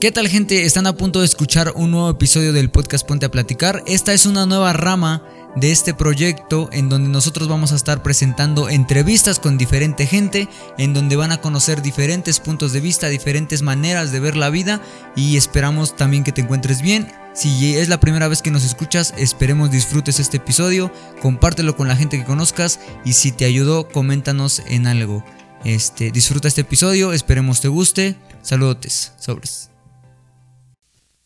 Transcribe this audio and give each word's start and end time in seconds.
¿Qué 0.00 0.10
tal 0.10 0.28
gente? 0.28 0.64
Están 0.64 0.86
a 0.86 0.94
punto 0.94 1.18
de 1.20 1.26
escuchar 1.26 1.74
un 1.76 1.90
nuevo 1.90 2.08
episodio 2.08 2.54
del 2.54 2.70
podcast 2.70 3.06
Ponte 3.06 3.26
a 3.26 3.30
Platicar. 3.30 3.82
Esta 3.86 4.14
es 4.14 4.24
una 4.24 4.46
nueva 4.46 4.72
rama 4.72 5.22
de 5.56 5.72
este 5.72 5.92
proyecto 5.92 6.70
en 6.72 6.88
donde 6.88 7.10
nosotros 7.10 7.48
vamos 7.48 7.72
a 7.72 7.76
estar 7.76 8.02
presentando 8.02 8.70
entrevistas 8.70 9.38
con 9.38 9.58
diferente 9.58 10.06
gente, 10.06 10.48
en 10.78 10.94
donde 10.94 11.16
van 11.16 11.32
a 11.32 11.42
conocer 11.42 11.82
diferentes 11.82 12.40
puntos 12.40 12.72
de 12.72 12.80
vista, 12.80 13.08
diferentes 13.08 13.60
maneras 13.60 14.10
de 14.10 14.20
ver 14.20 14.36
la 14.36 14.48
vida 14.48 14.80
y 15.16 15.36
esperamos 15.36 15.94
también 15.94 16.24
que 16.24 16.32
te 16.32 16.40
encuentres 16.40 16.80
bien. 16.80 17.12
Si 17.34 17.76
es 17.76 17.90
la 17.90 18.00
primera 18.00 18.26
vez 18.26 18.40
que 18.40 18.50
nos 18.50 18.64
escuchas, 18.64 19.12
esperemos 19.18 19.70
disfrutes 19.70 20.18
este 20.18 20.38
episodio, 20.38 20.90
compártelo 21.20 21.76
con 21.76 21.88
la 21.88 21.96
gente 21.96 22.16
que 22.16 22.24
conozcas 22.24 22.80
y 23.04 23.12
si 23.12 23.32
te 23.32 23.44
ayudó, 23.44 23.86
coméntanos 23.86 24.62
en 24.66 24.86
algo. 24.86 25.22
Este, 25.62 26.10
disfruta 26.10 26.48
este 26.48 26.62
episodio, 26.62 27.12
esperemos 27.12 27.60
te 27.60 27.68
guste. 27.68 28.16
Saludos, 28.40 29.12
sobres. 29.18 29.69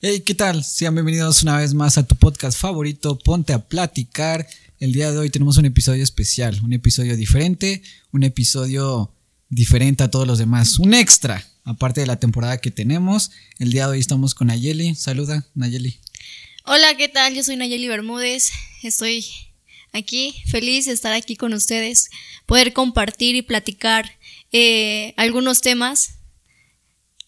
Hey, 0.07 0.21
¿qué 0.21 0.35
tal? 0.35 0.63
Sean 0.63 0.95
bienvenidos 0.95 1.43
una 1.45 1.57
vez 1.57 1.73
más 1.73 1.97
a 1.97 2.07
tu 2.07 2.15
podcast 2.15 2.61
favorito, 2.61 3.19
Ponte 3.19 3.55
a 3.55 3.67
Platicar. 3.67 4.47
El 4.79 4.93
día 4.93 5.11
de 5.11 5.17
hoy 5.17 5.31
tenemos 5.31 5.57
un 5.57 5.65
episodio 5.65 6.05
especial, 6.05 6.61
un 6.63 6.75
episodio 6.75 7.17
diferente, 7.17 7.83
un 8.13 8.23
episodio 8.23 9.15
diferente 9.49 10.05
a 10.05 10.11
todos 10.11 10.27
los 10.27 10.37
demás, 10.37 10.79
un 10.79 10.93
extra, 10.93 11.49
aparte 11.65 12.03
de 12.03 12.07
la 12.07 12.21
temporada 12.21 12.59
que 12.59 12.71
tenemos. 12.71 13.31
El 13.59 13.73
día 13.73 13.87
de 13.87 13.93
hoy 13.93 14.01
estamos 14.01 14.35
con 14.35 14.49
Nayeli. 14.49 14.95
Saluda, 14.95 15.47
Nayeli. 15.55 15.99
Hola, 16.67 16.95
¿qué 16.99 17.09
tal? 17.09 17.35
Yo 17.35 17.43
soy 17.43 17.57
Nayeli 17.57 17.89
Bermúdez. 17.89 18.51
Estoy 18.83 19.25
aquí, 19.93 20.35
feliz 20.49 20.85
de 20.85 20.93
estar 20.93 21.15
aquí 21.15 21.35
con 21.35 21.55
ustedes, 21.55 22.11
poder 22.45 22.75
compartir 22.75 23.37
y 23.37 23.41
platicar 23.41 24.19
eh, 24.53 25.15
algunos 25.17 25.63
temas. 25.63 26.17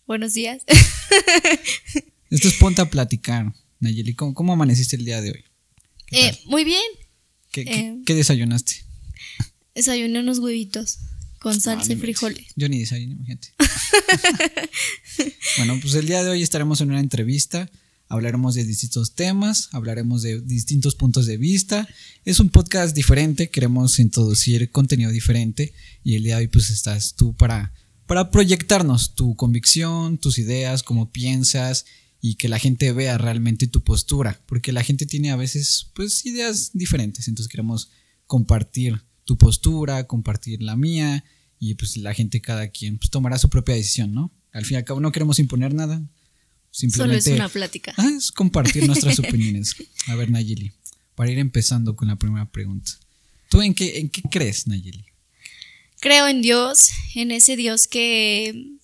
Buenos 0.06 0.34
días. 0.34 0.60
Esto 2.36 2.48
es 2.48 2.54
Ponte 2.56 2.82
a 2.82 2.90
Platicar. 2.90 3.50
Nayeli, 3.80 4.12
¿cómo, 4.12 4.52
amaneciste 4.52 4.96
el 4.96 5.06
día 5.06 5.22
de 5.22 5.30
hoy? 5.30 5.44
Eh, 6.10 6.38
muy 6.44 6.64
bien. 6.64 6.82
¿Qué, 7.50 7.64
¿Qué, 7.64 8.12
eh, 8.12 8.14
desayunaste? 8.14 8.84
Desayuné 9.74 10.20
unos 10.20 10.40
huevitos 10.40 10.98
con 11.38 11.58
salsa 11.58 11.94
y 11.94 11.96
frijoles. 11.96 12.44
Yo 12.54 12.68
ni 12.68 12.80
desayuné, 12.80 13.14
imagínate. 13.14 13.54
bueno, 15.56 15.78
pues 15.80 15.94
el 15.94 16.06
día 16.06 16.22
de 16.22 16.28
hoy 16.28 16.42
estaremos 16.42 16.82
en 16.82 16.90
una 16.90 17.00
entrevista. 17.00 17.70
Hablaremos 18.10 18.54
de 18.54 18.66
distintos 18.66 19.14
temas, 19.14 19.70
hablaremos 19.72 20.20
de 20.20 20.42
distintos 20.42 20.94
puntos 20.94 21.24
de 21.24 21.38
vista. 21.38 21.88
Es 22.26 22.38
un 22.38 22.50
podcast 22.50 22.94
diferente, 22.94 23.48
queremos 23.48 23.98
introducir 23.98 24.70
contenido 24.70 25.10
diferente 25.10 25.72
y 26.04 26.16
el 26.16 26.24
día 26.24 26.36
de 26.36 26.42
hoy 26.42 26.48
pues 26.48 26.68
estás 26.68 27.14
tú 27.14 27.34
para, 27.34 27.72
para 28.06 28.30
proyectarnos 28.30 29.14
tu 29.14 29.36
convicción, 29.36 30.18
tus 30.18 30.36
ideas, 30.36 30.82
cómo 30.82 31.10
piensas 31.10 31.86
y 32.20 32.36
que 32.36 32.48
la 32.48 32.58
gente 32.58 32.92
vea 32.92 33.18
realmente 33.18 33.66
tu 33.66 33.82
postura, 33.82 34.40
porque 34.46 34.72
la 34.72 34.82
gente 34.82 35.06
tiene 35.06 35.30
a 35.30 35.36
veces 35.36 35.90
pues 35.94 36.24
ideas 36.26 36.70
diferentes, 36.72 37.28
entonces 37.28 37.50
queremos 37.50 37.90
compartir 38.26 39.02
tu 39.24 39.36
postura, 39.36 40.06
compartir 40.06 40.62
la 40.62 40.76
mía 40.76 41.24
y 41.58 41.74
pues 41.74 41.96
la 41.96 42.14
gente 42.14 42.40
cada 42.40 42.68
quien 42.68 42.98
pues, 42.98 43.10
tomará 43.10 43.38
su 43.38 43.48
propia 43.48 43.74
decisión, 43.74 44.14
¿no? 44.14 44.32
Al 44.52 44.64
fin 44.64 44.74
y 44.74 44.78
al 44.78 44.84
cabo 44.84 45.00
no 45.00 45.12
queremos 45.12 45.38
imponer 45.38 45.74
nada, 45.74 46.02
simplemente 46.70 47.22
Solo 47.22 47.34
es 47.34 47.40
una 47.40 47.48
plática. 47.48 47.94
Ah, 47.96 48.10
es 48.16 48.32
compartir 48.32 48.86
nuestras 48.86 49.18
opiniones. 49.20 49.76
A 50.06 50.14
ver, 50.14 50.30
Nayeli, 50.30 50.72
para 51.14 51.30
ir 51.30 51.38
empezando 51.38 51.96
con 51.96 52.08
la 52.08 52.16
primera 52.16 52.50
pregunta. 52.50 52.92
¿Tú 53.50 53.62
en 53.62 53.74
qué, 53.74 53.98
en 53.98 54.08
qué 54.08 54.22
crees, 54.30 54.66
Nayeli? 54.66 55.04
Creo 56.00 56.28
en 56.28 56.42
Dios, 56.42 56.90
en 57.14 57.30
ese 57.30 57.56
Dios 57.56 57.86
que 57.86 58.76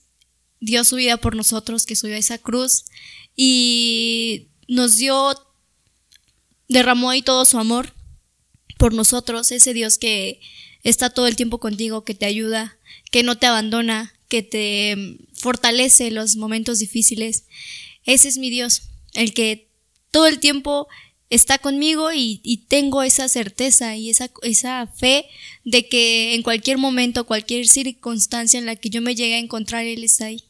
dio 0.63 0.85
su 0.85 0.97
vida 0.97 1.17
por 1.17 1.35
nosotros, 1.37 1.85
que 1.85 1.97
subió 1.97 2.15
a 2.15 2.19
esa 2.19 2.39
cruz 2.39 2.85
y 3.37 4.49
nos 4.69 4.97
dio, 4.97 5.35
derramó 6.69 7.11
ahí 7.11 7.21
todo 7.21 7.45
su 7.45 7.59
amor 7.59 7.95
por 8.79 8.95
nosotros, 8.95 9.51
ese 9.51 9.75
Dios 9.75 9.98
que 9.98 10.41
está 10.85 11.11
todo 11.11 11.27
el 11.27 11.36
tiempo 11.36 11.59
contigo, 11.59 12.05
que 12.05 12.14
te 12.14 12.27
ayuda, 12.27 12.79
que 13.11 13.25
no 13.25 13.36
te 13.39 13.47
abandona, 13.47 14.14
que 14.29 14.42
te 14.42 15.19
fortalece 15.35 16.07
en 16.07 16.14
los 16.14 16.36
momentos 16.36 16.79
difíciles. 16.79 17.45
Ese 18.05 18.29
es 18.29 18.39
mi 18.39 18.48
Dios, 18.48 18.83
el 19.15 19.35
que 19.35 19.69
todo 20.13 20.29
el 20.29 20.39
tiempo 20.39 20.86
está 21.29 21.59
conmigo 21.59 22.13
y, 22.13 22.67
tengo 22.69 23.03
esa 23.03 23.29
certeza 23.29 23.97
y 23.97 24.11
esa, 24.11 24.31
esa, 24.42 24.86
fe 24.86 25.27
de 25.65 25.89
que 25.89 26.35
en 26.35 26.42
cualquier 26.42 26.79
momento, 26.79 27.27
cualquier 27.27 27.67
circunstancia 27.67 28.59
en 28.59 28.67
la 28.67 28.77
que 28.77 28.91
yo 28.91 29.01
me 29.01 29.17
llegue 29.17 29.35
a 29.35 29.39
encontrar, 29.39 29.85
Él 29.86 30.05
está 30.05 30.27
ahí. 30.27 30.45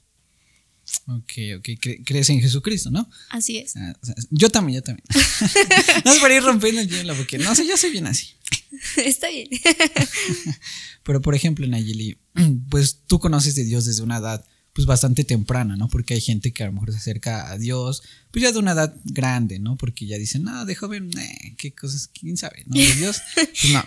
Ok, 1.06 1.32
ok. 1.58 1.69
crees 2.04 2.30
en 2.30 2.41
Jesucristo, 2.41 2.91
¿no? 2.91 3.08
Así 3.30 3.58
es. 3.58 3.76
Ah, 3.76 3.94
yo 4.30 4.50
también, 4.50 4.76
yo 4.76 4.82
también. 4.82 5.04
no 6.04 6.12
es 6.12 6.20
para 6.20 6.36
ir 6.36 6.42
rompiendo 6.42 6.80
el 6.80 6.88
hielo, 6.88 7.14
porque 7.16 7.38
no 7.38 7.54
sé, 7.54 7.66
yo 7.66 7.76
soy 7.76 7.91
bien 7.91 8.06
así. 8.06 8.34
Está 8.97 9.28
bien. 9.28 9.48
Pero 11.03 11.20
por 11.20 11.34
ejemplo, 11.34 11.66
Nayeli, 11.66 12.19
pues 12.70 13.00
tú 13.06 13.19
conoces 13.19 13.54
de 13.54 13.64
Dios 13.64 13.84
desde 13.84 14.03
una 14.03 14.19
edad 14.19 14.44
pues 14.75 14.86
bastante 14.86 15.25
temprana, 15.25 15.76
¿no? 15.76 15.88
Porque 15.88 16.14
hay 16.14 16.20
gente 16.22 16.53
que 16.53 16.62
a 16.62 16.66
lo 16.66 16.72
mejor 16.72 16.92
se 16.92 16.98
acerca 16.98 17.50
a 17.53 17.59
Dios, 17.59 18.03
pues 18.30 18.42
ya 18.42 18.53
de 18.53 18.59
una 18.59 18.72
edad 18.72 18.97
grande, 19.04 19.59
¿no? 19.59 19.76
Porque 19.76 20.06
ya 20.06 20.16
dicen, 20.16 20.44
no, 20.44 20.64
de 20.64 20.74
joven, 20.74 21.10
eh, 21.19 21.54
qué 21.59 21.74
cosas, 21.74 22.09
quién 22.09 22.38
sabe, 22.38 22.64
¿no? 22.66 22.76
De 22.76 22.94
Dios, 22.94 23.20
pues 23.34 23.70
no. 23.70 23.84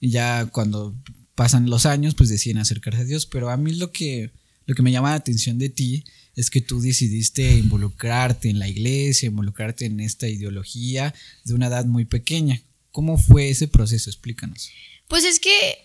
Y 0.00 0.10
ya 0.10 0.46
cuando 0.46 0.96
pasan 1.36 1.70
los 1.70 1.86
años, 1.86 2.16
pues 2.16 2.28
deciden 2.28 2.58
acercarse 2.58 3.02
a 3.02 3.04
Dios. 3.04 3.26
Pero 3.26 3.50
a 3.50 3.56
mí 3.56 3.76
lo 3.76 3.92
que, 3.92 4.32
lo 4.64 4.74
que 4.74 4.82
me 4.82 4.90
llama 4.90 5.10
la 5.10 5.16
atención 5.16 5.58
de 5.58 5.68
ti 5.68 6.04
es 6.36 6.50
que 6.50 6.60
tú 6.60 6.80
decidiste 6.80 7.56
involucrarte 7.56 8.50
en 8.50 8.58
la 8.58 8.68
iglesia, 8.68 9.26
involucrarte 9.26 9.86
en 9.86 10.00
esta 10.00 10.28
ideología 10.28 11.14
de 11.44 11.54
una 11.54 11.68
edad 11.68 11.86
muy 11.86 12.04
pequeña. 12.04 12.62
¿Cómo 12.92 13.16
fue 13.16 13.48
ese 13.48 13.68
proceso? 13.68 14.10
Explícanos. 14.10 14.70
Pues 15.08 15.24
es 15.24 15.40
que, 15.40 15.78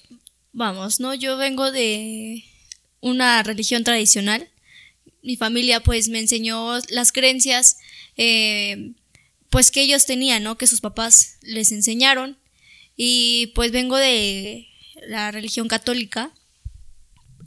vamos, 0.52 1.00
¿no? 1.00 1.14
Yo 1.14 1.38
vengo 1.38 1.72
de 1.72 2.44
una 3.00 3.42
religión 3.44 3.86
tradicional. 3.86 4.50
Mi 5.24 5.38
familia 5.38 5.82
pues 5.82 6.10
me 6.10 6.20
enseñó 6.20 6.80
las 6.90 7.14
creencias 7.14 7.78
eh, 8.18 8.92
pues 9.50 9.72
que 9.72 9.82
ellos 9.82 10.06
tenían, 10.06 10.44
¿no? 10.44 10.58
Que 10.58 10.68
sus 10.68 10.82
papás 10.82 11.38
les 11.42 11.72
enseñaron. 11.72 12.38
Y 12.98 13.48
pues 13.56 13.72
vengo 13.72 13.96
de 13.96 14.68
la 15.08 15.32
religión 15.32 15.70
católica. 15.70 16.34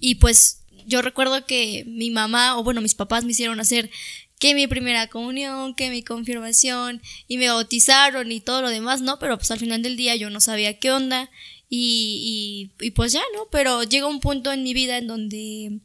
Y 0.00 0.16
pues 0.16 0.63
yo 0.86 1.02
recuerdo 1.02 1.44
que 1.46 1.84
mi 1.86 2.10
mamá, 2.10 2.58
o 2.58 2.64
bueno, 2.64 2.80
mis 2.80 2.94
papás 2.94 3.24
me 3.24 3.32
hicieron 3.32 3.60
hacer 3.60 3.90
que 4.38 4.54
mi 4.54 4.66
primera 4.66 5.08
comunión, 5.08 5.74
que 5.74 5.90
mi 5.90 6.02
confirmación, 6.02 7.00
y 7.28 7.38
me 7.38 7.48
bautizaron 7.48 8.30
y 8.32 8.40
todo 8.40 8.62
lo 8.62 8.68
demás, 8.68 9.00
¿no? 9.00 9.18
Pero 9.18 9.38
pues 9.38 9.50
al 9.50 9.58
final 9.58 9.82
del 9.82 9.96
día 9.96 10.16
yo 10.16 10.30
no 10.30 10.40
sabía 10.40 10.78
qué 10.78 10.90
onda, 10.90 11.30
y, 11.76 12.70
pues 12.94 13.12
ya, 13.12 13.22
¿no? 13.34 13.48
Pero 13.50 13.82
llega 13.82 14.06
un 14.06 14.20
punto 14.20 14.52
en 14.52 14.62
mi 14.62 14.74
vida 14.74 14.98
en 14.98 15.06
donde 15.06 15.80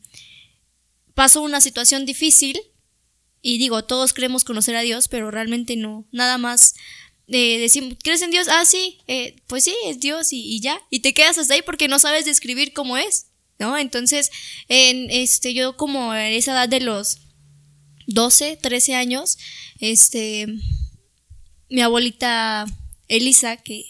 pasó 1.13 1.41
una 1.41 1.61
situación 1.61 2.05
difícil, 2.05 2.59
y 3.41 3.57
digo, 3.57 3.85
todos 3.85 4.13
creemos 4.13 4.43
conocer 4.43 4.75
a 4.75 4.81
Dios, 4.81 5.07
pero 5.07 5.31
realmente 5.31 5.75
no, 5.75 6.05
nada 6.11 6.37
más 6.37 6.75
de 7.27 7.57
decir, 7.59 7.97
¿crees 8.03 8.21
en 8.21 8.31
Dios? 8.31 8.47
Ah, 8.49 8.65
sí, 8.65 8.99
eh, 9.07 9.35
pues 9.47 9.63
sí, 9.63 9.75
es 9.85 9.99
Dios 9.99 10.33
y, 10.33 10.59
ya. 10.59 10.81
Y 10.89 10.99
te 10.99 11.13
quedas 11.13 11.37
hasta 11.37 11.53
ahí 11.53 11.61
porque 11.61 11.87
no 11.87 11.99
sabes 11.99 12.25
describir 12.25 12.73
cómo 12.73 12.97
es. 12.97 13.27
¿No? 13.59 13.77
Entonces, 13.77 14.31
en 14.67 15.11
este, 15.11 15.53
yo 15.53 15.77
como 15.77 16.15
en 16.15 16.33
esa 16.33 16.53
edad 16.53 16.69
de 16.69 16.79
los 16.79 17.19
12, 18.07 18.57
13 18.57 18.95
años, 18.95 19.37
este, 19.79 20.47
mi 21.69 21.81
abuelita 21.81 22.65
Elisa, 23.07 23.57
que 23.57 23.85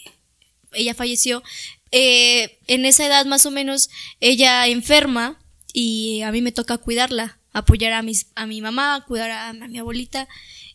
ella 0.74 0.94
falleció, 0.94 1.44
eh, 1.92 2.60
en 2.68 2.86
esa 2.86 3.06
edad 3.06 3.26
más 3.26 3.46
o 3.46 3.52
menos, 3.52 3.90
ella 4.20 4.68
enferma 4.68 5.40
y 5.74 6.22
a 6.22 6.32
mí 6.32 6.42
me 6.42 6.52
toca 6.52 6.78
cuidarla, 6.78 7.40
apoyar 7.54 7.94
a, 7.94 8.02
mis, 8.02 8.28
a 8.36 8.46
mi 8.46 8.62
mamá, 8.62 9.06
cuidar 9.08 9.32
a, 9.32 9.54
mi 9.54 9.78
abuelita. 9.78 10.28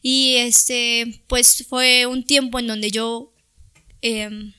Y 0.03 0.37
este, 0.37 1.23
pues 1.27 1.65
fue 1.69 2.07
un 2.07 2.25
tiempo 2.25 2.59
en 2.59 2.67
donde 2.67 2.91
yo 2.91 3.33
em, 4.03 4.53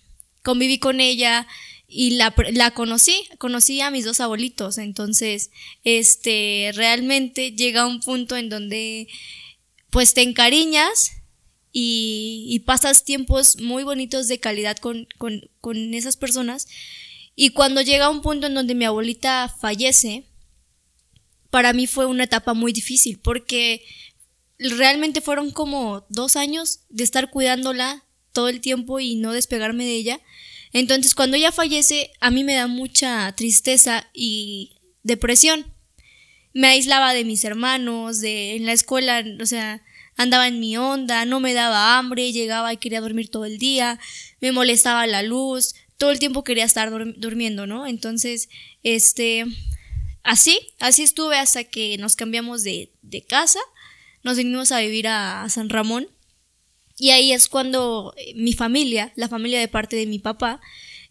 conviví 0.43 0.79
con 0.79 0.99
ella, 0.99 1.47
y 1.87 2.11
la, 2.11 2.33
la 2.51 2.71
conocí, 2.71 3.27
conocí 3.37 3.81
a 3.81 3.91
mis 3.91 4.05
dos 4.05 4.19
abuelitos, 4.19 4.77
entonces, 4.77 5.51
este, 5.83 6.71
realmente 6.73 7.51
llega 7.51 7.85
un 7.85 7.99
punto 7.99 8.35
en 8.37 8.49
donde, 8.49 9.07
pues 9.91 10.13
te 10.13 10.21
encariñas 10.21 11.11
y, 11.71 12.63
pasas 12.65 13.03
tiempos 13.03 13.59
muy 13.61 13.83
bonitos 13.83 14.27
de 14.27 14.39
calidad 14.39 14.77
con, 14.77 15.07
con, 15.17 15.49
con 15.61 15.93
esas 15.93 16.17
personas, 16.17 16.67
y 17.35 17.49
cuando 17.49 17.81
llega 17.81 18.09
un 18.09 18.21
punto 18.21 18.47
en 18.47 18.53
donde 18.53 18.75
mi 18.75 18.85
abuelita 18.85 19.53
fallece, 19.59 20.25
para 21.49 21.73
mí 21.73 21.85
fue 21.87 22.05
una 22.05 22.23
etapa 22.23 22.53
muy 22.53 22.73
difícil, 22.73 23.19
porque 23.19 23.83
realmente 24.57 25.21
fueron 25.21 25.51
como 25.51 26.05
dos 26.09 26.35
años 26.35 26.81
de 26.89 27.03
estar 27.03 27.29
cuidándola 27.29 28.05
todo 28.31 28.49
el 28.49 28.61
tiempo 28.61 28.99
y 28.99 29.15
no 29.15 29.31
despegarme 29.31 29.85
de 29.85 29.95
ella, 29.95 30.21
entonces, 30.75 31.15
cuando 31.15 31.37
ella 31.37 31.53
fallece, 31.53 32.11
a 32.19 32.29
mí 32.31 32.43
me 32.43 32.53
da 32.53 32.67
mucha 32.67 33.33
tristeza 33.33 34.09
y 34.13 34.75
depresión. 35.03 35.73
me 36.51 36.67
aislaba 36.67 37.13
de 37.13 37.23
mis 37.23 37.45
hermanos, 37.45 38.19
de 38.19 38.57
en 38.57 38.65
la 38.65 38.73
escuela, 38.73 39.23
o 39.41 39.45
sea, 39.45 39.81
andaba 40.17 40.49
en 40.49 40.59
mi 40.59 40.75
onda, 40.75 41.23
no 41.23 41.39
me 41.39 41.53
daba 41.53 41.97
hambre, 41.97 42.33
llegaba 42.33 42.73
y 42.73 42.77
quería 42.77 42.99
dormir 42.99 43.29
todo 43.29 43.45
el 43.45 43.57
día, 43.57 44.01
me 44.41 44.51
molestaba 44.51 45.07
la 45.07 45.23
luz, 45.23 45.75
todo 45.97 46.11
el 46.11 46.19
tiempo 46.19 46.43
quería 46.43 46.65
estar 46.65 46.91
durmiendo, 47.15 47.67
¿no? 47.67 47.87
Entonces, 47.87 48.49
este, 48.83 49.45
así, 50.23 50.59
así 50.81 51.03
estuve 51.03 51.37
hasta 51.37 51.63
que 51.63 51.97
nos 51.99 52.17
cambiamos 52.17 52.63
de, 52.63 52.91
de 53.01 53.21
casa, 53.21 53.59
nos 54.23 54.35
vinimos 54.35 54.73
a 54.73 54.81
vivir 54.81 55.07
a 55.07 55.47
San 55.47 55.69
Ramón 55.69 56.09
y 56.97 57.11
ahí 57.11 57.33
es 57.33 57.49
cuando 57.49 58.13
eh, 58.17 58.33
mi 58.35 58.53
familia, 58.53 59.11
la 59.15 59.27
familia 59.27 59.59
de 59.59 59.67
parte 59.67 59.95
de 59.95 60.05
mi 60.05 60.19
papá, 60.19 60.61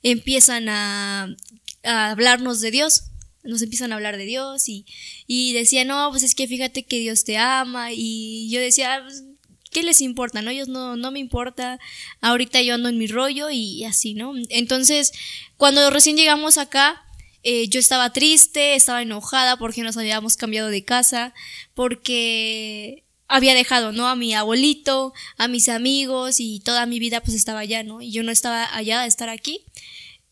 empiezan 0.03 0.69
a, 0.69 1.35
hablarnos 1.83 2.61
de 2.61 2.71
Dios. 2.71 3.05
Nos 3.43 3.61
empiezan 3.61 3.93
a 3.93 3.97
hablar 3.97 4.17
de 4.17 4.25
Dios 4.25 4.69
y, 4.71 4.87
y 5.27 5.53
decían, 5.53 5.89
no, 5.89 6.09
pues 6.11 6.23
es 6.23 6.35
que 6.35 6.49
fíjate 6.49 6.85
que 6.85 7.01
Dios 7.01 7.25
te 7.25 7.37
ama. 7.37 7.93
Y 7.93 8.49
yo 8.51 8.59
decía, 8.59 9.03
pues, 9.05 9.25
¿qué 9.71 9.83
les 9.83 10.01
importa? 10.01 10.41
No, 10.41 10.51
ellos 10.51 10.69
no, 10.69 10.97
no 10.97 11.11
me 11.11 11.19
importa. 11.19 11.79
Ahorita 12.23 12.63
yo 12.63 12.75
ando 12.75 12.89
en 12.89 12.97
mi 12.97 13.07
rollo 13.07 13.51
y 13.51 13.85
así, 13.85 14.15
¿no? 14.15 14.33
Entonces, 14.49 15.13
cuando 15.59 15.91
recién 15.91 16.17
llegamos 16.17 16.57
acá, 16.57 17.03
eh, 17.43 17.69
yo 17.69 17.79
estaba 17.79 18.11
triste, 18.11 18.75
estaba 18.75 19.03
enojada 19.03 19.59
porque 19.59 19.83
nos 19.83 19.99
habíamos 19.99 20.39
cambiado 20.39 20.71
de 20.71 20.83
casa, 20.83 21.35
porque 21.75 23.04
había 23.29 23.55
dejado, 23.55 23.93
¿no? 23.93 24.09
A 24.09 24.17
mi 24.17 24.35
abuelito, 24.35 25.13
a 25.37 25.49
mis 25.49 25.69
amigos 25.69 26.41
y 26.41 26.61
toda 26.61 26.87
mi 26.87 26.99
vida 26.99 27.21
pues 27.21 27.35
estaba 27.35 27.61
allá, 27.61 27.83
¿no? 27.83 28.01
Y 28.01 28.11
yo 28.13 28.23
no 28.23 28.31
estaba 28.31 28.75
allá 28.75 29.01
de 29.03 29.09
estar 29.09 29.29
aquí. 29.29 29.65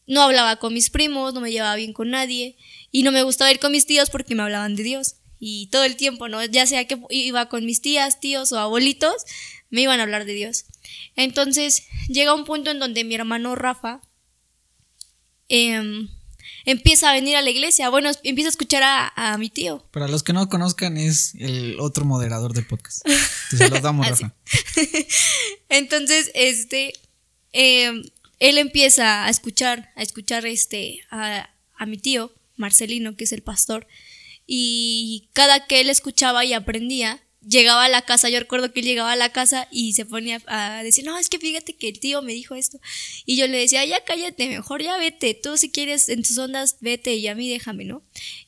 No 0.06 0.22
hablaba 0.22 0.56
con 0.56 0.74
mis 0.74 0.90
primos, 0.90 1.32
no 1.32 1.40
me 1.40 1.52
llevaba 1.52 1.76
bien 1.76 1.92
con 1.92 2.10
nadie 2.10 2.56
y 2.90 3.02
no 3.02 3.12
me 3.12 3.22
gustaba 3.22 3.50
ir 3.50 3.60
con 3.60 3.72
mis 3.72 3.86
tíos 3.86 4.10
porque 4.10 4.34
me 4.34 4.42
hablaban 4.42 4.76
de 4.76 4.82
Dios. 4.82 5.16
Y 5.38 5.68
todo 5.68 5.84
el 5.84 5.96
tiempo, 5.96 6.28
¿no? 6.28 6.44
Ya 6.44 6.66
sea 6.66 6.86
que 6.86 7.00
iba 7.10 7.48
con 7.48 7.64
mis 7.64 7.80
tías, 7.80 8.20
tíos 8.20 8.52
o 8.52 8.58
abuelitos, 8.58 9.24
me 9.70 9.80
iban 9.80 9.98
a 9.98 10.04
hablar 10.04 10.24
de 10.24 10.34
Dios. 10.34 10.66
Entonces 11.16 11.86
llega 12.08 12.34
un 12.34 12.44
punto 12.44 12.70
en 12.70 12.78
donde 12.78 13.04
mi 13.04 13.14
hermano 13.14 13.54
Rafa 13.54 14.02
eh, 15.48 16.06
empieza 16.64 17.10
a 17.10 17.14
venir 17.14 17.36
a 17.36 17.42
la 17.42 17.50
iglesia. 17.50 17.88
Bueno, 17.88 18.10
empieza 18.22 18.48
a 18.48 18.50
escuchar 18.50 18.82
a, 18.84 19.36
mi 19.38 19.50
tío. 19.50 19.86
Para 19.90 20.08
los 20.08 20.22
que 20.22 20.32
no 20.32 20.48
conozcan, 20.48 20.96
es 20.96 21.34
el 21.36 21.78
otro 21.80 22.04
moderador 22.04 22.52
de 22.52 22.62
podcast. 22.62 23.06
Damos, 23.82 24.08
Rafa. 24.08 24.34
Entonces, 25.68 26.30
este, 26.34 26.94
em, 27.52 28.02
él 28.38 28.58
empieza 28.58 29.24
a 29.24 29.30
escuchar, 29.30 29.92
a 29.96 30.02
escuchar 30.02 30.46
este, 30.46 31.00
a, 31.10 31.50
a 31.76 31.86
mi 31.86 31.98
tío, 31.98 32.32
Marcelino, 32.56 33.16
que 33.16 33.24
es 33.24 33.32
el 33.32 33.42
pastor. 33.42 33.86
Y 34.46 35.28
cada 35.32 35.66
que 35.66 35.80
él 35.80 35.90
escuchaba 35.90 36.44
y 36.44 36.52
aprendía, 36.52 37.22
llegaba 37.46 37.84
a 37.84 37.88
la 37.88 38.02
casa, 38.02 38.28
yo 38.28 38.38
recuerdo 38.38 38.72
que 38.72 38.80
él 38.80 38.86
llegaba 38.86 39.12
a 39.12 39.16
la 39.16 39.30
casa 39.30 39.68
y 39.70 39.92
se 39.94 40.04
ponía 40.04 40.40
a 40.46 40.82
decir, 40.82 41.04
no, 41.04 41.18
es 41.18 41.28
que 41.28 41.38
fíjate 41.38 41.74
que 41.74 41.88
el 41.88 41.98
tío 41.98 42.22
me 42.22 42.32
dijo 42.32 42.54
esto. 42.54 42.80
Y 43.26 43.36
yo 43.36 43.46
le 43.46 43.58
decía, 43.58 43.84
ya 43.84 44.04
cállate, 44.04 44.48
mejor 44.48 44.82
ya 44.82 44.96
vete, 44.96 45.34
tú 45.34 45.56
si 45.56 45.70
quieres 45.70 46.08
en 46.08 46.22
tus 46.22 46.38
ondas, 46.38 46.76
vete 46.80 47.14
y 47.14 47.28
a 47.28 47.34
mí 47.34 47.48
déjame, 47.48 47.84
¿no? 47.84 48.02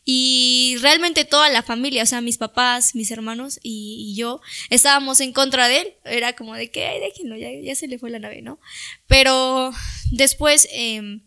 Y 0.05 0.77
realmente 0.81 1.25
toda 1.25 1.49
la 1.49 1.63
familia, 1.63 2.03
o 2.03 2.07
sea, 2.07 2.21
mis 2.21 2.39
papás, 2.39 2.95
mis 2.95 3.11
hermanos 3.11 3.59
y, 3.63 4.15
yo 4.15 4.41
estábamos 4.71 5.21
en 5.21 5.33
contra 5.33 5.67
de 5.67 5.81
él. 5.81 5.95
Era 6.05 6.35
como 6.35 6.55
de 6.55 6.71
que, 6.71 6.87
ay, 6.87 7.01
déjenlo, 7.01 7.37
ya, 7.37 7.49
ya 7.51 7.75
se 7.75 7.89
le 7.89 7.99
fue 7.99 8.11
la 8.11 8.19
nave, 8.19 8.43
¿no? 8.43 8.59
Pero 9.07 9.73
después... 10.13 10.69
Eh, 10.73 11.21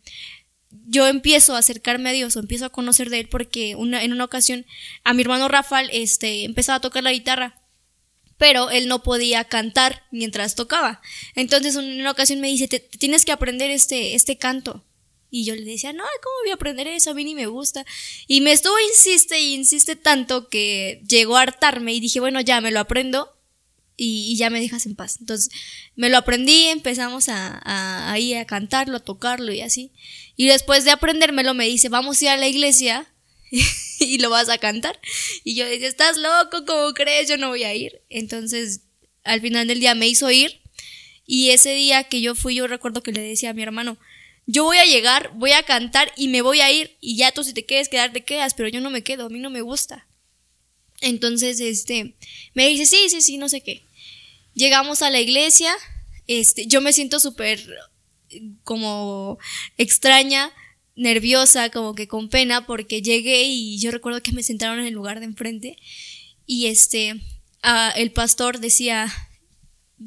yo 0.69 1.07
empiezo 1.07 1.55
a 1.55 1.59
acercarme 1.59 2.09
a 2.09 2.13
Dios 2.13 2.35
o 2.35 2.39
empiezo 2.39 2.65
a 2.65 2.69
conocer 2.69 3.09
de 3.09 3.19
Él 3.19 3.29
porque 3.29 3.75
una, 3.75 4.03
en 4.03 4.13
una 4.13 4.25
ocasión 4.25 4.65
a 5.03 5.13
mi 5.13 5.21
hermano 5.21 5.47
Rafael 5.47 5.89
este, 5.93 6.43
empezaba 6.43 6.77
a 6.77 6.81
tocar 6.81 7.03
la 7.03 7.13
guitarra, 7.13 7.61
pero 8.37 8.69
él 8.69 8.87
no 8.87 9.01
podía 9.03 9.45
cantar 9.45 10.03
mientras 10.11 10.55
tocaba. 10.55 11.01
Entonces 11.35 11.75
en 11.75 11.99
una 11.99 12.11
ocasión 12.11 12.39
me 12.39 12.49
dice, 12.49 12.67
tienes 12.67 13.25
que 13.25 13.31
aprender 13.31 13.71
este, 13.71 14.15
este 14.15 14.37
canto. 14.37 14.83
Y 15.29 15.43
yo 15.43 15.55
le 15.55 15.65
decía, 15.65 15.91
no, 15.91 16.03
¿cómo 16.23 16.35
voy 16.43 16.51
a 16.51 16.55
aprender 16.55 16.87
eso? 16.87 17.11
A 17.11 17.13
mí 17.13 17.25
ni 17.25 17.35
me 17.35 17.47
gusta. 17.47 17.85
Y 18.27 18.41
me 18.41 18.53
estuvo, 18.53 18.75
insiste 18.89 19.39
y 19.39 19.55
insiste 19.55 19.95
tanto 19.95 20.47
que 20.47 21.01
llegó 21.07 21.35
a 21.35 21.41
hartarme 21.41 21.93
y 21.93 21.99
dije, 21.99 22.19
bueno, 22.19 22.39
ya 22.39 22.61
me 22.61 22.71
lo 22.71 22.79
aprendo 22.79 23.36
y, 23.97 24.37
ya 24.37 24.49
me 24.49 24.61
dejas 24.61 24.85
en 24.85 24.95
paz. 24.95 25.17
Entonces 25.19 25.49
me 25.95 26.09
lo 26.09 26.17
aprendí, 26.17 26.67
empezamos 26.67 27.27
a, 27.29 27.59
a, 27.63 28.11
a, 28.11 28.19
ir 28.19 28.37
a 28.37 28.45
cantarlo, 28.45 28.97
a 28.97 29.03
tocarlo 29.03 29.51
y 29.51 29.61
así. 29.61 29.91
Y 30.35 30.47
después 30.47 30.85
de 30.85 30.91
aprendérmelo 30.91 31.53
me 31.53 31.65
dice, 31.65 31.89
vamos 31.89 32.21
a 32.21 32.25
ir 32.25 32.29
a 32.29 32.37
la 32.37 32.47
iglesia 32.47 33.11
y 33.99 34.19
lo 34.19 34.29
vas 34.29 34.49
a 34.49 34.59
cantar. 34.59 34.99
Y 35.43 35.55
yo 35.55 35.65
decía, 35.65 35.87
estás 35.87 36.17
loco, 36.17 36.65
¿cómo 36.65 36.93
crees? 36.93 37.27
Yo 37.27 37.37
no 37.37 37.49
voy 37.49 37.63
a 37.63 37.73
ir. 37.73 38.01
Entonces 38.09 38.81
al 39.23 39.41
final 39.41 39.67
del 39.67 39.79
día 39.79 39.95
me 39.95 40.07
hizo 40.07 40.29
ir. 40.31 40.61
Y 41.25 41.49
ese 41.49 41.73
día 41.73 42.05
que 42.05 42.21
yo 42.21 42.35
fui, 42.35 42.55
yo 42.55 42.67
recuerdo 42.67 43.03
que 43.03 43.11
le 43.11 43.21
decía 43.21 43.49
a 43.49 43.53
mi 43.53 43.61
hermano, 43.61 43.97
yo 44.45 44.63
voy 44.63 44.77
a 44.77 44.85
llegar, 44.85 45.31
voy 45.35 45.51
a 45.51 45.63
cantar 45.63 46.13
y 46.15 46.29
me 46.29 46.41
voy 46.41 46.61
a 46.61 46.71
ir. 46.71 46.95
Y 47.01 47.17
ya 47.17 47.33
tú 47.33 47.43
si 47.43 47.53
te 47.53 47.65
quieres 47.65 47.89
quedar, 47.89 48.13
te 48.13 48.23
quedas, 48.23 48.53
pero 48.53 48.69
yo 48.69 48.79
no 48.79 48.89
me 48.89 49.03
quedo, 49.03 49.25
a 49.25 49.29
mí 49.29 49.39
no 49.39 49.49
me 49.49 49.61
gusta. 49.61 50.07
Entonces, 51.01 51.59
este, 51.59 52.15
me 52.53 52.67
dice, 52.69 52.85
sí, 52.85 53.09
sí, 53.09 53.21
sí, 53.21 53.37
no 53.37 53.49
sé 53.49 53.61
qué. 53.61 53.83
Llegamos 54.57 55.03
a 55.03 55.11
la 55.11 55.19
iglesia, 55.19 55.71
este, 56.25 56.65
yo 56.65 56.81
me 56.81 56.91
siento 56.91 57.19
súper 57.19 57.63
como 58.63 59.37
extraña, 59.77 60.51
nerviosa, 60.95 61.69
como 61.69 61.93
que 61.93 62.07
con 62.07 62.27
pena, 62.27 62.65
porque 62.65 63.03
llegué 63.03 63.43
y 63.43 63.77
yo 63.77 63.91
recuerdo 63.91 64.23
que 64.23 64.31
me 64.31 64.41
sentaron 64.41 64.79
en 64.79 64.87
el 64.87 64.95
lugar 64.95 65.19
de 65.19 65.27
enfrente 65.27 65.77
y 66.47 66.65
este, 66.65 67.21
el 67.97 68.11
pastor 68.13 68.59
decía, 68.59 69.13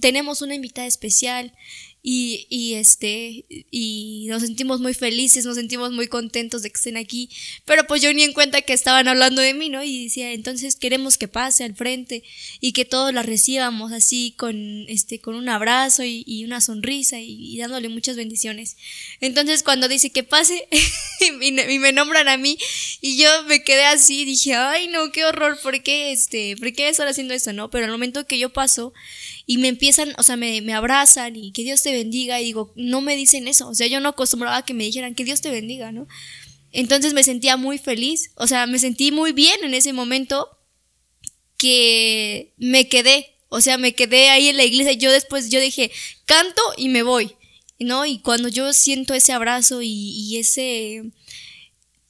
tenemos 0.01 0.43
una 0.43 0.57
invitada 0.57 0.89
especial 0.89 1.55
y, 2.03 2.47
y, 2.49 2.75
este, 2.75 3.45
y 3.71 4.27
nos 4.29 4.43
sentimos 4.43 4.81
muy 4.81 4.95
felices, 4.95 5.45
nos 5.45 5.57
sentimos 5.57 5.93
muy 5.93 6.09
contentos 6.09 6.63
de 6.63 6.71
que 6.71 6.77
estén 6.77 6.97
aquí, 6.97 7.29
pero 7.65 7.87
pues 7.87 8.01
yo 8.01 8.13
ni 8.15 8.23
en 8.23 8.33
cuenta 8.33 8.63
que 8.63 8.73
estaban 8.73 9.07
hablando 9.07 9.43
de 9.43 9.53
mí, 9.53 9.69
¿no? 9.69 9.83
Y 9.83 10.05
decía, 10.05 10.33
entonces 10.33 10.77
queremos 10.77 11.19
que 11.19 11.29
pase 11.29 11.65
al 11.65 11.75
frente 11.75 12.23
y 12.61 12.73
que 12.73 12.85
todos 12.85 13.13
la 13.13 13.23
recibamos 13.23 13.93
así 13.93 14.35
con, 14.37 14.87
este, 14.89 15.21
con 15.21 15.35
un 15.35 15.49
abrazo 15.49 16.03
y, 16.03 16.25
y 16.27 16.45
una 16.45 16.61
sonrisa 16.61 17.19
y, 17.21 17.59
dándole 17.59 17.89
muchas 17.89 18.17
bendiciones. 18.17 18.77
Entonces 19.21 19.63
cuando 19.63 19.89
dice 19.89 20.11
que 20.11 20.23
pase 20.23 20.69
y, 21.41 21.53
me 21.53 21.93
nombran 21.93 22.29
a 22.29 22.37
mí 22.37 22.57
y 23.01 23.19
yo 23.19 23.29
me 23.45 23.63
quedé 23.63 23.85
así, 23.85 24.25
dije, 24.25 24.55
ay 24.55 24.89
no, 24.89 25.13
qué 25.13 25.25
horror, 25.25 25.59
¿por 25.63 25.83
qué, 25.83 26.13
este, 26.13 26.57
por 26.57 26.73
qué 26.73 26.89
estar 26.89 27.07
haciendo 27.07 27.35
esto, 27.35 27.53
no? 27.53 27.71
Pero 27.71 27.85
al 27.85 27.91
momento 27.93 28.27
que 28.27 28.39
yo 28.39 28.51
paso 28.51 28.93
y 29.47 29.59
me 29.59 29.69
empiezan, 29.69 30.15
o 30.17 30.23
sea, 30.23 30.37
me, 30.37 30.61
me 30.63 30.73
abrazan 30.73 31.37
y 31.37 31.53
que 31.53 31.63
Dios 31.63 31.83
te 31.83 31.90
bendiga 31.93 32.41
y 32.41 32.45
digo, 32.45 32.73
no 32.77 33.01
me 33.01 33.17
dicen 33.17 33.49
eso, 33.49 33.69
o 33.69 33.75
sea, 33.75 33.87
yo 33.87 34.01
no 34.01 34.11
acostumbraba 34.11 34.59
a 34.59 34.65
que 34.65 34.75
me 34.75 34.85
dijeran 34.85 35.15
que 35.15 35.25
Dios 35.25 35.41
te 35.41 35.51
bendiga, 35.51 35.93
¿no? 35.93 36.07
Entonces 36.73 37.15
me 37.15 37.25
sentía 37.25 37.57
muy 37.57 37.79
feliz, 37.79 38.31
o 38.37 38.47
sea, 38.47 38.67
me 38.67 38.79
sentí 38.79 39.13
muy 39.13 39.33
bien 39.33 39.63
en 39.63 39.75
ese 39.75 39.93
momento 39.93 40.49
que 41.57 42.55
me 42.57 42.89
quedé, 42.89 43.37
o 43.49 43.61
sea, 43.61 43.79
me 43.79 43.95
quedé 43.95 44.31
ahí 44.31 44.49
en 44.49 44.57
la 44.57 44.65
iglesia, 44.65 44.93
yo 44.93 45.11
después 45.11 45.51
yo 45.51 45.61
dije, 45.61 45.91
canto 46.25 46.63
y 46.77 46.89
me 46.89 47.03
voy, 47.03 47.37
¿no? 47.79 48.07
Y 48.07 48.21
cuando 48.21 48.49
yo 48.49 48.73
siento 48.73 49.15
ese 49.15 49.33
abrazo 49.33 49.83
y, 49.83 49.89
y 49.89 50.39
ese 50.39 51.13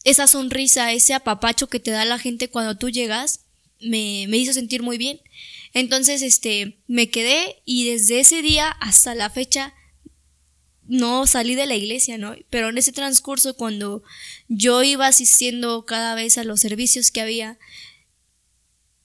esa 0.04 0.26
sonrisa, 0.26 0.92
ese 0.92 1.14
apapacho 1.14 1.68
que 1.68 1.80
te 1.80 1.90
da 1.90 2.04
la 2.04 2.18
gente 2.18 2.48
cuando 2.48 2.76
tú 2.76 2.90
llegas, 2.90 3.40
me, 3.80 4.26
me 4.28 4.38
hizo 4.38 4.52
sentir 4.52 4.82
muy 4.82 4.98
bien. 4.98 5.20
Entonces, 5.72 6.22
este, 6.22 6.78
me 6.86 7.10
quedé 7.10 7.62
y 7.64 7.88
desde 7.88 8.20
ese 8.20 8.42
día 8.42 8.70
hasta 8.70 9.14
la 9.14 9.30
fecha 9.30 9.74
no 10.90 11.24
salí 11.26 11.54
de 11.54 11.66
la 11.66 11.76
iglesia, 11.76 12.18
¿no? 12.18 12.34
Pero 12.50 12.70
en 12.70 12.78
ese 12.78 12.90
transcurso, 12.90 13.54
cuando 13.54 14.02
yo 14.48 14.82
iba 14.82 15.06
asistiendo 15.06 15.86
cada 15.86 16.16
vez 16.16 16.36
a 16.36 16.44
los 16.44 16.60
servicios 16.60 17.12
que 17.12 17.20
había, 17.20 17.58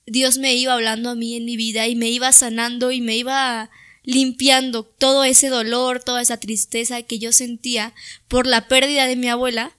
Dios 0.04 0.38
me 0.38 0.54
iba 0.54 0.72
hablando 0.72 1.10
a 1.10 1.14
mí 1.14 1.36
en 1.36 1.44
mi 1.44 1.56
vida 1.56 1.86
y 1.86 1.94
me 1.94 2.08
iba 2.08 2.32
sanando 2.32 2.90
y 2.90 3.00
me 3.00 3.16
iba 3.16 3.70
limpiando 4.02 4.84
todo 4.84 5.24
ese 5.24 5.48
dolor, 5.48 6.02
toda 6.02 6.22
esa 6.22 6.38
tristeza 6.38 7.02
que 7.02 7.20
yo 7.20 7.32
sentía 7.32 7.94
por 8.26 8.46
la 8.46 8.66
pérdida 8.66 9.06
de 9.06 9.16
mi 9.16 9.28
abuela. 9.28 9.76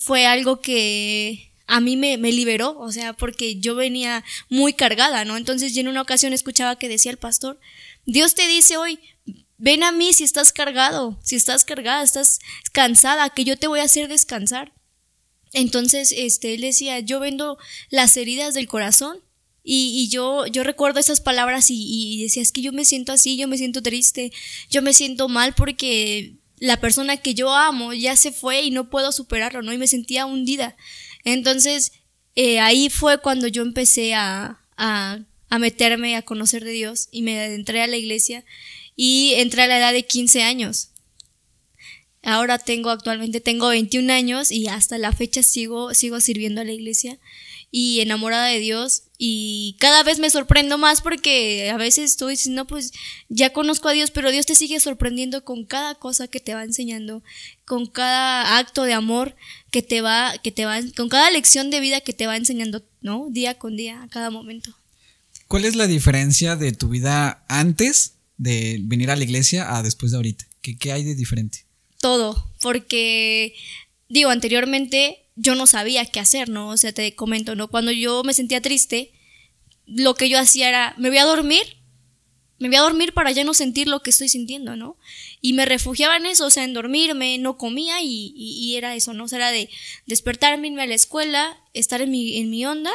Fue 0.00 0.26
algo 0.26 0.60
que 0.60 1.47
a 1.68 1.80
mí 1.80 1.96
me, 1.96 2.16
me, 2.16 2.32
liberó, 2.32 2.76
o 2.78 2.90
sea, 2.90 3.12
porque 3.12 3.60
yo 3.60 3.74
venía 3.74 4.24
muy 4.48 4.72
cargada, 4.72 5.26
¿no? 5.26 5.36
Entonces 5.36 5.74
yo 5.74 5.82
en 5.82 5.88
una 5.88 6.00
ocasión 6.00 6.32
escuchaba 6.32 6.76
que 6.76 6.88
decía 6.88 7.12
el 7.12 7.18
pastor, 7.18 7.60
Dios 8.06 8.34
te 8.34 8.48
dice 8.48 8.78
hoy, 8.78 8.98
ven 9.58 9.84
a 9.84 9.92
mí 9.92 10.14
si 10.14 10.24
estás 10.24 10.52
cargado, 10.52 11.20
si 11.22 11.36
estás 11.36 11.66
cargada, 11.66 12.02
estás 12.02 12.38
cansada, 12.72 13.28
que 13.28 13.44
yo 13.44 13.58
te 13.58 13.66
voy 13.66 13.80
a 13.80 13.84
hacer 13.84 14.08
descansar. 14.08 14.72
Entonces, 15.52 16.14
este, 16.16 16.54
él 16.54 16.62
decía, 16.62 17.00
yo 17.00 17.20
vendo 17.20 17.58
las 17.90 18.16
heridas 18.16 18.54
del 18.54 18.66
corazón. 18.66 19.18
Y, 19.62 20.00
y 20.00 20.08
yo, 20.08 20.46
yo 20.46 20.64
recuerdo 20.64 20.98
esas 20.98 21.20
palabras 21.20 21.70
y, 21.70 21.76
y 21.76 22.22
decía, 22.22 22.40
es 22.40 22.52
que 22.52 22.62
yo 22.62 22.72
me 22.72 22.86
siento 22.86 23.12
así, 23.12 23.36
yo 23.36 23.46
me 23.46 23.58
siento 23.58 23.82
triste, 23.82 24.32
yo 24.70 24.80
me 24.80 24.94
siento 24.94 25.28
mal 25.28 25.54
porque 25.54 26.38
la 26.60 26.80
persona 26.80 27.18
que 27.18 27.34
yo 27.34 27.54
amo 27.54 27.92
ya 27.92 28.16
se 28.16 28.32
fue 28.32 28.62
y 28.62 28.70
no 28.70 28.88
puedo 28.88 29.12
superarlo, 29.12 29.60
¿no? 29.60 29.72
Y 29.74 29.78
me 29.78 29.86
sentía 29.86 30.24
hundida. 30.24 30.76
Entonces, 31.32 31.92
eh, 32.36 32.60
ahí 32.60 32.88
fue 32.88 33.20
cuando 33.20 33.48
yo 33.48 33.62
empecé 33.62 34.14
a, 34.14 34.60
a, 34.76 35.18
a 35.50 35.58
meterme 35.58 36.16
a 36.16 36.22
conocer 36.22 36.64
de 36.64 36.72
Dios 36.72 37.08
y 37.10 37.22
me 37.22 37.54
entré 37.54 37.82
a 37.82 37.86
la 37.86 37.96
iglesia 37.96 38.44
y 38.96 39.34
entré 39.36 39.62
a 39.62 39.66
la 39.66 39.78
edad 39.78 39.92
de 39.92 40.06
15 40.06 40.42
años. 40.42 40.90
Ahora 42.22 42.58
tengo 42.58 42.90
actualmente 42.90 43.40
tengo 43.40 43.68
21 43.68 44.12
años 44.12 44.50
y 44.50 44.68
hasta 44.68 44.98
la 44.98 45.12
fecha 45.12 45.42
sigo 45.42 45.94
sigo 45.94 46.20
sirviendo 46.20 46.60
a 46.60 46.64
la 46.64 46.72
iglesia 46.72 47.18
y 47.70 48.00
enamorada 48.00 48.46
de 48.46 48.60
Dios 48.60 49.04
y 49.18 49.76
cada 49.78 50.02
vez 50.02 50.18
me 50.18 50.30
sorprendo 50.30 50.78
más 50.78 51.02
porque 51.02 51.70
a 51.70 51.76
veces 51.76 52.12
estoy 52.12 52.32
diciendo, 52.32 52.62
no, 52.62 52.66
pues 52.66 52.92
ya 53.28 53.52
conozco 53.52 53.88
a 53.88 53.92
Dios, 53.92 54.10
pero 54.10 54.30
Dios 54.30 54.46
te 54.46 54.54
sigue 54.54 54.80
sorprendiendo 54.80 55.44
con 55.44 55.64
cada 55.64 55.94
cosa 55.96 56.28
que 56.28 56.40
te 56.40 56.54
va 56.54 56.64
enseñando, 56.64 57.22
con 57.66 57.86
cada 57.86 58.58
acto 58.58 58.84
de 58.84 58.94
amor 58.94 59.36
que 59.70 59.82
te 59.82 60.00
va, 60.00 60.34
que 60.42 60.52
te 60.52 60.64
va, 60.64 60.78
con 60.96 61.08
cada 61.08 61.30
lección 61.30 61.70
de 61.70 61.80
vida 61.80 62.00
que 62.00 62.12
te 62.12 62.26
va 62.26 62.36
enseñando, 62.36 62.82
¿no? 63.02 63.26
Día 63.30 63.58
con 63.58 63.76
día, 63.76 64.02
a 64.02 64.08
cada 64.08 64.30
momento. 64.30 64.74
¿Cuál 65.46 65.64
es 65.64 65.76
la 65.76 65.86
diferencia 65.86 66.56
de 66.56 66.72
tu 66.72 66.88
vida 66.88 67.44
antes 67.48 68.14
de 68.38 68.78
venir 68.82 69.10
a 69.10 69.16
la 69.16 69.24
iglesia 69.24 69.76
a 69.76 69.82
después 69.82 70.12
de 70.12 70.16
ahorita? 70.16 70.46
¿Qué, 70.62 70.78
qué 70.78 70.92
hay 70.92 71.04
de 71.04 71.14
diferente? 71.14 71.64
Todo, 72.00 72.50
porque 72.60 73.54
digo, 74.08 74.30
anteriormente 74.30 75.27
yo 75.38 75.54
no 75.54 75.66
sabía 75.66 76.04
qué 76.04 76.20
hacer, 76.20 76.48
¿no? 76.48 76.68
O 76.68 76.76
sea, 76.76 76.92
te 76.92 77.14
comento, 77.14 77.54
¿no? 77.54 77.68
Cuando 77.68 77.92
yo 77.92 78.22
me 78.24 78.34
sentía 78.34 78.60
triste, 78.60 79.12
lo 79.86 80.14
que 80.14 80.28
yo 80.28 80.38
hacía 80.38 80.68
era, 80.68 80.94
me 80.98 81.08
voy 81.08 81.18
a 81.18 81.24
dormir, 81.24 81.62
me 82.58 82.68
voy 82.68 82.76
a 82.76 82.82
dormir 82.82 83.14
para 83.14 83.30
ya 83.30 83.44
no 83.44 83.54
sentir 83.54 83.86
lo 83.86 84.02
que 84.02 84.10
estoy 84.10 84.28
sintiendo, 84.28 84.74
¿no? 84.74 84.98
Y 85.40 85.52
me 85.52 85.64
refugiaba 85.64 86.16
en 86.16 86.26
eso, 86.26 86.46
o 86.46 86.50
sea, 86.50 86.64
en 86.64 86.74
dormirme, 86.74 87.38
no 87.38 87.56
comía 87.56 88.02
y, 88.02 88.34
y, 88.34 88.76
era 88.76 88.96
eso, 88.96 89.14
¿no? 89.14 89.24
O 89.24 89.28
sea, 89.28 89.38
era 89.38 89.52
de 89.52 89.70
despertarme, 90.06 90.66
irme 90.66 90.82
a 90.82 90.86
la 90.86 90.96
escuela, 90.96 91.56
estar 91.72 92.02
en 92.02 92.10
mi, 92.10 92.38
en 92.38 92.50
mi 92.50 92.66
onda, 92.66 92.90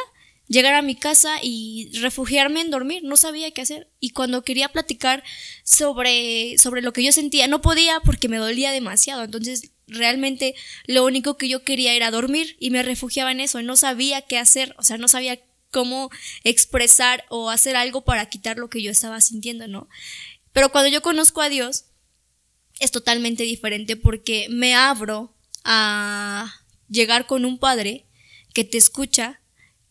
llegar 0.46 0.74
a 0.74 0.82
mi 0.82 0.94
casa 0.94 1.38
y 1.42 1.88
refugiarme 2.00 2.60
en 2.60 2.70
dormir, 2.70 3.04
no 3.04 3.16
sabía 3.16 3.50
qué 3.52 3.62
hacer. 3.62 3.88
Y 4.00 4.10
cuando 4.10 4.44
quería 4.44 4.68
platicar 4.68 5.24
sobre, 5.64 6.58
sobre 6.58 6.82
lo 6.82 6.92
que 6.92 7.02
yo 7.02 7.12
sentía, 7.12 7.46
no 7.48 7.62
podía 7.62 8.00
porque 8.00 8.28
me 8.28 8.36
dolía 8.36 8.70
demasiado. 8.70 9.24
Entonces 9.24 9.70
realmente 9.86 10.54
lo 10.86 11.04
único 11.04 11.36
que 11.36 11.48
yo 11.48 11.62
quería 11.62 11.94
era 11.94 12.10
dormir 12.10 12.56
y 12.58 12.70
me 12.70 12.82
refugiaba 12.82 13.32
en 13.32 13.40
eso, 13.40 13.62
no 13.62 13.76
sabía 13.76 14.22
qué 14.22 14.38
hacer, 14.38 14.74
o 14.78 14.82
sea, 14.82 14.98
no 14.98 15.08
sabía 15.08 15.40
cómo 15.70 16.10
expresar 16.44 17.24
o 17.28 17.50
hacer 17.50 17.76
algo 17.76 18.04
para 18.04 18.28
quitar 18.28 18.58
lo 18.58 18.70
que 18.70 18.82
yo 18.82 18.90
estaba 18.90 19.20
sintiendo, 19.20 19.66
¿no? 19.66 19.88
Pero 20.52 20.70
cuando 20.70 20.88
yo 20.88 21.02
conozco 21.02 21.40
a 21.42 21.48
Dios, 21.48 21.86
es 22.80 22.90
totalmente 22.90 23.42
diferente 23.42 23.96
porque 23.96 24.46
me 24.50 24.74
abro 24.74 25.34
a 25.64 26.54
llegar 26.88 27.26
con 27.26 27.44
un 27.44 27.58
padre 27.58 28.06
que 28.52 28.64
te 28.64 28.78
escucha, 28.78 29.40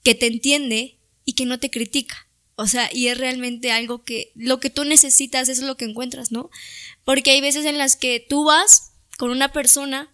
que 0.03 0.15
te 0.15 0.27
entiende 0.27 0.97
y 1.25 1.33
que 1.33 1.45
no 1.45 1.59
te 1.59 1.69
critica. 1.69 2.27
O 2.55 2.67
sea, 2.67 2.89
y 2.93 3.07
es 3.07 3.17
realmente 3.17 3.71
algo 3.71 4.03
que 4.03 4.31
lo 4.35 4.59
que 4.59 4.69
tú 4.69 4.85
necesitas 4.85 5.49
es 5.49 5.59
lo 5.59 5.75
que 5.75 5.85
encuentras, 5.85 6.31
¿no? 6.31 6.49
Porque 7.03 7.31
hay 7.31 7.41
veces 7.41 7.65
en 7.65 7.77
las 7.77 7.95
que 7.95 8.25
tú 8.27 8.45
vas 8.45 8.92
con 9.23 9.31
una 9.31 9.53
persona, 9.53 10.13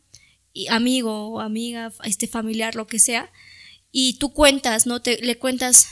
amigo 0.69 1.29
o 1.29 1.39
amiga, 1.39 1.91
este 2.03 2.27
familiar, 2.27 2.75
lo 2.75 2.85
que 2.85 2.99
sea, 2.99 3.31
y 3.91 4.19
tú 4.19 4.33
cuentas, 4.33 4.85
¿no? 4.85 5.01
Te, 5.01 5.19
le 5.19 5.35
cuentas 5.35 5.87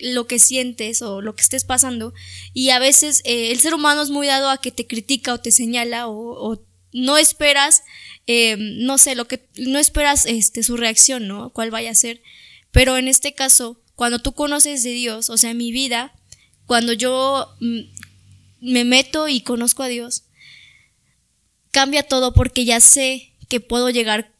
lo 0.00 0.26
que 0.26 0.40
sientes 0.40 1.00
o 1.00 1.20
lo 1.20 1.36
que 1.36 1.42
estés 1.42 1.62
pasando 1.62 2.14
y 2.52 2.70
a 2.70 2.80
veces 2.80 3.22
eh, 3.24 3.52
el 3.52 3.60
ser 3.60 3.74
humano 3.74 4.02
es 4.02 4.10
muy 4.10 4.26
dado 4.26 4.50
a 4.50 4.60
que 4.60 4.72
te 4.72 4.88
critica 4.88 5.34
o 5.34 5.38
te 5.38 5.52
señala 5.52 6.08
o, 6.08 6.60
no 6.92 7.16
esperas 7.16 7.84
eh, 8.26 8.56
no 8.58 8.98
sé 8.98 9.14
lo 9.14 9.28
que 9.28 9.48
no 9.56 9.78
esperas 9.78 10.26
este 10.26 10.64
su 10.64 10.76
reacción 10.76 11.28
no 11.28 11.50
cuál 11.50 11.70
vaya 11.70 11.92
a 11.92 11.94
ser 11.94 12.22
pero 12.72 12.96
en 12.96 13.06
este 13.06 13.34
caso 13.34 13.80
cuando 13.94 14.18
tú 14.18 14.32
conoces 14.32 14.82
de 14.82 14.90
Dios 14.90 15.30
o 15.30 15.36
sea 15.36 15.54
mi 15.54 15.70
vida 15.70 16.12
cuando 16.66 16.92
yo 16.92 17.54
mm, 17.60 17.80
me 18.62 18.84
meto 18.84 19.28
y 19.28 19.42
conozco 19.42 19.84
a 19.84 19.88
Dios 19.88 20.24
cambia 21.70 22.02
todo 22.02 22.34
porque 22.34 22.64
ya 22.64 22.80
sé 22.80 23.32
que 23.48 23.60
puedo 23.60 23.90
llegar 23.90 24.34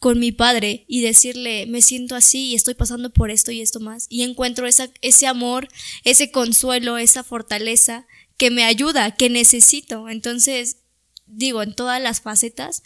con 0.00 0.18
mi 0.18 0.32
padre 0.32 0.84
y 0.88 1.02
decirle, 1.02 1.66
me 1.66 1.82
siento 1.82 2.16
así 2.16 2.46
y 2.46 2.54
estoy 2.54 2.74
pasando 2.74 3.10
por 3.10 3.30
esto 3.30 3.52
y 3.52 3.60
esto 3.60 3.80
más. 3.80 4.06
Y 4.08 4.22
encuentro 4.22 4.66
esa, 4.66 4.88
ese 5.02 5.26
amor, 5.26 5.68
ese 6.04 6.30
consuelo, 6.30 6.96
esa 6.96 7.22
fortaleza 7.22 8.06
que 8.38 8.50
me 8.50 8.64
ayuda, 8.64 9.14
que 9.14 9.28
necesito. 9.28 10.08
Entonces, 10.08 10.78
digo, 11.26 11.62
en 11.62 11.74
todas 11.74 12.00
las 12.00 12.22
facetas, 12.22 12.82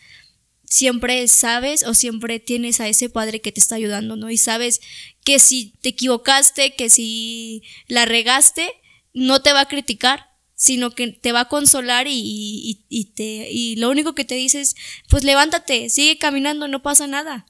siempre 0.64 1.28
sabes 1.28 1.84
o 1.86 1.94
siempre 1.94 2.40
tienes 2.40 2.80
a 2.80 2.88
ese 2.88 3.08
padre 3.08 3.40
que 3.40 3.52
te 3.52 3.60
está 3.60 3.76
ayudando, 3.76 4.16
¿no? 4.16 4.28
Y 4.28 4.36
sabes 4.36 4.80
que 5.22 5.38
si 5.38 5.74
te 5.82 5.90
equivocaste, 5.90 6.74
que 6.74 6.90
si 6.90 7.62
la 7.86 8.06
regaste, 8.06 8.68
no 9.12 9.40
te 9.40 9.52
va 9.52 9.60
a 9.60 9.68
criticar, 9.68 10.33
sino 10.64 10.92
que 10.92 11.08
te 11.08 11.30
va 11.32 11.40
a 11.40 11.48
consolar 11.48 12.06
y, 12.08 12.86
y, 12.88 13.04
te, 13.04 13.50
y 13.50 13.76
lo 13.76 13.90
único 13.90 14.14
que 14.14 14.24
te 14.24 14.34
dice 14.34 14.62
es, 14.62 14.74
pues 15.10 15.22
levántate, 15.22 15.90
sigue 15.90 16.16
caminando, 16.16 16.68
no 16.68 16.80
pasa 16.82 17.06
nada. 17.06 17.44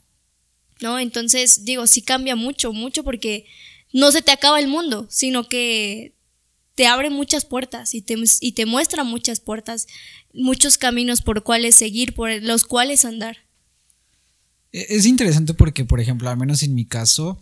¿No? 0.81 0.99
Entonces, 0.99 1.65
digo, 1.65 1.87
sí 1.87 2.03
cambia 2.03 2.35
mucho, 2.35 2.73
mucho 2.73 3.05
porque 3.05 3.47
no 3.93 4.11
se 4.11 4.21
te 4.21 4.33
acaba 4.33 4.59
el 4.59 4.67
mundo, 4.67 5.07
sino 5.11 5.49
que 5.49 6.17
te 6.75 6.89
abre 6.89 7.09
muchas 7.09 7.45
puertas 7.45 7.95
y 7.95 8.03
te, 8.03 8.17
y 8.41 8.53
te 8.53 8.67
muestra 8.67 9.05
muchas 9.05 9.39
puertas, 9.39 9.87
muchos 10.33 10.77
caminos 10.77 11.23
por 11.23 11.45
cuales 11.45 11.77
seguir, 11.77 12.15
por 12.15 12.33
los 12.43 12.65
cuales 12.65 13.05
andar. 13.05 13.47
E, 14.73 14.87
es 14.89 15.07
interesante 15.07 15.55
porque, 15.55 15.85
por 15.85 16.01
ejemplo, 16.01 16.29
al 16.29 16.37
menos 16.37 16.65
en 16.65 16.75
mi 16.75 16.85
caso, 16.85 17.41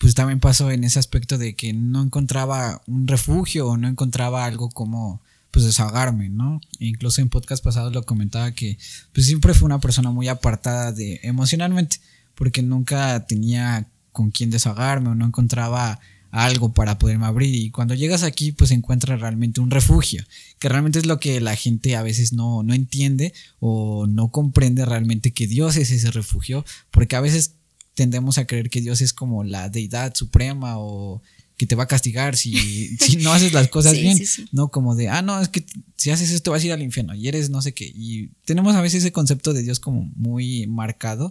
pues 0.00 0.14
también 0.14 0.40
pasó 0.40 0.70
en 0.70 0.82
ese 0.82 0.98
aspecto 0.98 1.36
de 1.36 1.54
que 1.54 1.74
no 1.74 2.02
encontraba 2.02 2.80
un 2.86 3.06
refugio 3.06 3.68
o 3.68 3.76
no 3.76 3.86
encontraba 3.86 4.46
algo 4.46 4.70
como 4.70 5.20
pues 5.50 5.66
desahogarme, 5.66 6.30
¿no? 6.30 6.62
E 6.78 6.86
incluso 6.86 7.20
en 7.20 7.28
podcast 7.28 7.62
pasados 7.62 7.92
lo 7.92 8.02
comentaba 8.04 8.52
que 8.52 8.78
pues 9.12 9.26
siempre 9.26 9.52
fue 9.52 9.66
una 9.66 9.78
persona 9.78 10.10
muy 10.10 10.26
apartada 10.28 10.92
de 10.92 11.20
emocionalmente 11.22 11.98
porque 12.34 12.62
nunca 12.62 13.26
tenía 13.26 13.88
con 14.10 14.30
quién 14.30 14.48
desahogarme 14.50 15.10
o 15.10 15.14
no 15.14 15.26
encontraba 15.26 16.00
algo 16.30 16.72
para 16.72 16.98
poderme 16.98 17.26
abrir 17.26 17.54
y 17.54 17.70
cuando 17.70 17.92
llegas 17.92 18.22
aquí 18.22 18.52
pues 18.52 18.70
encuentras 18.70 19.20
realmente 19.20 19.60
un 19.60 19.70
refugio 19.70 20.24
que 20.58 20.68
realmente 20.70 20.98
es 20.98 21.06
lo 21.06 21.20
que 21.20 21.42
la 21.42 21.56
gente 21.56 21.96
a 21.96 22.02
veces 22.02 22.32
no, 22.32 22.62
no 22.62 22.72
entiende 22.72 23.34
o 23.58 24.06
no 24.06 24.28
comprende 24.28 24.86
realmente 24.86 25.32
que 25.32 25.46
Dios 25.46 25.76
es 25.76 25.90
ese 25.90 26.10
refugio 26.10 26.64
porque 26.90 27.16
a 27.16 27.20
veces 27.20 27.56
tendemos 28.00 28.38
a 28.38 28.46
creer 28.46 28.70
que 28.70 28.80
Dios 28.80 29.02
es 29.02 29.12
como 29.12 29.44
la 29.44 29.68
deidad 29.68 30.14
suprema 30.14 30.78
o 30.78 31.20
que 31.58 31.66
te 31.66 31.74
va 31.74 31.82
a 31.82 31.86
castigar 31.86 32.34
si, 32.34 32.96
si 32.98 33.16
no 33.16 33.30
haces 33.30 33.52
las 33.52 33.68
cosas 33.68 33.92
bien, 33.92 34.18
¿no? 34.52 34.68
Como 34.68 34.96
de, 34.96 35.10
ah, 35.10 35.20
no, 35.20 35.38
es 35.38 35.50
que 35.50 35.66
si 35.96 36.10
haces 36.10 36.30
esto 36.30 36.50
vas 36.50 36.62
a 36.62 36.66
ir 36.66 36.72
al 36.72 36.80
infierno 36.80 37.14
y 37.14 37.28
eres 37.28 37.50
no 37.50 37.60
sé 37.60 37.74
qué. 37.74 37.92
Y 37.94 38.28
tenemos 38.46 38.74
a 38.74 38.80
veces 38.80 39.02
ese 39.02 39.12
concepto 39.12 39.52
de 39.52 39.62
Dios 39.62 39.80
como 39.80 40.10
muy 40.16 40.66
marcado, 40.66 41.30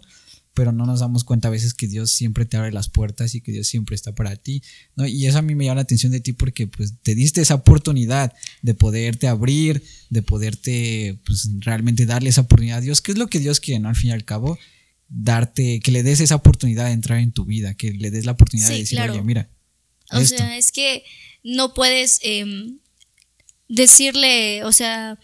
pero 0.53 0.71
no 0.71 0.85
nos 0.85 0.99
damos 0.99 1.23
cuenta 1.23 1.47
a 1.47 1.51
veces 1.51 1.73
que 1.73 1.87
Dios 1.87 2.11
siempre 2.11 2.45
te 2.45 2.57
abre 2.57 2.71
las 2.71 2.87
puertas 2.87 3.33
y 3.33 3.41
que 3.41 3.51
Dios 3.51 3.65
siempre 3.65 3.95
está 3.95 4.13
para 4.13 4.35
ti, 4.35 4.61
¿no? 4.95 5.07
Y 5.07 5.25
eso 5.25 5.39
a 5.39 5.41
mí 5.41 5.55
me 5.55 5.65
llama 5.65 5.77
la 5.77 5.81
atención 5.81 6.11
de 6.11 6.19
ti 6.19 6.33
porque 6.33 6.67
pues 6.67 6.93
te 7.01 7.15
diste 7.15 7.41
esa 7.41 7.55
oportunidad 7.55 8.31
de 8.61 8.75
poderte 8.75 9.27
abrir, 9.27 9.83
de 10.11 10.21
poderte 10.21 11.19
pues 11.25 11.49
realmente 11.61 12.05
darle 12.05 12.29
esa 12.29 12.41
oportunidad 12.41 12.77
a 12.77 12.81
Dios, 12.81 13.01
que 13.01 13.13
es 13.13 13.17
lo 13.17 13.25
que 13.25 13.39
Dios 13.39 13.59
quiere, 13.59 13.79
¿no? 13.79 13.89
Al 13.89 13.95
fin 13.95 14.11
y 14.11 14.13
al 14.13 14.23
cabo 14.23 14.59
darte, 15.09 15.79
que 15.81 15.91
le 15.91 16.03
des 16.03 16.19
esa 16.19 16.35
oportunidad 16.35 16.85
de 16.85 16.91
entrar 16.91 17.19
en 17.19 17.31
tu 17.31 17.45
vida, 17.45 17.73
que 17.73 17.91
le 17.91 18.11
des 18.11 18.25
la 18.25 18.33
oportunidad 18.33 18.69
de 18.69 18.77
decir, 18.77 19.01
oye, 19.01 19.21
mira. 19.21 19.49
O 20.11 20.23
sea, 20.23 20.57
es 20.57 20.71
que 20.71 21.03
no 21.43 21.73
puedes 21.73 22.19
em, 22.23 22.79
decirle, 23.67 24.63
o 24.63 24.71
sea, 24.71 25.19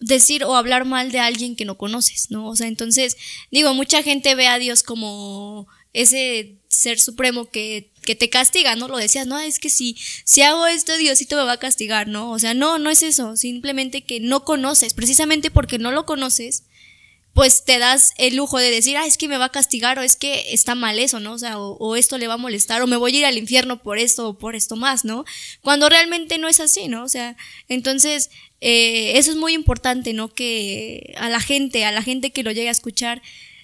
decir 0.00 0.44
o 0.44 0.56
hablar 0.56 0.84
mal 0.84 1.12
de 1.12 1.20
alguien 1.20 1.56
que 1.56 1.64
no 1.64 1.78
conoces, 1.78 2.30
¿no? 2.30 2.48
O 2.48 2.56
sea, 2.56 2.66
entonces, 2.66 3.16
digo, 3.50 3.74
mucha 3.74 4.02
gente 4.02 4.34
ve 4.34 4.48
a 4.48 4.58
Dios 4.58 4.82
como 4.82 5.66
ese 5.92 6.58
ser 6.68 6.98
supremo 6.98 7.46
que, 7.46 7.92
que 8.02 8.14
te 8.14 8.30
castiga, 8.30 8.76
¿no? 8.76 8.88
Lo 8.88 8.96
decías, 8.96 9.26
no, 9.26 9.38
es 9.38 9.58
que 9.58 9.70
si, 9.70 9.96
si 10.24 10.42
hago 10.42 10.66
esto, 10.66 10.96
Diosito 10.96 11.36
me 11.36 11.44
va 11.44 11.52
a 11.52 11.58
castigar, 11.58 12.08
¿no? 12.08 12.30
O 12.30 12.38
sea, 12.38 12.54
no, 12.54 12.78
no 12.78 12.90
es 12.90 13.02
eso, 13.02 13.36
simplemente 13.36 14.02
que 14.02 14.20
no 14.20 14.44
conoces, 14.44 14.94
precisamente 14.94 15.50
porque 15.50 15.78
no 15.78 15.92
lo 15.92 16.06
conoces, 16.06 16.64
pues 17.34 17.64
te 17.64 17.78
das 17.78 18.12
el 18.18 18.36
lujo 18.36 18.58
de 18.58 18.70
decir, 18.70 18.96
ah, 18.96 19.06
es 19.06 19.16
que 19.16 19.28
me 19.28 19.38
va 19.38 19.46
a 19.46 19.52
castigar 19.52 19.98
o 19.98 20.02
es 20.02 20.16
que 20.16 20.52
está 20.52 20.74
mal 20.74 20.98
eso, 20.98 21.18
¿no? 21.18 21.32
O 21.32 21.38
sea, 21.38 21.58
o, 21.58 21.96
esto 21.96 22.18
le 22.18 22.28
va 22.28 22.34
a 22.34 22.38
molestar 22.38 22.82
o 22.82 22.86
me 22.86 22.96
voy 22.96 23.16
a 23.16 23.18
ir 23.20 23.24
al 23.24 23.38
infierno 23.38 23.82
por 23.82 23.98
esto 23.98 24.28
o 24.28 24.38
por 24.38 24.54
esto 24.54 24.76
más, 24.76 25.04
¿no? 25.04 25.24
Cuando 25.62 25.88
realmente 25.88 26.36
no 26.38 26.48
es 26.48 26.60
así, 26.60 26.88
¿no? 26.88 27.04
O 27.04 27.08
sea, 27.08 27.36
entonces, 27.68 28.30
eh, 28.60 29.12
eso 29.16 29.30
es 29.30 29.36
muy 29.36 29.54
importante, 29.54 30.12
¿no? 30.12 30.28
Que 30.28 31.14
a 31.16 31.30
la 31.30 31.40
gente, 31.40 31.84
a 31.86 31.92
la 31.92 32.02
gente 32.02 32.32
que 32.32 32.42
lo 32.42 32.52
llegue 32.52 32.68
a 32.68 32.72
escuchar, 32.72 33.22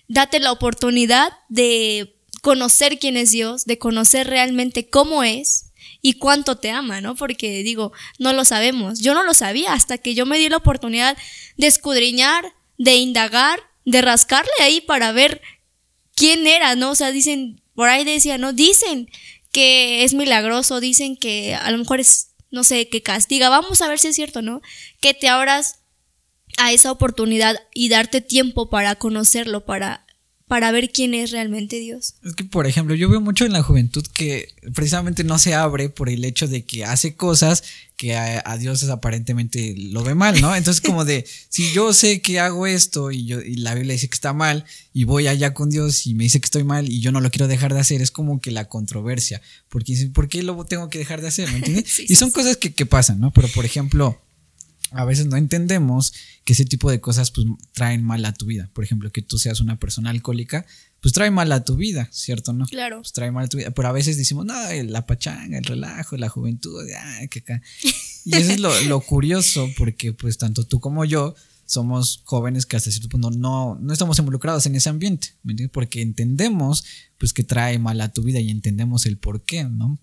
date 0.08 0.40
la 0.40 0.52
oportunidad 0.52 1.32
de 1.50 2.14
conocer 2.40 2.98
quién 2.98 3.18
es 3.18 3.32
Dios, 3.32 3.66
de 3.66 3.78
conocer 3.78 4.26
realmente 4.28 4.88
cómo 4.88 5.24
es 5.24 5.66
y 6.00 6.14
cuánto 6.14 6.56
te 6.56 6.70
ama, 6.70 7.00
¿no? 7.00 7.16
Porque 7.16 7.62
digo, 7.62 7.92
no 8.18 8.32
lo 8.32 8.44
sabemos. 8.44 9.00
Yo 9.00 9.14
no 9.14 9.24
lo 9.24 9.34
sabía 9.34 9.74
hasta 9.74 9.98
que 9.98 10.14
yo 10.14 10.26
me 10.26 10.38
di 10.38 10.48
la 10.48 10.56
oportunidad 10.56 11.16
de 11.56 11.66
escudriñar, 11.66 12.54
de 12.78 12.96
indagar, 12.96 13.60
de 13.84 14.00
rascarle 14.00 14.50
ahí 14.60 14.80
para 14.80 15.12
ver 15.12 15.42
quién 16.14 16.46
era, 16.46 16.74
¿no? 16.74 16.92
O 16.92 16.94
sea, 16.94 17.10
dicen, 17.10 17.60
por 17.74 17.88
ahí 17.88 18.04
decía, 18.04 18.38
¿no? 18.38 18.52
Dicen 18.52 19.08
que 19.52 20.04
es 20.04 20.14
milagroso, 20.14 20.80
dicen 20.80 21.16
que 21.16 21.54
a 21.54 21.70
lo 21.70 21.78
mejor 21.78 22.00
es, 22.00 22.30
no 22.50 22.64
sé, 22.64 22.88
que 22.88 23.02
castiga. 23.02 23.48
Vamos 23.48 23.82
a 23.82 23.88
ver 23.88 23.98
si 23.98 24.08
es 24.08 24.16
cierto, 24.16 24.42
¿no? 24.42 24.62
Que 25.00 25.14
te 25.14 25.28
abras 25.28 25.80
a 26.58 26.72
esa 26.72 26.90
oportunidad 26.90 27.56
y 27.74 27.88
darte 27.88 28.20
tiempo 28.20 28.70
para 28.70 28.94
conocerlo, 28.96 29.64
para 29.64 30.06
para 30.48 30.72
ver 30.72 30.90
quién 30.90 31.12
es 31.12 31.30
realmente 31.30 31.78
Dios. 31.78 32.14
Es 32.24 32.34
que, 32.34 32.44
por 32.44 32.66
ejemplo, 32.66 32.94
yo 32.94 33.08
veo 33.08 33.20
mucho 33.20 33.44
en 33.44 33.52
la 33.52 33.62
juventud 33.62 34.04
que 34.14 34.48
precisamente 34.74 35.22
no 35.22 35.38
se 35.38 35.54
abre 35.54 35.90
por 35.90 36.08
el 36.08 36.24
hecho 36.24 36.48
de 36.48 36.64
que 36.64 36.84
hace 36.84 37.14
cosas 37.14 37.62
que 37.98 38.16
a, 38.16 38.56
Dios 38.58 38.84
aparentemente 38.84 39.74
lo 39.76 40.04
ve 40.04 40.14
mal, 40.14 40.40
¿no? 40.40 40.54
Entonces, 40.54 40.80
como 40.80 41.04
de, 41.04 41.26
si 41.48 41.72
yo 41.72 41.92
sé 41.92 42.22
que 42.22 42.40
hago 42.40 42.66
esto 42.66 43.10
y, 43.10 43.26
yo, 43.26 43.40
y 43.40 43.56
la 43.56 43.74
Biblia 43.74 43.92
dice 43.92 44.08
que 44.08 44.14
está 44.14 44.32
mal 44.32 44.64
y 44.94 45.04
voy 45.04 45.26
allá 45.26 45.52
con 45.52 45.68
Dios 45.68 46.06
y 46.06 46.14
me 46.14 46.24
dice 46.24 46.40
que 46.40 46.46
estoy 46.46 46.64
mal 46.64 46.88
y 46.88 47.00
yo 47.00 47.12
no 47.12 47.20
lo 47.20 47.30
quiero 47.30 47.48
dejar 47.48 47.74
de 47.74 47.80
hacer, 47.80 48.00
es 48.00 48.10
como 48.10 48.40
que 48.40 48.52
la 48.52 48.68
controversia, 48.68 49.42
porque 49.68 49.92
dice, 49.92 50.08
¿por 50.08 50.28
qué 50.28 50.42
lo 50.42 50.64
tengo 50.64 50.88
que 50.88 50.98
dejar 50.98 51.20
de 51.20 51.28
hacer? 51.28 51.50
¿Me 51.50 51.58
entiendes? 51.58 51.98
y 52.08 52.14
son 52.14 52.30
cosas 52.30 52.56
que, 52.56 52.72
que 52.72 52.86
pasan, 52.86 53.20
¿no? 53.20 53.32
Pero, 53.32 53.48
por 53.48 53.64
ejemplo, 53.64 54.18
a 54.90 55.04
veces 55.04 55.26
no 55.26 55.36
entendemos 55.36 56.12
que 56.44 56.52
ese 56.52 56.64
tipo 56.64 56.90
de 56.90 57.00
cosas 57.00 57.30
pues 57.30 57.46
traen 57.72 58.02
mal 58.02 58.24
a 58.24 58.32
tu 58.32 58.46
vida. 58.46 58.70
Por 58.72 58.84
ejemplo, 58.84 59.10
que 59.10 59.22
tú 59.22 59.38
seas 59.38 59.60
una 59.60 59.78
persona 59.78 60.10
alcohólica, 60.10 60.66
pues 61.00 61.14
trae 61.14 61.30
mal 61.30 61.52
a 61.52 61.64
tu 61.64 61.76
vida, 61.76 62.08
¿cierto? 62.10 62.52
¿No? 62.52 62.66
Claro. 62.66 62.98
Pues 62.98 63.12
trae 63.12 63.30
mal 63.30 63.44
a 63.44 63.48
tu 63.48 63.58
vida. 63.58 63.70
Pero 63.70 63.88
a 63.88 63.92
veces 63.92 64.16
decimos, 64.16 64.46
no, 64.46 64.54
la 64.84 65.06
pachanga, 65.06 65.58
el 65.58 65.64
relajo, 65.64 66.16
la 66.16 66.28
juventud, 66.28 66.84
que 67.30 67.38
acá. 67.40 67.62
Y 68.24 68.36
eso 68.36 68.52
es 68.52 68.86
lo, 68.86 69.00
curioso, 69.06 69.68
porque 69.76 70.12
pues 70.12 70.38
tanto 70.38 70.64
tú 70.64 70.80
como 70.80 71.04
yo 71.04 71.34
somos 71.66 72.22
jóvenes 72.24 72.64
que 72.64 72.76
hasta 72.76 72.90
cierto 72.90 73.10
punto 73.10 73.30
no, 73.30 73.76
no 73.80 73.92
estamos 73.92 74.18
involucrados 74.18 74.64
en 74.64 74.74
ese 74.74 74.88
ambiente, 74.88 75.34
¿me 75.42 75.52
entiendes? 75.52 75.72
Porque 75.72 76.00
entendemos 76.00 76.84
pues 77.18 77.34
que 77.34 77.44
trae 77.44 77.78
mal 77.78 78.00
a 78.00 78.10
tu 78.10 78.22
vida 78.22 78.40
y 78.40 78.48
entendemos 78.48 79.04
el 79.04 79.18
por 79.18 79.42
qué, 79.42 79.64
¿no? 79.64 79.98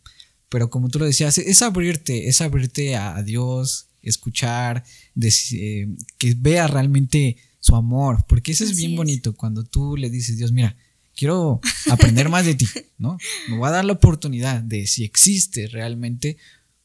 Pero 0.49 0.69
como 0.69 0.89
tú 0.89 0.99
lo 0.99 1.05
decías, 1.05 1.39
es 1.39 1.61
abrirte, 1.63 2.29
es 2.29 2.39
abrirte 2.39 2.95
a 2.95 3.21
Dios, 3.23 3.87
escuchar, 4.05 4.83
eh, 5.21 5.87
que 6.17 6.35
vea 6.37 6.67
realmente 6.67 7.37
su 7.59 7.75
amor, 7.75 8.25
porque 8.27 8.51
eso 8.51 8.63
es 8.63 8.77
bien 8.77 8.95
bonito 8.95 9.35
cuando 9.35 9.63
tú 9.63 9.97
le 9.97 10.09
dices, 10.09 10.37
Dios, 10.37 10.51
mira, 10.51 10.77
quiero 11.15 11.59
aprender 11.89 12.29
más 12.29 12.45
de 12.45 12.55
ti, 12.55 12.67
¿no? 12.97 13.17
Me 13.49 13.57
voy 13.57 13.67
a 13.67 13.71
dar 13.71 13.85
la 13.85 13.93
oportunidad 13.93 14.61
de 14.61 14.87
si 14.87 15.03
existe 15.03 15.67
realmente, 15.67 16.37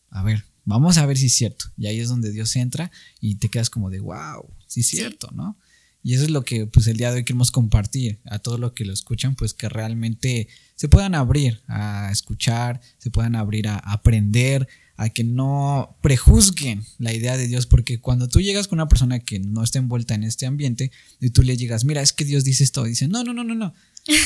a 0.09 0.23
ver, 0.23 0.45
vamos 0.65 0.99
a 0.99 1.07
ver 1.07 1.19
si 1.19 1.27
es 1.27 1.35
cierto. 1.35 1.67
Y 1.77 1.87
ahí 1.87 2.01
es 2.01 2.09
donde 2.09 2.33
Dios 2.33 2.57
entra 2.57 2.91
y 3.21 3.37
te 3.37 3.49
quedas 3.49 3.71
como 3.71 3.91
de, 3.91 4.01
wow, 4.01 4.49
sí 4.67 4.81
es 4.81 4.89
cierto, 4.89 5.31
¿no? 5.35 5.57
Y 6.03 6.15
eso 6.15 6.25
es 6.25 6.31
lo 6.31 6.45
que 6.45 6.67
pues 6.67 6.87
el 6.87 6.97
día 6.97 7.11
de 7.11 7.17
hoy 7.17 7.25
queremos 7.25 7.51
compartir 7.51 8.21
a 8.25 8.39
todos 8.39 8.59
los 8.59 8.73
que 8.73 8.87
lo 8.87 8.93
escuchan, 8.93 9.35
pues 9.35 9.53
que 9.53 9.69
realmente 9.69 10.49
se 10.75 10.89
puedan 10.89 11.15
abrir 11.15 11.61
a 11.67 12.09
escuchar, 12.11 12.81
se 12.99 13.11
puedan 13.11 13.37
abrir 13.37 13.69
a 13.69 13.77
aprender, 13.77 14.67
a 15.01 15.09
que 15.09 15.25
no 15.25 15.97
prejuzguen 16.03 16.85
la 16.99 17.15
idea 17.15 17.39
de 17.39 17.49
Dios, 17.49 17.65
porque 17.65 18.01
cuando 18.01 18.29
tú 18.29 18.43
llegas 18.43 18.69
con 18.69 18.79
una 18.79 18.89
persona 18.89 19.19
que 19.19 19.39
no 19.39 19.65
está 19.65 19.79
envuelta 19.79 20.15
en 20.15 20.25
este 20.25 20.45
ambiente 20.45 20.93
y 21.23 21.31
tú 21.31 21.43
le 21.43 21.57
llegas, 21.57 21.87
mira, 21.87 22.03
es 22.03 22.13
que 22.13 22.27
Dios 22.27 22.45
dice 22.45 22.65
esto, 22.65 22.85
dice, 22.85 23.09
no, 23.09 23.25
no, 23.25 23.33
no, 23.33 23.43
no, 23.43 23.55
no, 23.55 23.73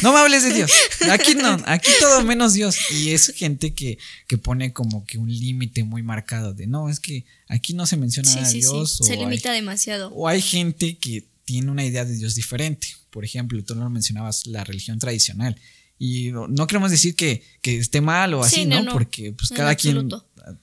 no 0.02 0.12
me 0.12 0.19
hables 0.19 0.43
de 0.43 0.52
Dios, 0.52 0.73
aquí 1.12 1.37
no, 1.37 1.62
aquí 1.66 1.93
todo 2.00 2.25
menos 2.25 2.54
Dios. 2.54 2.76
Y 2.90 3.11
es 3.11 3.28
gente 3.37 3.73
que, 3.73 3.99
que 4.26 4.37
pone 4.37 4.73
como 4.73 5.07
que 5.07 5.16
un 5.16 5.33
límite 5.33 5.85
muy 5.85 6.02
marcado 6.02 6.54
de, 6.54 6.66
no, 6.66 6.88
es 6.88 6.99
que 6.99 7.25
aquí 7.47 7.73
no 7.75 7.87
se 7.87 7.97
menciona 7.97 8.33
a 8.33 8.50
Dios. 8.50 8.99
se 9.00 9.16
limita 9.16 9.52
demasiado. 9.52 10.11
O 10.12 10.26
hay 10.26 10.43
gente 10.43 10.99
que 10.99 11.25
tiene 11.45 11.71
una 11.71 11.85
idea 11.85 12.04
de 12.04 12.16
Dios 12.16 12.35
diferente. 12.35 12.88
Por 13.11 13.25
ejemplo, 13.25 13.62
tú 13.62 13.76
no 13.76 13.88
mencionabas 13.90 14.45
la 14.49 14.64
religión 14.64 14.99
tradicional. 14.99 15.57
Y 16.00 16.33
no, 16.33 16.66
queremos 16.66 16.90
decir 16.90 17.14
que, 17.14 17.45
que, 17.62 17.78
esté 17.78 18.00
mal 18.00 18.35
o 18.35 18.43
así, 18.43 18.66
¿no? 18.66 18.93
Porque 18.93 19.33
pues 19.33 19.50
cada 19.50 19.76
quien 19.76 20.09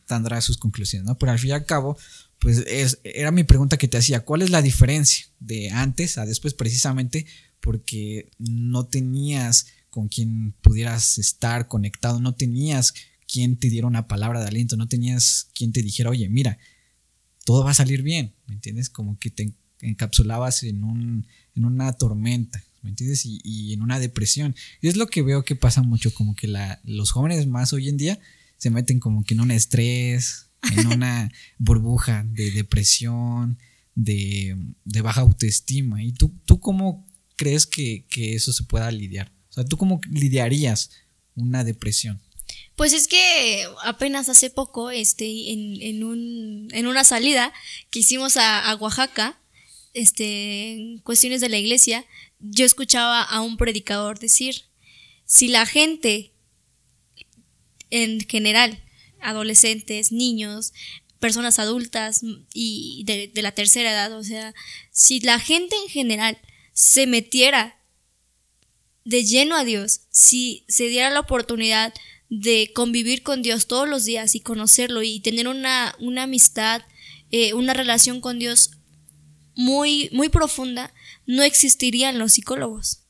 tendrá 0.06 0.42
sus 0.42 0.58
conclusiones, 0.58 1.08
¿no? 1.08 1.18
Pero 1.18 1.32
al 1.32 1.40
fin 1.40 1.50
y 1.50 1.54
al 1.54 1.66
cabo, 1.66 1.98
pues 2.40 2.60
es, 2.68 3.00
era 3.04 3.32
mi 3.32 3.44
pregunta 3.44 3.78
que 3.78 3.88
te 3.88 3.98
hacía, 3.98 4.22
¿cuál 4.22 4.42
es 4.42 4.50
la 4.50 4.62
diferencia 4.62 5.26
de 5.40 5.70
antes 5.70 6.18
a 6.18 6.26
después 6.26 6.54
precisamente 6.54 7.26
porque 7.60 8.32
no 8.40 8.88
tenías 8.88 9.68
con 9.90 10.08
quien 10.08 10.54
pudieras 10.62 11.18
estar 11.18 11.68
conectado, 11.68 12.20
no 12.20 12.34
tenías 12.34 12.94
quien 13.32 13.58
te 13.58 13.70
diera 13.70 13.88
una 13.88 14.08
palabra 14.08 14.42
de 14.42 14.48
aliento, 14.48 14.78
no 14.78 14.88
tenías 14.88 15.50
quien 15.54 15.72
te 15.72 15.82
dijera, 15.82 16.10
oye, 16.10 16.28
mira, 16.30 16.58
todo 17.46 17.64
va 17.64 17.72
a 17.72 17.76
salir 17.76 18.02
bien, 18.02 18.34
¿me 18.48 18.56
entiendes? 18.56 18.90
Como 18.90 19.18
que 19.20 19.30
te 19.30 19.54
encapsulabas 19.82 20.64
en, 20.64 20.84
un, 20.84 21.28
en 21.56 21.66
una 21.66 21.94
tormenta, 21.94 22.64
¿me 22.82 22.90
entiendes? 22.90 23.24
Y, 23.26 23.74
en 23.74 23.82
una 23.82 24.00
depresión. 24.00 24.56
Y 24.82 24.88
es 24.88 24.98
lo 24.98 25.08
que 25.08 25.22
veo 25.22 25.44
que 25.44 25.56
pasa 25.56 25.82
mucho, 25.82 26.14
como 26.14 26.36
que 26.36 26.54
los 26.84 27.12
jóvenes 27.12 27.48
más 27.48 27.74
hoy 27.74 27.90
en 27.90 27.98
día 27.98 28.20
se 28.62 28.70
meten 28.70 29.00
como 29.00 29.24
que 29.24 29.34
en 29.34 29.42
un 29.42 29.50
estrés, 29.50 30.52
en 30.78 30.86
una 30.94 31.32
burbuja 31.58 32.24
de 32.28 32.52
depresión, 32.52 33.58
de, 33.96 34.56
baja 35.02 35.22
autoestima. 35.22 36.04
¿Y 36.04 36.14
tú, 36.14 36.32
tú 36.46 36.60
cómo 36.60 37.08
crees 37.38 37.66
que, 37.66 38.06
eso 38.16 38.54
se 38.54 38.64
pueda 38.64 38.92
lidiar? 38.92 39.32
O 39.50 39.54
sea, 39.54 39.66
¿tú 39.66 39.78
cómo 39.78 40.00
lidiarías 40.12 40.92
una 41.34 41.64
depresión? 41.64 42.22
Pues 42.76 42.94
es 42.94 43.08
que 43.08 43.66
apenas 43.84 44.30
hace 44.30 44.52
poco, 44.52 44.92
este, 44.92 45.26
en, 45.52 45.82
en, 45.82 46.04
un, 46.04 46.68
en 46.72 46.86
una 46.86 47.04
salida 47.04 47.52
que 47.90 48.02
hicimos 48.02 48.38
a, 48.38 48.70
a, 48.70 48.76
Oaxaca, 48.76 49.42
este, 49.96 50.74
en 50.74 51.00
cuestiones 51.00 51.42
de 51.42 51.50
la 51.50 51.58
iglesia, 51.58 52.06
yo 52.40 52.64
escuchaba 52.64 53.24
a 53.24 53.42
un 53.42 53.58
predicador 53.58 54.20
decir, 54.20 54.66
si 55.26 55.48
la 55.48 55.66
gente 55.66 56.31
en 57.92 58.22
general, 58.28 58.84
adolescentes, 59.22 60.12
niños, 60.12 60.74
personas 61.20 61.60
adultas 61.60 62.22
y 62.54 63.04
de, 63.06 63.32
la 63.42 63.52
tercera 63.52 63.92
edad. 63.92 64.12
O 64.18 64.24
sea, 64.24 64.54
si 64.92 65.22
la 65.22 65.40
gente 65.40 65.76
en 65.84 65.90
general 65.90 66.38
se 66.74 67.06
metiera 67.06 67.80
de 69.06 69.24
lleno 69.24 69.56
a 69.56 69.64
Dios, 69.64 70.02
si 70.10 70.66
se 70.68 70.88
diera 70.88 71.12
la 71.12 71.22
oportunidad 71.22 71.94
de 72.30 72.72
convivir 72.74 73.24
con 73.24 73.42
Dios 73.42 73.68
todos 73.68 73.88
los 73.88 74.06
días 74.06 74.36
y 74.36 74.40
conocerlo 74.40 75.04
y 75.04 75.20
tener 75.20 75.48
una, 75.48 75.96
una 76.00 76.24
amistad, 76.24 76.82
eh, 77.30 77.54
una 77.54 77.74
relación 77.74 78.20
con 78.22 78.40
Dios 78.40 78.72
muy, 79.54 80.10
muy 80.12 80.30
profunda, 80.30 80.94
no 81.26 81.44
existirían 81.44 82.18
los 82.18 82.34
psicólogos. 82.34 83.02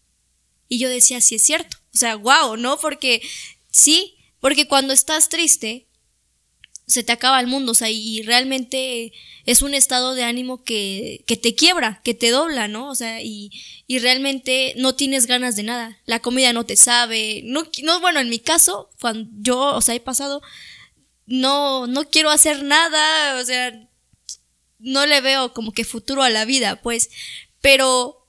Y 0.68 0.80
yo 0.80 0.90
decía, 0.90 1.22
sí 1.22 1.36
es 1.36 1.44
cierto. 1.44 1.78
O 1.94 1.98
sea, 1.98 2.16
wow, 2.16 2.58
¿no? 2.58 2.78
Porque 2.80 3.22
sí, 3.70 4.16
porque 4.42 4.68
cuando 4.68 4.92
estás 4.92 5.30
triste, 5.30 5.88
se 6.88 7.04
te 7.04 7.14
acaba 7.14 7.40
el 7.40 7.48
mundo, 7.48 7.72
o 7.72 7.76
sea, 7.76 7.90
y 7.90 8.22
realmente 8.24 9.14
es 9.46 9.62
un 9.62 9.74
estado 9.74 10.14
de 10.14 10.24
ánimo 10.24 10.64
que, 10.64 11.24
que 11.26 11.38
te 11.38 11.56
quiebra, 11.56 12.02
que 12.04 12.14
te 12.14 12.30
dobla, 12.30 12.68
¿no? 12.68 12.90
O 12.90 12.96
sea, 12.96 13.22
y, 13.22 13.52
y, 13.88 14.00
realmente 14.00 14.74
no 14.78 14.96
tienes 14.96 15.26
ganas 15.26 15.56
de 15.56 15.64
nada. 15.64 16.00
La 16.06 16.20
comida 16.20 16.54
no 16.54 16.66
te 16.66 16.76
sabe. 16.76 17.42
No, 17.46 17.68
no, 17.84 18.00
bueno, 18.02 18.20
en 18.20 18.30
mi 18.30 18.40
caso, 18.40 18.90
cuando 19.00 19.30
yo, 19.40 19.60
o 19.76 19.82
sea, 19.82 19.96
he 19.96 20.00
pasado, 20.00 20.42
no, 21.26 21.88
no 21.88 22.10
quiero 22.10 22.30
hacer 22.30 22.64
nada, 22.64 23.40
o 23.40 23.46
sea, 23.46 23.90
no 24.80 25.06
le 25.06 25.22
veo 25.22 25.54
como 25.54 25.72
que 25.72 25.86
futuro 25.86 26.24
a 26.24 26.30
la 26.30 26.46
vida, 26.46 26.82
pues, 26.82 27.10
pero 27.62 28.28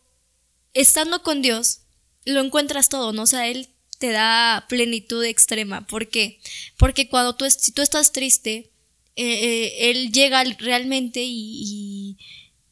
estando 0.74 1.22
con 1.22 1.42
Dios, 1.42 1.80
lo 2.24 2.40
encuentras 2.40 2.88
todo, 2.88 3.12
¿no? 3.12 3.22
O 3.22 3.26
sea, 3.26 3.48
Él 3.48 3.71
te 4.02 4.10
da 4.10 4.66
plenitud 4.68 5.22
extrema. 5.22 5.86
¿Por 5.86 6.08
qué? 6.08 6.40
Porque 6.76 7.08
cuando 7.08 7.36
tú, 7.36 7.48
si 7.48 7.70
tú 7.70 7.82
estás 7.82 8.10
triste, 8.10 8.72
eh, 9.14 9.24
eh, 9.24 9.90
Él 9.90 10.10
llega 10.10 10.42
realmente 10.58 11.20
y, 11.22 12.18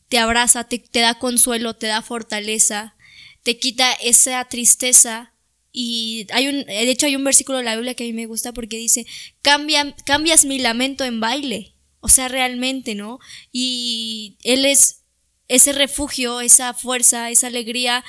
te 0.08 0.18
abraza, 0.18 0.64
te, 0.64 0.82
da 0.92 1.20
consuelo, 1.20 1.74
te 1.74 1.86
da 1.86 2.02
fortaleza, 2.02 2.96
te 3.44 3.60
quita 3.60 3.92
esa 3.92 4.44
tristeza. 4.46 5.32
Y 5.70 6.26
hay 6.32 6.48
un, 6.48 6.64
de 6.64 6.90
hecho 6.90 7.06
hay 7.06 7.14
un 7.14 7.22
versículo 7.22 7.58
de 7.58 7.64
la 7.64 7.76
Biblia 7.76 7.94
que 7.94 8.02
a 8.02 8.06
mí 8.08 8.12
me 8.12 8.26
gusta 8.26 8.52
porque 8.52 8.76
dice, 8.76 9.06
Cambia, 9.40 9.94
cambias 10.04 10.44
mi 10.44 10.58
lamento 10.58 11.04
en 11.04 11.20
baile. 11.20 11.74
O 12.00 12.08
sea, 12.08 12.26
realmente, 12.26 12.96
¿no? 12.96 13.20
Y 13.52 14.36
Él 14.42 14.64
es 14.64 15.04
ese 15.46 15.72
refugio, 15.74 16.40
esa 16.40 16.74
fuerza, 16.74 17.30
esa 17.30 17.46
alegría 17.46 18.04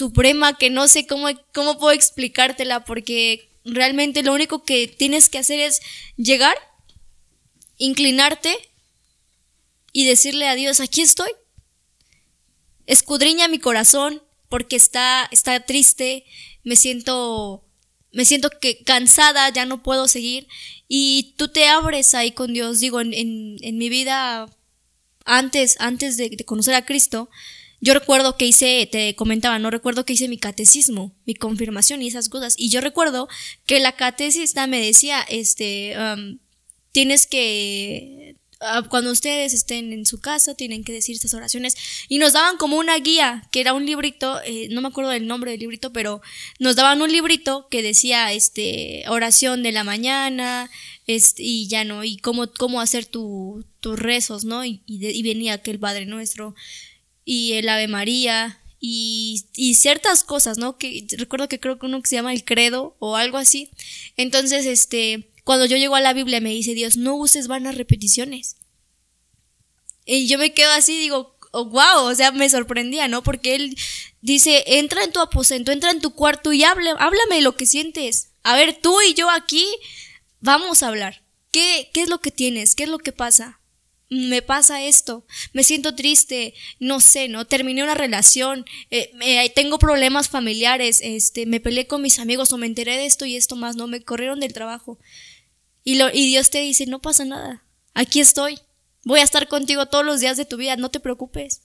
suprema 0.00 0.56
que 0.56 0.70
no 0.70 0.88
sé 0.88 1.06
cómo, 1.06 1.28
cómo 1.52 1.78
puedo 1.78 1.92
explicártela 1.92 2.86
porque 2.86 3.50
realmente 3.66 4.22
lo 4.22 4.32
único 4.32 4.64
que 4.64 4.88
tienes 4.88 5.28
que 5.28 5.36
hacer 5.36 5.60
es 5.60 5.80
llegar, 6.16 6.56
inclinarte 7.76 8.56
y 9.92 10.06
decirle 10.06 10.48
a 10.48 10.54
Dios, 10.54 10.80
aquí 10.80 11.02
estoy. 11.02 11.30
Escudriña 12.86 13.46
mi 13.48 13.58
corazón 13.58 14.22
porque 14.48 14.76
está, 14.76 15.28
está 15.32 15.60
triste, 15.60 16.24
me 16.64 16.76
siento, 16.76 17.62
me 18.10 18.24
siento 18.24 18.48
que 18.58 18.82
cansada, 18.82 19.50
ya 19.50 19.66
no 19.66 19.82
puedo 19.82 20.08
seguir. 20.08 20.48
Y 20.88 21.34
tú 21.36 21.48
te 21.48 21.68
abres 21.68 22.14
ahí 22.14 22.32
con 22.32 22.54
Dios. 22.54 22.80
Digo, 22.80 23.02
en, 23.02 23.12
en, 23.12 23.76
mi 23.76 23.90
vida, 23.90 24.48
antes, 25.26 25.76
antes 25.78 26.16
de, 26.16 26.30
de 26.30 26.44
conocer 26.46 26.74
a 26.74 26.86
Cristo, 26.86 27.28
yo 27.80 27.94
recuerdo 27.94 28.36
que 28.36 28.46
hice, 28.46 28.86
te 28.90 29.14
comentaba, 29.14 29.58
no 29.58 29.70
recuerdo 29.70 30.04
que 30.04 30.12
hice 30.12 30.28
mi 30.28 30.38
catecismo, 30.38 31.14
mi 31.24 31.34
confirmación 31.34 32.02
y 32.02 32.08
esas 32.08 32.28
cosas. 32.28 32.54
Y 32.58 32.68
yo 32.68 32.80
recuerdo 32.80 33.28
que 33.64 33.80
la 33.80 33.92
catecista 33.92 34.66
me 34.66 34.84
decía, 34.84 35.22
este, 35.22 35.94
um, 35.98 36.38
tienes 36.92 37.26
que, 37.26 38.36
ah, 38.60 38.82
cuando 38.90 39.10
ustedes 39.10 39.54
estén 39.54 39.94
en 39.94 40.04
su 40.04 40.20
casa, 40.20 40.54
tienen 40.54 40.84
que 40.84 40.92
decir 40.92 41.16
estas 41.16 41.32
oraciones. 41.32 41.74
Y 42.08 42.18
nos 42.18 42.34
daban 42.34 42.58
como 42.58 42.76
una 42.76 42.98
guía, 42.98 43.48
que 43.50 43.62
era 43.62 43.72
un 43.72 43.86
librito, 43.86 44.42
eh, 44.44 44.68
no 44.70 44.82
me 44.82 44.88
acuerdo 44.88 45.10
del 45.10 45.26
nombre 45.26 45.52
del 45.52 45.60
librito, 45.60 45.90
pero 45.90 46.20
nos 46.58 46.76
daban 46.76 47.00
un 47.00 47.10
librito 47.10 47.66
que 47.70 47.82
decía, 47.82 48.30
este, 48.34 49.04
oración 49.08 49.62
de 49.62 49.72
la 49.72 49.84
mañana, 49.84 50.70
este, 51.06 51.42
y 51.42 51.66
ya 51.66 51.84
no, 51.84 52.04
y 52.04 52.18
cómo, 52.18 52.52
cómo 52.52 52.82
hacer 52.82 53.06
tus 53.06 53.64
rezos, 53.82 54.44
¿no? 54.44 54.66
Y, 54.66 54.82
y, 54.84 55.06
y 55.06 55.22
venía 55.22 55.54
aquel 55.54 55.78
Padre 55.78 56.04
Nuestro 56.04 56.54
y 57.24 57.54
el 57.54 57.68
Ave 57.68 57.88
María 57.88 58.60
y, 58.80 59.44
y, 59.54 59.74
ciertas 59.74 60.24
cosas, 60.24 60.56
¿no? 60.56 60.78
Que 60.78 61.06
recuerdo 61.18 61.48
que 61.48 61.60
creo 61.60 61.78
que 61.78 61.86
uno 61.86 62.00
que 62.00 62.08
se 62.08 62.16
llama 62.16 62.32
el 62.32 62.44
credo 62.44 62.96
o 62.98 63.16
algo 63.16 63.36
así. 63.36 63.70
Entonces, 64.16 64.64
este, 64.66 65.30
cuando 65.44 65.66
yo 65.66 65.76
llego 65.76 65.96
a 65.96 66.00
la 66.00 66.12
Biblia 66.12 66.40
me 66.40 66.50
dice 66.50 66.74
Dios, 66.74 66.96
no 66.96 67.14
uses 67.14 67.46
vanas 67.46 67.74
repeticiones. 67.74 68.56
Y 70.06 70.26
yo 70.26 70.38
me 70.38 70.54
quedo 70.54 70.72
así, 70.72 70.98
digo, 70.98 71.36
oh, 71.52 71.66
wow, 71.66 72.04
o 72.04 72.14
sea, 72.14 72.32
me 72.32 72.48
sorprendía, 72.48 73.08
¿no? 73.08 73.22
Porque 73.22 73.54
él 73.54 73.76
dice, 74.22 74.64
entra 74.66 75.04
en 75.04 75.12
tu 75.12 75.20
aposento, 75.20 75.72
entra 75.72 75.90
en 75.90 76.00
tu 76.00 76.14
cuarto 76.14 76.52
y 76.52 76.64
hable, 76.64 76.90
háblame 76.90 77.36
de 77.36 77.42
lo 77.42 77.56
que 77.56 77.66
sientes. 77.66 78.30
A 78.42 78.56
ver, 78.56 78.78
tú 78.80 78.96
y 79.02 79.14
yo 79.14 79.30
aquí 79.30 79.66
vamos 80.40 80.82
a 80.82 80.88
hablar. 80.88 81.22
¿Qué, 81.52 81.90
¿Qué 81.92 82.02
es 82.02 82.08
lo 82.08 82.20
que 82.20 82.30
tienes? 82.30 82.74
¿Qué 82.74 82.84
es 82.84 82.88
lo 82.88 82.98
que 82.98 83.12
pasa? 83.12 83.59
Me 84.10 84.42
pasa 84.42 84.84
esto, 84.84 85.24
me 85.52 85.62
siento 85.62 85.94
triste, 85.94 86.52
no 86.80 86.98
sé, 86.98 87.28
¿no? 87.28 87.46
Terminé 87.46 87.84
una 87.84 87.94
relación, 87.94 88.66
eh, 88.90 89.52
tengo 89.54 89.78
problemas 89.78 90.28
familiares, 90.28 91.00
este, 91.02 91.46
me 91.46 91.60
peleé 91.60 91.86
con 91.86 92.02
mis 92.02 92.18
amigos 92.18 92.52
o 92.52 92.58
me 92.58 92.66
enteré 92.66 92.96
de 92.96 93.06
esto 93.06 93.24
y 93.24 93.36
esto 93.36 93.54
más, 93.54 93.76
¿no? 93.76 93.86
Me 93.86 94.02
corrieron 94.02 94.40
del 94.40 94.52
trabajo. 94.52 94.98
Y, 95.84 95.94
lo, 95.94 96.08
y 96.12 96.26
Dios 96.26 96.50
te 96.50 96.60
dice, 96.60 96.86
no 96.86 97.00
pasa 97.00 97.24
nada, 97.24 97.64
aquí 97.94 98.18
estoy, 98.18 98.58
voy 99.04 99.20
a 99.20 99.24
estar 99.24 99.46
contigo 99.46 99.86
todos 99.86 100.04
los 100.04 100.20
días 100.20 100.36
de 100.36 100.44
tu 100.44 100.56
vida, 100.56 100.76
no 100.76 100.90
te 100.90 100.98
preocupes. 100.98 101.62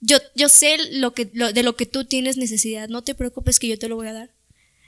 Yo, 0.00 0.16
yo 0.34 0.48
sé 0.48 0.78
lo 0.92 1.12
que, 1.12 1.26
de 1.26 1.62
lo 1.62 1.76
que 1.76 1.84
tú 1.84 2.06
tienes 2.06 2.38
necesidad, 2.38 2.88
no 2.88 3.02
te 3.02 3.14
preocupes 3.14 3.58
que 3.58 3.68
yo 3.68 3.78
te 3.78 3.88
lo 3.88 3.96
voy 3.96 4.08
a 4.08 4.12
dar. 4.14 4.34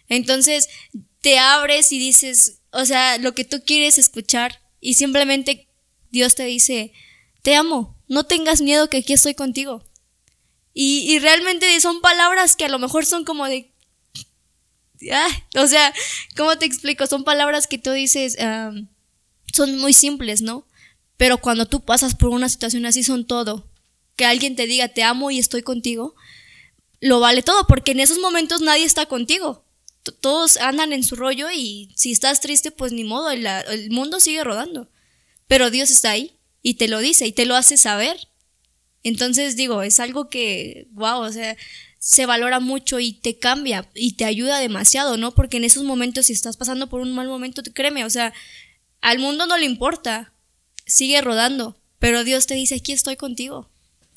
Entonces, 0.08 0.68
te 1.20 1.38
abres 1.38 1.92
y 1.92 1.98
dices, 1.98 2.60
o 2.72 2.86
sea, 2.86 3.18
lo 3.18 3.34
que 3.34 3.44
tú 3.44 3.62
quieres 3.66 3.98
escuchar 3.98 4.60
y 4.80 4.94
simplemente 4.94 5.69
Dios 6.10 6.34
te 6.34 6.44
dice, 6.44 6.92
te 7.42 7.54
amo, 7.54 7.96
no 8.08 8.24
tengas 8.24 8.60
miedo 8.60 8.90
que 8.90 8.98
aquí 8.98 9.12
estoy 9.12 9.34
contigo. 9.34 9.84
Y, 10.72 11.18
realmente 11.18 11.78
son 11.80 12.00
palabras 12.00 12.56
que 12.56 12.64
a 12.64 12.68
lo 12.68 12.78
mejor 12.78 13.04
son 13.04 13.24
como 13.24 13.46
de... 13.46 13.72
o 15.56 15.66
sea, 15.66 15.92
¿cómo 16.36 16.56
te 16.58 16.64
explico? 16.64 17.06
Son 17.06 17.24
palabras 17.24 17.66
que 17.66 17.78
tú 17.78 17.90
dices, 17.90 18.36
son 19.52 19.78
muy 19.78 19.92
simples, 19.92 20.42
¿no? 20.42 20.66
Pero 21.16 21.38
cuando 21.38 21.66
tú 21.66 21.84
pasas 21.84 22.14
por 22.14 22.30
una 22.30 22.48
situación 22.48 22.86
así 22.86 23.02
son 23.02 23.26
todo. 23.26 23.68
Que 24.16 24.24
alguien 24.24 24.56
te 24.56 24.66
diga, 24.66 24.88
te 24.88 25.02
amo 25.02 25.30
y 25.30 25.38
estoy 25.38 25.62
contigo, 25.62 26.14
lo 27.00 27.20
vale 27.20 27.42
todo, 27.42 27.66
porque 27.66 27.92
en 27.92 28.00
esos 28.00 28.18
momentos 28.18 28.60
nadie 28.60 28.84
está 28.84 29.06
contigo. 29.06 29.64
Todos 30.20 30.56
andan 30.58 30.92
en 30.92 31.04
su 31.04 31.16
rollo 31.16 31.50
y 31.50 31.92
si 31.94 32.12
estás 32.12 32.40
triste, 32.40 32.70
pues 32.70 32.92
ni 32.92 33.04
modo, 33.04 33.30
el 33.30 33.90
mundo 33.90 34.20
sigue 34.20 34.44
rodando. 34.44 34.88
Pero 35.50 35.72
Dios 35.72 35.90
está 35.90 36.12
ahí 36.12 36.36
y 36.62 36.74
te 36.74 36.86
lo 36.86 37.00
dice 37.00 37.26
y 37.26 37.32
te 37.32 37.44
lo 37.44 37.56
hace 37.56 37.76
saber. 37.76 38.16
Entonces 39.02 39.56
digo, 39.56 39.82
es 39.82 39.98
algo 39.98 40.28
que, 40.28 40.86
wow, 40.92 41.22
o 41.22 41.32
sea, 41.32 41.56
se 41.98 42.24
valora 42.24 42.60
mucho 42.60 43.00
y 43.00 43.14
te 43.14 43.36
cambia 43.40 43.90
y 43.96 44.12
te 44.12 44.26
ayuda 44.26 44.60
demasiado, 44.60 45.16
¿no? 45.16 45.34
Porque 45.34 45.56
en 45.56 45.64
esos 45.64 45.82
momentos, 45.82 46.26
si 46.26 46.34
estás 46.34 46.56
pasando 46.56 46.88
por 46.88 47.00
un 47.00 47.12
mal 47.16 47.26
momento, 47.26 47.62
créeme, 47.74 48.04
o 48.04 48.10
sea, 48.10 48.32
al 49.00 49.18
mundo 49.18 49.48
no 49.48 49.58
le 49.58 49.64
importa, 49.64 50.32
sigue 50.86 51.20
rodando, 51.20 51.76
pero 51.98 52.22
Dios 52.22 52.46
te 52.46 52.54
dice, 52.54 52.76
aquí 52.76 52.92
estoy 52.92 53.16
contigo, 53.16 53.68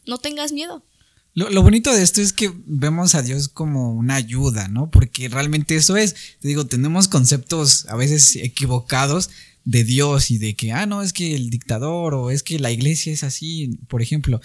no 0.06 0.20
tengas 0.20 0.52
miedo. 0.52 0.86
Lo, 1.34 1.64
bonito 1.64 1.92
de 1.92 2.04
esto 2.04 2.22
es 2.22 2.32
que 2.32 2.54
vemos 2.68 3.16
a 3.16 3.24
Dios 3.24 3.48
como 3.48 3.92
una 3.92 4.14
ayuda, 4.14 4.68
¿no? 4.68 4.92
Porque 4.92 5.30
realmente 5.30 5.76
eso 5.76 5.98
es, 5.98 6.16
digo, 6.42 6.68
tenemos 6.68 7.08
conceptos 7.08 7.88
a 7.88 7.96
veces 7.96 8.36
equivocados 8.36 9.32
de 9.66 9.84
Dios 9.84 10.32
y 10.32 10.38
de 10.38 10.56
que, 10.56 10.72
ah, 10.72 10.86
no, 10.86 11.02
es 11.02 11.14
que 11.14 11.36
el 11.36 11.50
dictador 11.50 12.14
o 12.14 12.32
es 12.32 12.44
que 12.44 12.60
la 12.60 12.72
iglesia 12.72 13.14
es 13.14 13.24
así. 13.24 13.78
Por 13.88 14.02
ejemplo, 14.02 14.42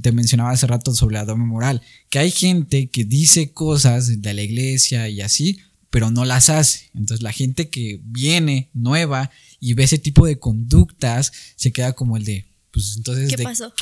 te 0.00 0.12
mencionaba 0.12 0.50
hace 0.50 0.66
rato 0.66 0.94
sobre 0.94 1.14
la 1.14 1.24
doble 1.24 1.44
moral, 1.44 1.82
que 2.10 2.18
hay 2.18 2.30
gente 2.30 2.88
que 2.88 3.04
dice 3.04 3.52
cosas 3.52 4.20
de 4.20 4.34
la 4.34 4.42
iglesia 4.42 5.08
y 5.08 5.20
así, 5.20 5.60
pero 5.90 6.10
no 6.10 6.24
las 6.24 6.50
hace. 6.50 6.90
Entonces 6.94 7.22
la 7.22 7.32
gente 7.32 7.68
que 7.68 8.00
viene 8.02 8.70
nueva 8.74 9.30
y 9.60 9.74
ve 9.74 9.84
ese 9.84 9.98
tipo 9.98 10.26
de 10.26 10.38
conductas 10.38 11.32
se 11.56 11.72
queda 11.72 11.94
como 11.94 12.16
el 12.16 12.24
de, 12.24 12.46
pues 12.70 12.94
entonces... 12.96 13.30
¿Qué 13.30 13.36
de, 13.36 13.44
pasó? 13.44 13.72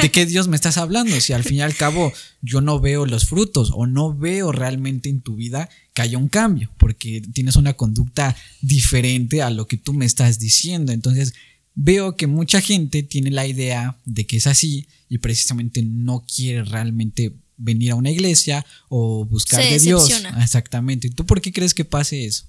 ¿De 0.00 0.10
qué 0.10 0.26
Dios 0.26 0.46
me 0.46 0.56
estás 0.56 0.76
hablando? 0.76 1.20
Si 1.20 1.32
al 1.32 1.42
fin 1.42 1.56
y 1.56 1.62
al 1.62 1.74
cabo 1.74 2.12
yo 2.42 2.60
no 2.60 2.78
veo 2.78 3.06
los 3.06 3.26
frutos 3.26 3.72
o 3.74 3.86
no 3.86 4.14
veo 4.14 4.52
realmente 4.52 5.08
en 5.08 5.20
tu 5.20 5.34
vida 5.34 5.68
que 6.00 6.08
haya 6.08 6.18
un 6.18 6.28
cambio, 6.28 6.70
porque 6.78 7.22
tienes 7.32 7.56
una 7.56 7.74
conducta 7.74 8.36
diferente 8.60 9.42
a 9.42 9.50
lo 9.50 9.66
que 9.66 9.76
tú 9.76 9.92
me 9.92 10.06
estás 10.06 10.38
diciendo. 10.38 10.92
Entonces 10.92 11.34
veo 11.74 12.16
que 12.16 12.26
mucha 12.26 12.60
gente 12.60 13.02
tiene 13.02 13.30
la 13.30 13.46
idea 13.46 13.98
de 14.04 14.26
que 14.26 14.36
es 14.36 14.46
así 14.46 14.86
y 15.08 15.18
precisamente 15.18 15.82
no 15.82 16.24
quiere 16.24 16.64
realmente 16.64 17.34
venir 17.56 17.92
a 17.92 17.96
una 17.96 18.10
iglesia 18.10 18.64
o 18.88 19.24
buscar 19.24 19.62
de 19.62 19.78
Dios. 19.78 20.10
Exactamente. 20.40 21.10
¿Tú 21.10 21.26
por 21.26 21.40
qué 21.40 21.52
crees 21.52 21.74
que 21.74 21.84
pase 21.84 22.24
eso? 22.24 22.46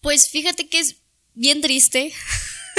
Pues 0.00 0.28
fíjate 0.28 0.68
que 0.68 0.80
es 0.80 0.96
bien 1.34 1.60
triste 1.60 2.12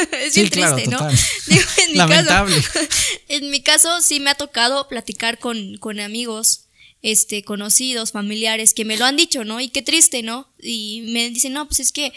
es 0.26 0.36
bien 0.36 0.50
triste, 0.50 0.88
¿no? 0.88 1.00
en 1.10 1.92
mi 1.92 1.98
Lamentable. 1.98 2.56
Caso, 2.62 2.80
en 3.28 3.50
mi 3.50 3.62
caso 3.62 4.02
sí 4.02 4.20
me 4.20 4.30
ha 4.30 4.36
tocado 4.36 4.88
platicar 4.88 5.40
con, 5.40 5.78
con 5.78 6.00
amigos, 6.00 6.69
este, 7.02 7.44
conocidos, 7.44 8.12
familiares, 8.12 8.74
que 8.74 8.86
me 8.86 8.98
lo 8.98 9.06
han 9.06 9.16
dicho, 9.16 9.44
¿no? 9.44 9.60
Y 9.60 9.70
qué 9.70 9.82
triste, 9.82 10.22
¿no? 10.24 10.48
Y 10.62 11.04
me 11.14 11.30
dicen, 11.30 11.54
no, 11.54 11.66
pues 11.68 11.80
es 11.80 11.92
que 11.92 12.12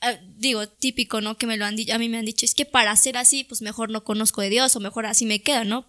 ah, 0.00 0.18
digo, 0.36 0.68
típico, 0.68 1.20
¿no? 1.20 1.38
Que 1.38 1.46
me 1.46 1.56
lo 1.56 1.64
han 1.64 1.76
dicho, 1.76 1.94
a 1.94 1.98
mí 1.98 2.08
me 2.08 2.18
han 2.18 2.26
dicho, 2.26 2.44
es 2.44 2.54
que 2.54 2.66
para 2.66 2.94
ser 2.96 3.16
así, 3.16 3.44
pues 3.44 3.62
mejor 3.62 3.90
no 3.90 4.04
conozco 4.04 4.42
de 4.42 4.50
Dios 4.50 4.76
o 4.76 4.80
mejor 4.80 5.06
así 5.06 5.24
me 5.24 5.40
queda, 5.40 5.64
¿no? 5.64 5.86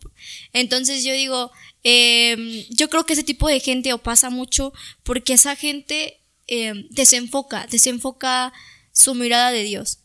Entonces 0.54 1.04
yo 1.04 1.14
digo, 1.14 1.52
em, 1.84 2.64
yo 2.70 2.90
creo 2.90 3.06
que 3.06 3.14
ese 3.14 3.24
tipo 3.24 3.48
de 3.50 3.60
gente 3.60 3.94
o 3.94 3.98
pasa 3.98 4.30
mucho 4.30 4.74
porque 5.04 5.34
esa 5.34 5.56
gente 5.56 6.20
em, 6.48 6.88
desenfoca, 6.92 7.68
desenfoca 7.68 8.54
su 8.94 9.16
mirada 9.16 9.52
de 9.52 9.64
Dios. 9.64 10.00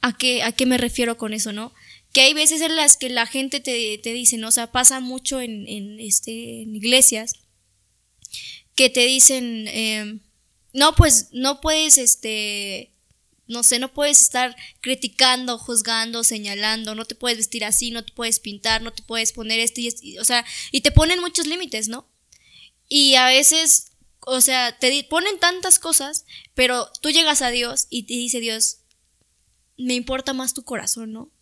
¿A 0.00 0.16
qué, 0.16 0.42
¿A 0.42 0.52
qué 0.52 0.66
me 0.66 0.78
refiero 0.78 1.18
con 1.18 1.32
eso, 1.32 1.52
no? 1.52 1.72
Que 2.16 2.22
hay 2.22 2.32
veces 2.32 2.62
en 2.62 2.76
las 2.76 2.96
que 2.96 3.10
la 3.10 3.26
gente 3.26 3.60
te, 3.60 3.98
te 3.98 4.14
dice, 4.14 4.38
¿no? 4.38 4.48
O 4.48 4.50
sea, 4.50 4.72
pasa 4.72 5.00
mucho 5.00 5.38
en, 5.42 5.68
en, 5.68 6.00
este, 6.00 6.32
iglesias 6.32 7.34
que 8.74 8.88
te 8.88 9.04
dicen, 9.04 9.68
em, 9.68 10.20
no, 10.72 10.94
pues 10.94 11.28
no 11.32 11.60
puedes, 11.60 11.98
este, 11.98 12.94
no 13.48 13.62
sé, 13.62 13.78
no 13.80 13.92
puedes 13.92 14.22
estar 14.22 14.56
criticando, 14.80 15.58
juzgando, 15.58 16.24
señalando, 16.24 16.94
no 16.94 17.04
te 17.04 17.16
puedes 17.16 17.36
vestir 17.36 17.66
así, 17.66 17.90
no 17.90 18.02
te 18.02 18.14
puedes 18.14 18.40
pintar, 18.40 18.80
no 18.80 18.94
te 18.94 19.02
puedes 19.02 19.34
poner 19.34 19.60
esto 19.60 19.82
y 19.82 19.88
esto, 19.88 20.02
o 20.18 20.24
sea, 20.24 20.42
y 20.72 20.80
te 20.80 20.92
ponen 20.92 21.20
muchos 21.20 21.46
límites, 21.46 21.88
¿no? 21.88 22.08
Y 22.88 23.16
a 23.16 23.26
veces, 23.26 23.92
o 24.20 24.40
sea, 24.40 24.78
te 24.78 25.04
ponen 25.04 25.38
tantas 25.38 25.78
cosas, 25.78 26.24
pero 26.54 26.90
tú 27.02 27.10
llegas 27.10 27.42
a 27.42 27.50
Dios 27.50 27.88
y 27.90 28.04
te 28.04 28.14
dice 28.14 28.40
Dios, 28.40 28.78
me 29.76 29.92
importa 29.92 30.32
más 30.32 30.54
tu 30.54 30.64
corazón, 30.64 31.12
¿no? 31.12 31.35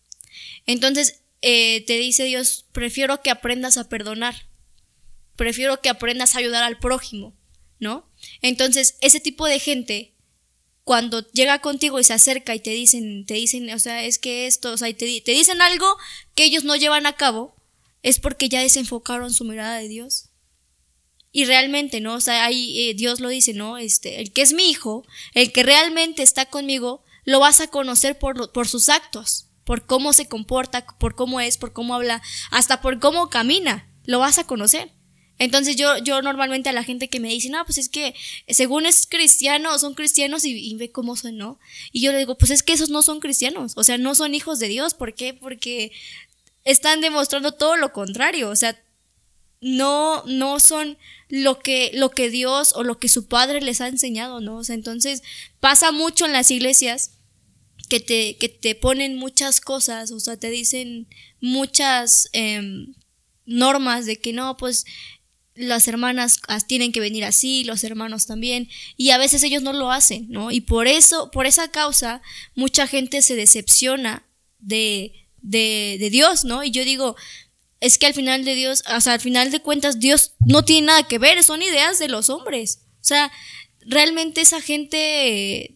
Entonces, 0.65 1.21
eh, 1.41 1.83
te 1.85 1.99
dice 1.99 2.23
Dios, 2.23 2.65
prefiero 2.71 3.21
que 3.21 3.29
aprendas 3.29 3.77
a 3.77 3.87
perdonar, 3.87 4.47
prefiero 5.35 5.79
que 5.79 5.89
aprendas 5.89 6.35
a 6.35 6.39
ayudar 6.39 6.63
al 6.63 6.79
prójimo, 6.79 7.35
¿no? 7.79 8.09
Entonces, 8.41 8.97
ese 9.01 9.19
tipo 9.19 9.45
de 9.45 9.59
gente, 9.59 10.15
cuando 10.83 11.21
llega 11.33 11.59
contigo 11.59 11.99
y 11.99 12.03
se 12.03 12.13
acerca 12.13 12.55
y 12.55 12.59
te 12.59 12.71
dicen, 12.71 13.27
te 13.27 13.35
dicen, 13.35 13.69
o 13.71 13.77
sea, 13.77 14.03
es 14.05 14.17
que 14.17 14.47
esto, 14.47 14.73
o 14.73 14.77
sea, 14.77 14.89
y 14.89 14.93
te, 14.93 15.05
dicen 15.05 15.61
algo 15.61 15.97
que 16.33 16.45
ellos 16.45 16.63
no 16.63 16.75
llevan 16.75 17.05
a 17.05 17.13
cabo, 17.13 17.55
es 18.01 18.19
porque 18.19 18.49
ya 18.49 18.61
desenfocaron 18.61 19.31
su 19.31 19.45
mirada 19.45 19.77
de 19.77 19.87
Dios. 19.87 20.29
Y 21.31 21.45
realmente, 21.45 21.99
¿no? 22.01 22.15
O 22.15 22.21
sea, 22.21 22.45
ahí 22.45 22.89
eh, 22.89 22.93
Dios 22.95 23.19
lo 23.19 23.29
dice, 23.29 23.53
¿no? 23.53 23.77
Este, 23.77 24.21
el 24.21 24.31
que 24.31 24.41
es 24.41 24.53
mi 24.53 24.69
hijo, 24.69 25.05
el 25.33 25.51
que 25.51 25.61
realmente 25.61 26.23
está 26.23 26.45
conmigo, 26.45 27.03
lo 27.23 27.39
vas 27.39 27.59
a 27.61 27.67
conocer 27.67 28.17
por 28.17 28.67
sus 28.67 28.89
actos, 28.89 29.45
por 29.65 29.85
cómo 29.85 30.13
se 30.13 30.27
comporta, 30.27 30.85
por 30.85 31.15
cómo 31.15 31.41
es, 31.41 31.57
por 31.57 31.73
cómo 31.73 31.95
habla, 31.95 32.21
hasta 32.51 32.79
por 32.79 32.99
cómo 32.99 33.29
camina, 33.29 33.89
lo 34.05 34.19
vas 34.19 34.37
a 34.37 34.47
conocer. 34.47 34.91
Entonces 35.37 35.75
yo, 35.75 35.97
yo 35.97 36.21
normalmente 36.21 36.69
a 36.69 36.73
la 36.73 36.83
gente 36.83 37.09
que 37.09 37.19
me 37.19 37.27
dice, 37.27 37.49
no, 37.49 37.65
pues 37.65 37.77
es 37.77 37.89
que 37.89 38.15
según 38.47 38.85
es 38.85 39.05
cristiano, 39.05 39.77
son 39.79 39.93
cristianos 39.93 40.45
y, 40.45 40.73
ve 40.75 40.91
cómo 40.91 41.17
son, 41.17 41.37
¿no? 41.37 41.59
Y 41.91 42.01
yo 42.01 42.13
le 42.13 42.19
digo, 42.19 42.37
pues 42.37 42.51
es 42.51 42.63
que 42.63 42.71
esos 42.71 42.89
no 42.89 43.01
son 43.01 43.19
cristianos, 43.19 43.73
o 43.75 43.83
sea, 43.83 43.97
no 43.97 44.15
son 44.15 44.33
hijos 44.33 44.59
de 44.59 44.69
Dios, 44.69 44.93
¿por 44.93 45.13
qué? 45.13 45.33
Porque 45.33 45.91
están 46.63 47.01
demostrando 47.01 47.51
todo 47.51 47.75
lo 47.75 47.91
contrario, 47.91 48.49
o 48.49 48.55
sea, 48.55 48.79
no, 49.59 50.23
no 50.25 50.59
son 50.59 50.97
lo 51.27 51.59
que, 51.59 51.91
lo 51.93 52.11
que 52.11 52.29
Dios 52.29 52.73
o 52.75 52.83
lo 52.83 52.97
que 52.97 53.09
su 53.09 53.27
padre 53.27 53.61
les 53.61 53.81
ha 53.81 53.87
enseñado, 53.87 54.39
¿no? 54.39 54.57
O 54.57 54.63
sea, 54.63 54.75
entonces 54.75 55.21
pasa 55.59 55.91
mucho 55.91 56.25
en 56.25 56.33
las 56.33 56.49
iglesias 56.51 57.14
que 57.87 57.99
te, 57.99 58.37
que 58.37 58.49
te 58.49 58.75
ponen 58.75 59.17
muchas 59.17 59.61
cosas, 59.61 60.11
o 60.11 60.19
sea, 60.19 60.37
te 60.37 60.49
dicen 60.49 61.07
muchas 61.41 62.29
em, 62.33 62.93
normas 63.45 64.05
de 64.05 64.17
que 64.17 64.33
no, 64.33 64.57
pues 64.57 64.85
las 65.55 65.87
hermanas 65.87 66.41
tienen 66.67 66.91
que 66.91 66.99
venir 66.99 67.23
así, 67.23 67.63
los 67.63 67.83
hermanos 67.83 68.25
también, 68.25 68.69
y 68.97 69.11
a 69.11 69.17
veces 69.17 69.41
ellos 69.43 69.63
no 69.63 69.73
lo 69.73 69.91
hacen, 69.91 70.27
¿no? 70.29 70.51
Y 70.51 70.61
por 70.61 70.87
eso, 70.87 71.31
por 71.31 71.45
esa 71.45 71.69
causa, 71.69 72.21
mucha 72.55 72.87
gente 72.87 73.21
se 73.21 73.35
decepciona 73.35 74.25
de, 74.59 75.13
de, 75.41 75.97
de 75.99 76.09
Dios, 76.09 76.43
¿no? 76.43 76.63
Y 76.63 76.71
yo 76.71 76.83
digo, 76.83 77.15
es 77.79 77.97
que 77.97 78.07
al 78.07 78.13
final 78.13 78.43
de 78.43 78.55
Dios, 78.55 78.83
o 78.93 78.99
sea, 78.99 79.13
al 79.13 79.21
final 79.21 79.51
de 79.51 79.61
cuentas, 79.61 79.99
Dios 79.99 80.33
no 80.39 80.65
tiene 80.65 80.87
nada 80.87 81.03
que 81.03 81.19
ver, 81.19 81.41
son 81.43 81.61
ideas 81.61 81.99
de 81.99 82.07
los 82.07 82.29
hombres. 82.29 82.79
O 82.95 83.07
sea, 83.07 83.31
realmente 83.81 84.41
esa 84.41 84.61
gente, 84.61 85.74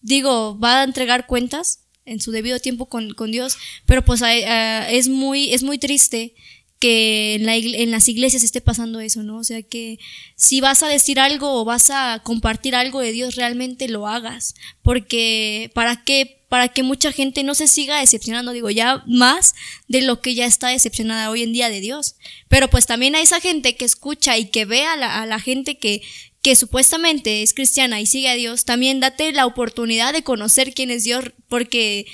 digo, 0.00 0.58
va 0.58 0.80
a 0.80 0.84
entregar 0.84 1.26
cuentas 1.26 1.80
en 2.08 2.20
su 2.20 2.30
debido 2.32 2.58
tiempo 2.58 2.86
con, 2.86 3.12
con 3.14 3.30
Dios, 3.30 3.58
pero 3.86 4.04
pues 4.04 4.22
es, 4.24 5.08
muy, 5.08 5.52
es 5.52 5.62
muy 5.62 5.78
triste 5.78 6.34
que 6.78 7.34
en, 7.34 7.46
la, 7.46 7.56
en, 7.56 7.90
las 7.90 8.08
iglesias 8.08 8.44
esté 8.44 8.60
pasando 8.60 9.00
eso, 9.00 9.22
¿no? 9.22 9.38
O 9.38 9.44
sea, 9.44 9.62
que 9.62 9.98
si 10.36 10.60
vas 10.60 10.82
a 10.82 10.88
decir 10.88 11.18
algo 11.18 11.60
o 11.60 11.64
vas 11.64 11.90
a 11.90 12.20
compartir 12.22 12.74
algo 12.74 13.00
de 13.00 13.12
Dios, 13.12 13.34
realmente 13.34 13.88
lo 13.88 14.06
hagas. 14.06 14.54
Porque, 14.82 15.70
¿para 15.74 16.04
qué? 16.04 16.40
Para 16.48 16.68
que 16.68 16.82
mucha 16.82 17.12
gente 17.12 17.42
no 17.42 17.54
se 17.54 17.66
siga 17.66 18.00
decepcionando, 18.00 18.52
digo, 18.52 18.70
ya 18.70 19.02
más 19.06 19.54
de 19.88 20.02
lo 20.02 20.20
que 20.20 20.34
ya 20.34 20.46
está 20.46 20.68
decepcionada 20.68 21.30
hoy 21.30 21.42
en 21.42 21.52
día 21.52 21.68
de 21.68 21.80
Dios. 21.80 22.14
Pero 22.48 22.70
pues 22.70 22.86
también 22.86 23.16
hay 23.16 23.24
esa 23.24 23.40
gente 23.40 23.76
que 23.76 23.84
escucha 23.84 24.38
y 24.38 24.46
que 24.46 24.64
ve 24.64 24.84
a 24.84 24.96
la, 24.96 25.20
a 25.20 25.26
la 25.26 25.40
gente 25.40 25.78
que, 25.78 26.00
que 26.42 26.54
supuestamente 26.54 27.42
es 27.42 27.52
cristiana 27.52 28.00
y 28.00 28.06
sigue 28.06 28.28
a 28.28 28.34
Dios, 28.34 28.64
también 28.64 29.00
date 29.00 29.32
la 29.32 29.46
oportunidad 29.46 30.12
de 30.12 30.22
conocer 30.22 30.72
quién 30.72 30.90
es 30.90 31.04
Dios, 31.04 31.24
porque 31.48 32.06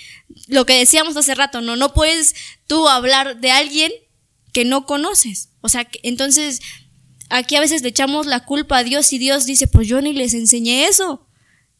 lo 0.48 0.64
que 0.64 0.78
decíamos 0.78 1.16
hace 1.16 1.34
rato, 1.34 1.60
no, 1.60 1.76
no 1.76 1.92
puedes 1.92 2.34
tú 2.66 2.88
hablar 2.88 3.40
de 3.40 3.50
alguien 3.50 3.92
que 4.52 4.64
no 4.64 4.86
conoces. 4.86 5.50
O 5.60 5.68
sea, 5.68 5.88
entonces 6.02 6.60
aquí 7.28 7.56
a 7.56 7.60
veces 7.60 7.82
le 7.82 7.88
echamos 7.88 8.26
la 8.26 8.44
culpa 8.44 8.78
a 8.78 8.84
Dios 8.84 9.12
y 9.12 9.18
Dios 9.18 9.44
dice, 9.44 9.66
pues 9.66 9.88
yo 9.88 10.00
ni 10.00 10.12
les 10.12 10.32
enseñé 10.34 10.86
eso. 10.86 11.26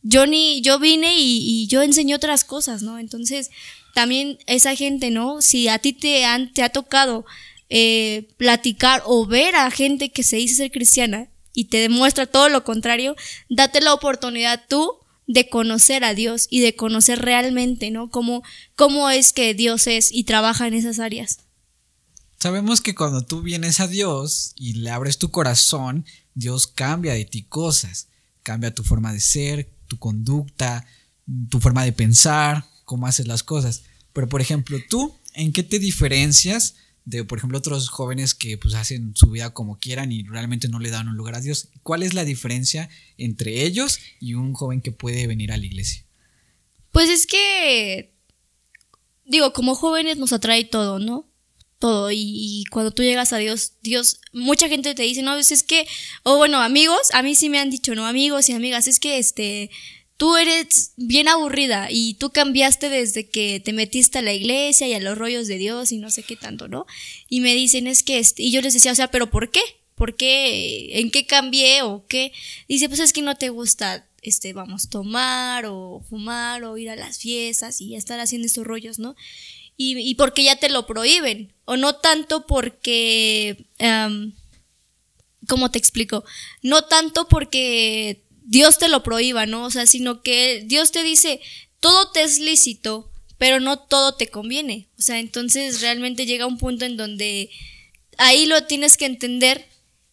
Yo 0.02 0.26
ni, 0.26 0.61
yo 0.61 0.78
vine 0.78 1.14
y, 1.16 1.66
yo 1.68 1.80
enseñé 1.80 2.14
otras 2.14 2.44
cosas, 2.44 2.83
¿no? 2.83 2.98
Entonces, 2.98 3.50
también 3.94 4.38
esa 4.46 4.74
gente, 4.76 5.11
¿no? 5.11 5.40
Si 5.40 5.68
a 5.68 5.78
ti 5.78 5.94
te, 5.94 6.26
han, 6.26 6.52
te 6.52 6.62
ha 6.62 6.68
tocado 6.68 7.24
eh, 7.70 8.28
platicar 8.37 9.02
o 9.07 9.24
ver 9.24 9.57
a 9.57 9.70
gente 9.70 10.11
que 10.11 10.22
se 10.22 10.37
dice 10.37 10.57
ser 10.57 10.70
cristiana 10.70 11.30
y 11.54 11.66
te 11.66 11.78
demuestra 11.78 12.26
todo 12.26 12.48
lo 12.48 12.64
contrario, 12.64 13.16
date 13.48 13.80
la 13.80 13.94
oportunidad 13.94 14.64
tú 14.68 14.98
de 15.26 15.48
conocer 15.48 16.04
a 16.04 16.14
Dios 16.14 16.46
y 16.50 16.60
de 16.60 16.76
conocer 16.76 17.20
realmente, 17.20 17.90
¿no? 17.90 18.10
Cómo, 18.10 18.42
cómo 18.76 19.08
es 19.08 19.32
que 19.32 19.54
Dios 19.54 19.86
es 19.86 20.12
y 20.12 20.24
trabaja 20.24 20.66
en 20.66 20.74
esas 20.74 20.98
áreas. 20.98 21.38
Sabemos 22.38 22.82
que 22.82 22.94
cuando 22.94 23.24
tú 23.24 23.40
vienes 23.40 23.80
a 23.80 23.88
Dios 23.88 24.52
y 24.56 24.74
le 24.74 24.90
abres 24.90 25.16
tu 25.16 25.30
corazón, 25.30 26.04
Dios 26.34 26.66
cambia 26.66 27.14
de 27.14 27.24
ti 27.24 27.44
cosas. 27.44 28.08
Cambia 28.42 28.74
tu 28.74 28.82
forma 28.82 29.14
de 29.14 29.20
ser, 29.20 29.70
tu 29.88 29.98
conducta, 29.98 30.86
tu 31.48 31.58
forma 31.60 31.84
de 31.84 31.92
pensar, 31.92 32.66
cómo 32.84 33.06
haces 33.06 33.26
las 33.26 33.42
cosas. 33.42 33.84
Pero 34.12 34.28
por 34.28 34.42
ejemplo, 34.42 34.78
tú, 34.90 35.14
¿en 35.32 35.52
qué 35.52 35.62
te 35.62 35.78
diferencias 35.78 36.74
de, 37.04 37.24
por 37.24 37.38
ejemplo, 37.38 37.58
otros 37.58 37.88
jóvenes 37.88 38.34
que 38.34 38.56
pues 38.58 38.74
hacen 38.74 39.14
su 39.14 39.30
vida 39.30 39.52
como 39.52 39.78
quieran 39.78 40.12
y 40.12 40.22
realmente 40.24 40.68
no 40.68 40.78
le 40.78 40.90
dan 40.90 41.08
un 41.08 41.16
lugar 41.16 41.34
a 41.34 41.40
Dios? 41.40 41.68
¿Cuál 41.82 42.02
es 42.02 42.14
la 42.14 42.24
diferencia 42.24 42.88
entre 43.18 43.64
ellos 43.64 43.98
y 44.20 44.34
un 44.34 44.54
joven 44.54 44.80
que 44.80 44.92
puede 44.92 45.26
venir 45.26 45.52
a 45.52 45.56
la 45.56 45.66
iglesia? 45.66 46.04
Pues 46.90 47.10
es 47.10 47.26
que, 47.26 48.14
digo, 49.24 49.52
como 49.52 49.74
jóvenes 49.74 50.16
nos 50.16 50.32
atrae 50.32 50.64
todo, 50.64 50.98
¿no? 50.98 51.28
todo. 51.84 52.10
Y, 52.10 52.64
cuando 52.70 52.92
tú 52.92 53.02
llegas 53.02 53.34
a 53.34 53.36
Dios, 53.36 53.74
Dios, 53.82 54.20
mucha 54.32 54.70
gente 54.70 54.94
te 54.94 55.02
dice, 55.02 55.20
no, 55.20 55.34
pues 55.34 55.52
es 55.52 55.62
que, 55.62 55.86
o 56.22 56.38
bueno, 56.38 56.62
amigos, 56.62 57.10
a 57.12 57.22
mí 57.22 57.34
sí 57.34 57.50
me 57.50 57.58
han 57.58 57.68
dicho, 57.68 57.94
no, 57.94 58.06
amigos 58.06 58.48
y 58.48 58.54
amigas, 58.54 58.88
es 58.88 58.98
que 58.98 59.18
este, 59.18 59.70
tú 60.16 60.37
eres 60.37 60.92
bien 60.96 61.29
aburrida 61.29 61.88
y 61.90 62.14
tú 62.14 62.31
cambiaste 62.31 62.88
desde 62.88 63.29
que 63.29 63.61
te 63.61 63.72
metiste 63.72 64.18
a 64.18 64.22
la 64.22 64.33
iglesia 64.33 64.87
y 64.88 64.94
a 64.94 65.00
los 65.00 65.18
rollos 65.18 65.46
de 65.46 65.59
Dios 65.59 65.92
y 65.92 65.98
no 65.98 66.11
sé 66.11 66.22
qué 66.22 66.37
tanto, 66.37 66.68
¿no? 66.68 66.87
Y 67.29 67.40
me 67.40 67.55
dicen, 67.55 67.87
es 67.87 68.03
que, 68.03 68.18
este, 68.18 68.42
y 68.42 68.53
yo 68.53 68.61
les 68.61 68.74
decía, 68.74 68.92
o 68.92 68.94
sea, 68.94 69.11
pero 69.11 69.31
¿por 69.31 69.50
qué? 69.50 69.62
¿Por 69.94 70.16
qué? 70.16 70.98
¿En 71.00 71.11
qué 71.11 71.27
cambié 71.27 71.83
o 71.83 72.07
qué? 72.07 72.33
Dice, 72.68 72.88
pues 72.88 73.00
es 73.00 73.12
que 73.12 73.22
no 73.22 73.37
te 73.37 73.48
gusta 73.48 74.07
este, 74.22 74.55
vamos, 74.55 74.88
tomar 74.88 75.66
o 75.66 76.03
fumar 76.09 76.64
o 76.64 76.79
ir 76.79 76.88
a 76.88 76.96
las 76.96 77.18
fiestas 77.18 77.81
y 77.81 77.94
estar 77.94 78.18
haciendo 78.20 78.46
estos 78.46 78.64
rollos, 78.64 78.98
¿no? 78.98 79.14
y, 79.77 80.14
porque 80.14 80.44
ya 80.44 80.57
te 80.57 80.70
lo 80.70 80.87
prohíben, 80.87 81.53
o 81.64 81.77
no 81.77 81.96
tanto 81.96 82.46
porque, 82.46 83.66
¿cómo 85.48 85.70
te 85.70 85.79
explico? 85.79 86.24
No 86.62 86.83
tanto 86.83 87.29
porque 87.29 88.23
Dios 88.44 88.78
te 88.78 88.88
lo 88.88 89.02
prohíba, 89.02 89.46
¿no? 89.46 89.64
O 89.64 89.70
sea, 89.70 89.87
sino 89.87 90.22
que 90.22 90.62
Dios 90.66 90.92
te 90.92 91.02
dice, 91.02 91.40
todo 91.80 92.12
te 92.12 92.22
es 92.22 92.38
lícito, 92.38 93.11
pero 93.38 93.59
no 93.59 93.78
todo 93.78 94.14
te 94.14 94.28
conviene. 94.28 94.88
O 94.98 95.02
sea, 95.02 95.18
entonces 95.18 95.80
realmente 95.80 96.26
llega 96.26 96.46
un 96.46 96.59
punto 96.59 96.85
en 96.85 96.96
donde 96.96 97.50
ahí 98.18 98.46
lo 98.46 98.64
tienes 98.64 98.96
que 98.96 99.07
entender 99.07 99.66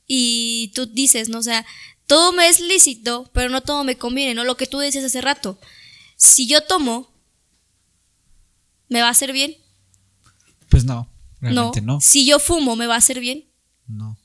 y 0.07 0.71
tú 0.73 0.85
dices, 0.85 1.29
¿no? 1.29 1.39
O 1.39 1.43
sea, 1.43 1.65
todo 2.07 2.31
me 2.31 2.47
es 2.47 2.59
lícito, 2.59 3.29
pero 3.33 3.49
no 3.49 3.61
todo 3.61 3.83
me 3.83 3.97
conviene, 3.97 4.33
¿no? 4.33 4.43
Lo 4.43 4.57
que 4.57 4.67
tú 4.67 4.79
decías 4.79 5.05
hace 5.05 5.21
rato. 5.21 5.59
Si 6.15 6.47
yo 6.47 6.61
tomo, 6.61 7.11
¿me 8.87 9.01
va 9.01 9.07
a 9.07 9.11
hacer 9.11 9.33
bien? 9.33 9.55
Pues 10.69 10.85
no, 10.85 11.09
realmente 11.41 11.81
no. 11.81 11.99
Si 11.99 12.25
yo 12.25 12.39
fumo, 12.39 12.75
¿me 12.77 12.87
va 12.87 12.95
a 12.95 12.99
hacer 12.99 13.19
bien? 13.19 13.45
No. 13.87 14.17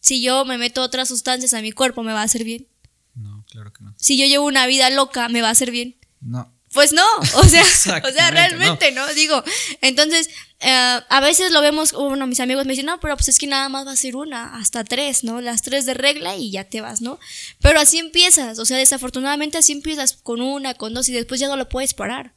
Si 0.00 0.22
yo 0.22 0.44
me 0.44 0.58
meto 0.58 0.82
otras 0.82 1.08
sustancias 1.08 1.54
a 1.54 1.62
mi 1.62 1.72
cuerpo, 1.72 2.02
¿me 2.02 2.12
va 2.12 2.20
a 2.20 2.24
hacer 2.24 2.44
bien? 2.44 2.68
No, 3.14 3.44
claro 3.50 3.72
que 3.72 3.84
no. 3.84 3.91
Si 4.02 4.18
yo 4.18 4.26
llevo 4.26 4.46
una 4.46 4.66
vida 4.66 4.90
loca, 4.90 5.28
¿me 5.28 5.42
va 5.42 5.48
a 5.48 5.52
hacer 5.52 5.70
bien? 5.70 5.96
No. 6.20 6.52
Pues 6.72 6.92
no, 6.92 7.04
o 7.36 7.44
sea, 7.44 7.62
o 8.04 8.12
sea, 8.12 8.30
realmente, 8.32 8.90
no. 8.90 9.06
Digo, 9.14 9.44
entonces, 9.80 10.28
eh, 10.58 11.00
a 11.08 11.20
veces 11.20 11.52
lo 11.52 11.60
vemos, 11.60 11.92
bueno, 11.92 12.26
mis 12.26 12.40
amigos 12.40 12.66
me 12.66 12.72
dicen, 12.72 12.86
no, 12.86 12.98
pero 12.98 13.14
pues 13.14 13.28
es 13.28 13.38
que 13.38 13.46
nada 13.46 13.68
más 13.68 13.86
va 13.86 13.92
a 13.92 13.96
ser 13.96 14.16
una, 14.16 14.56
hasta 14.56 14.82
tres, 14.82 15.22
¿no? 15.22 15.40
Las 15.40 15.62
tres 15.62 15.86
de 15.86 15.94
regla 15.94 16.34
y 16.34 16.50
ya 16.50 16.64
te 16.64 16.80
vas, 16.80 17.00
¿no? 17.00 17.20
Pero 17.60 17.78
así 17.78 17.98
empiezas, 17.98 18.58
o 18.58 18.64
sea, 18.64 18.76
desafortunadamente 18.76 19.58
así 19.58 19.72
empiezas 19.72 20.14
con 20.14 20.40
una, 20.40 20.74
con 20.74 20.94
dos 20.94 21.08
y 21.08 21.12
después 21.12 21.38
ya 21.40 21.46
no 21.46 21.56
lo 21.56 21.68
puedes 21.68 21.94
parar 21.94 22.34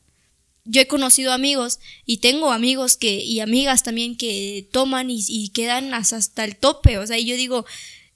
yo 0.65 0.81
he 0.81 0.87
conocido 0.87 1.31
amigos 1.31 1.79
y 2.05 2.17
tengo 2.17 2.51
amigos 2.51 2.97
que 2.97 3.19
y 3.19 3.39
amigas 3.39 3.83
también 3.83 4.17
que 4.17 4.67
toman 4.71 5.07
y, 5.09 5.49
quedan 5.49 5.93
hasta 5.93 6.43
el 6.43 6.57
tope, 6.57 6.97
o 6.97 7.05
sea, 7.05 7.17
y 7.17 7.25
yo 7.25 7.35
digo, 7.35 7.65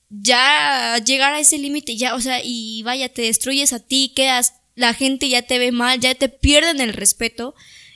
ya 0.09 0.97
llegar 1.05 1.33
a 1.33 1.39
ese 1.39 1.57
límite, 1.57 1.95
ya, 1.95 2.15
o 2.15 2.21
sea, 2.21 2.41
y 2.43 2.81
vaya, 2.83 3.09
te 3.09 3.21
destruyes 3.23 3.73
a 3.73 3.79
ti, 3.79 4.11
quedas, 4.15 4.55
la 4.75 4.93
gente 4.93 5.29
ya 5.29 5.41
te 5.43 5.59
ve 5.59 5.71
mal, 5.71 5.99
ya 5.99 6.15
te 6.15 6.29
pierden 6.29 6.81
el 6.81 6.93
respeto 6.93 7.53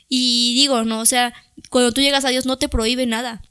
y 0.07 0.53
digo, 0.55 0.83
no, 0.83 0.99
o 0.99 1.05
sea, 1.05 1.33
cuando 1.69 1.91
tú 1.91 2.01
llegas 2.01 2.25
a 2.25 2.29
Dios 2.29 2.45
no 2.45 2.57
te 2.57 2.69
prohíbe 2.69 3.05
nada, 3.05 3.41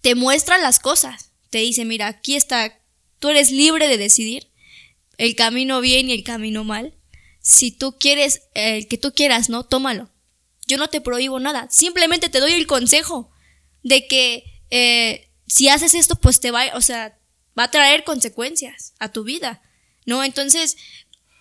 te 0.00 0.14
muestra 0.14 0.58
las 0.58 0.80
cosas, 0.80 1.32
te 1.50 1.58
dice, 1.58 1.84
mira, 1.84 2.08
aquí 2.08 2.36
está, 2.36 2.78
tú 3.18 3.28
eres 3.28 3.50
libre 3.50 3.88
de 3.88 3.96
decidir 3.96 4.48
el 5.18 5.34
camino 5.36 5.80
bien 5.80 6.08
y 6.08 6.12
el 6.12 6.24
camino 6.24 6.64
mal 6.64 6.94
si 7.42 7.72
tú 7.72 7.98
quieres 7.98 8.42
el 8.54 8.86
que 8.86 8.98
tú 8.98 9.12
quieras, 9.12 9.48
¿no? 9.48 9.64
Tómalo. 9.64 10.10
Yo 10.66 10.78
no 10.78 10.88
te 10.88 11.00
prohíbo 11.00 11.40
nada. 11.40 11.68
Simplemente 11.70 12.28
te 12.28 12.38
doy 12.38 12.52
el 12.52 12.68
consejo 12.68 13.30
de 13.82 14.06
que 14.06 14.44
eh, 14.70 15.28
si 15.48 15.68
haces 15.68 15.94
esto, 15.94 16.16
pues 16.16 16.40
te 16.40 16.52
va, 16.52 16.66
o 16.74 16.80
sea, 16.80 17.18
va 17.58 17.64
a 17.64 17.70
traer 17.70 18.04
consecuencias 18.04 18.94
a 18.98 19.10
tu 19.10 19.24
vida, 19.24 19.62
¿no? 20.06 20.24
Entonces, 20.24 20.76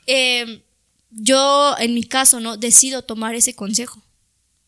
em, 0.08 0.62
yo 1.12 1.76
en 1.80 1.94
mi 1.94 2.04
caso, 2.04 2.40
¿no? 2.40 2.58
Decido 2.58 3.04
tomar 3.04 3.36
ese 3.36 3.56
consejo. 3.56 4.02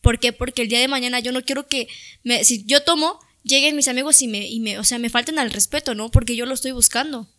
¿Por 0.01 0.19
qué? 0.19 0.33
Porque 0.33 0.63
el 0.63 0.67
día 0.67 0.79
de 0.79 0.87
mañana 0.87 1.19
yo 1.19 1.31
no 1.31 1.43
quiero 1.43 1.67
que, 1.67 1.87
me, 2.23 2.43
si 2.43 2.65
yo 2.65 2.83
tomo, 2.83 3.19
lleguen 3.43 3.75
mis 3.75 3.87
amigos 3.87 4.21
y 4.21 4.27
me, 4.27 4.47
y 4.47 4.59
me, 4.59 4.77
o 4.79 4.83
sea, 4.83 4.99
me 4.99 5.09
falten 5.09 5.39
al 5.39 5.51
respeto, 5.51 5.95
¿no? 5.95 6.11
Porque 6.11 6.35
yo 6.35 6.45
lo 6.45 6.53
estoy 6.53 6.71
buscando. 6.71 7.29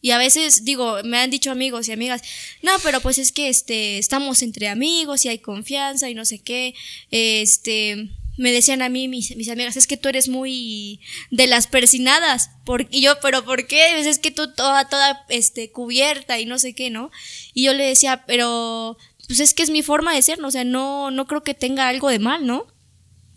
Y 0.00 0.10
a 0.10 0.18
veces 0.18 0.64
digo, 0.64 0.98
me 1.04 1.18
han 1.18 1.30
dicho 1.30 1.52
amigos 1.52 1.86
y 1.86 1.92
amigas, 1.92 2.22
no, 2.60 2.72
pero 2.82 3.00
pues 3.00 3.18
es 3.18 3.30
que 3.30 3.48
este, 3.48 3.98
estamos 3.98 4.42
entre 4.42 4.68
amigos 4.68 5.24
y 5.24 5.28
hay 5.28 5.38
confianza 5.38 6.10
y 6.10 6.14
no 6.14 6.24
sé 6.24 6.40
qué. 6.40 6.74
Este, 7.12 8.10
me 8.36 8.52
decían 8.52 8.82
a 8.82 8.88
mí 8.88 9.08
mis, 9.08 9.30
amigas, 9.48 9.76
es 9.76 9.86
que 9.86 9.96
tú 9.96 10.08
eres 10.08 10.28
muy 10.28 11.00
de 11.30 11.46
las 11.46 11.66
persinadas. 11.66 12.50
Por, 12.64 12.86
y 12.90 13.02
yo, 13.02 13.14
pero 13.20 13.44
¿por 13.44 13.66
qué? 13.66 13.88
Pues 13.94 14.06
es 14.06 14.18
que 14.18 14.30
tú 14.30 14.52
toda, 14.52 14.88
toda 14.88 15.24
este, 15.28 15.70
cubierta 15.70 16.38
y 16.38 16.46
no 16.46 16.58
sé 16.58 16.74
qué, 16.74 16.90
¿no? 16.90 17.10
Y 17.54 17.64
yo 17.64 17.74
le 17.74 17.84
decía, 17.84 18.24
pero 18.26 18.96
pues 19.26 19.40
es 19.40 19.54
que 19.54 19.62
es 19.62 19.70
mi 19.70 19.82
forma 19.82 20.14
de 20.14 20.22
ser, 20.22 20.38
¿no? 20.38 20.48
O 20.48 20.50
sea, 20.50 20.64
no, 20.64 21.10
no 21.10 21.26
creo 21.26 21.42
que 21.42 21.54
tenga 21.54 21.88
algo 21.88 22.08
de 22.08 22.18
mal, 22.18 22.46
¿no? 22.46 22.66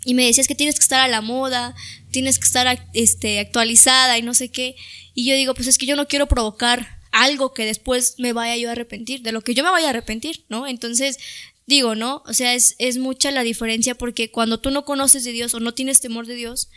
y 0.06 0.14
me 0.14 0.26
decías 0.26 0.48
que 0.48 0.56
tienes 0.56 0.76
que 0.76 0.84
estar 0.84 1.02
a 1.02 1.08
la 1.08 1.22
moda, 1.22 1.76
tienes 2.12 2.38
que 2.38 2.46
estar 2.46 2.88
este, 2.94 3.40
actualizada 3.40 4.18
y 4.18 4.22
no 4.22 4.36
sé 4.36 4.50
qué. 4.50 4.76
Y 5.16 5.26
yo 5.26 5.36
digo, 5.36 5.56
pues 5.56 5.68
es 5.68 5.78
que 5.78 5.88
yo 5.88 5.96
no 5.96 6.08
quiero 6.08 6.28
provocar 6.28 7.00
algo 7.12 7.54
que 7.54 7.66
después 7.66 8.16
me 8.20 8.32
vaya 8.32 8.56
yo 8.56 8.70
a 8.70 8.74
arrepentir, 8.74 9.22
de 9.22 9.32
lo 9.32 9.42
que 9.42 9.56
yo 9.56 9.64
me 9.64 9.72
vaya 9.72 9.88
a 9.88 9.90
arrepentir, 9.90 10.46
¿no? 10.48 10.68
Entonces, 10.68 11.18
digo, 11.66 11.96
¿no? 11.96 12.24
O 12.26 12.34
sea, 12.34 12.54
es, 12.54 12.76
es 12.80 12.98
mucha 12.98 13.32
la 13.32 13.44
diferencia 13.44 13.96
porque 13.96 14.32
cuando 14.32 14.60
tú 14.60 14.72
no 14.72 14.86
conoces 14.86 15.24
de 15.24 15.32
Dios 15.32 15.54
o 15.54 15.60
no 15.60 15.74
tienes 15.74 16.02
temor 16.02 16.28
de 16.28 16.36
Dios 16.36 16.70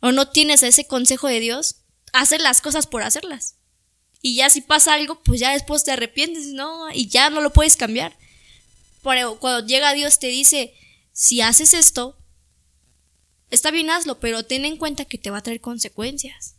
o 0.00 0.12
no 0.12 0.28
tienes 0.28 0.62
ese 0.62 0.86
consejo 0.86 1.28
de 1.28 1.40
Dios, 1.40 1.76
hacer 2.12 2.40
las 2.40 2.60
cosas 2.60 2.86
por 2.86 3.02
hacerlas. 3.02 3.56
Y 4.20 4.36
ya 4.36 4.48
si 4.48 4.60
pasa 4.62 4.94
algo, 4.94 5.22
pues 5.22 5.40
ya 5.40 5.52
después 5.52 5.84
te 5.84 5.92
arrepientes, 5.92 6.46
¿no? 6.46 6.90
Y 6.92 7.08
ya 7.08 7.28
no 7.30 7.40
lo 7.40 7.52
puedes 7.52 7.76
cambiar. 7.76 8.16
Pero 9.02 9.38
cuando 9.38 9.66
llega 9.66 9.92
Dios 9.92 10.18
te 10.18 10.28
dice, 10.28 10.74
si 11.12 11.42
haces 11.42 11.74
esto, 11.74 12.18
está 13.50 13.70
bien 13.70 13.90
hazlo, 13.90 14.20
pero 14.20 14.44
ten 14.44 14.64
en 14.64 14.78
cuenta 14.78 15.04
que 15.04 15.18
te 15.18 15.30
va 15.30 15.38
a 15.38 15.42
traer 15.42 15.60
consecuencias. 15.60 16.53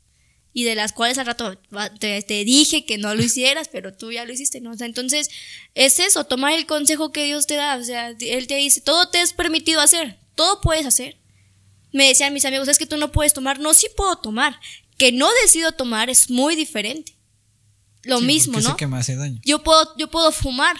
Y 0.57 0.63
de 0.63 0.73
las 0.73 0.93
cuales 0.93 1.17
al 1.17 1.25
rato 1.25 1.59
te, 1.99 2.45
dije 2.45 2.85
que 2.85 2.97
no 2.97 3.13
lo 3.13 3.21
hicieras, 3.29 3.67
pero 3.67 3.93
tú 3.93 4.13
ya 4.13 4.23
lo 4.23 4.31
hiciste, 4.31 4.61
¿no? 4.61 4.71
O 4.71 4.75
sea, 4.77 4.87
entonces 4.87 5.29
es 5.73 5.99
eso, 5.99 6.23
tomar 6.23 6.53
el 6.53 6.65
consejo 6.65 7.11
que 7.11 7.25
Dios 7.25 7.45
te 7.45 7.55
da. 7.55 7.75
O 7.75 7.83
sea, 7.83 8.15
Él 8.17 8.47
te 8.47 8.55
dice, 8.55 8.79
todo 8.79 9.09
te 9.09 9.19
es 9.19 9.33
permitido 9.33 9.81
hacer, 9.81 10.17
todo 10.33 10.61
puedes 10.61 10.85
hacer. 10.85 11.17
Me 11.91 12.07
decían 12.07 12.33
mis 12.33 12.45
amigos, 12.45 12.69
es 12.69 12.79
que 12.79 12.85
tú 12.85 12.95
no 12.95 13.11
puedes 13.11 13.33
tomar. 13.33 13.59
No, 13.59 13.73
sí 13.73 13.87
puedo 13.97 14.15
tomar. 14.15 14.57
Que 14.97 15.11
no 15.11 15.27
decido 15.43 15.73
tomar 15.73 16.09
es 16.09 16.29
muy 16.29 16.55
diferente. 16.55 17.15
Lo 18.03 18.21
mismo, 18.21 18.61
¿no? 18.61 18.77
que 18.77 18.87
me 18.87 18.97
hace 18.97 19.17
daño. 19.17 19.41
Yo 19.43 19.61
puedo, 19.61 19.97
yo 19.97 20.09
puedo 20.09 20.31
fumar, 20.31 20.77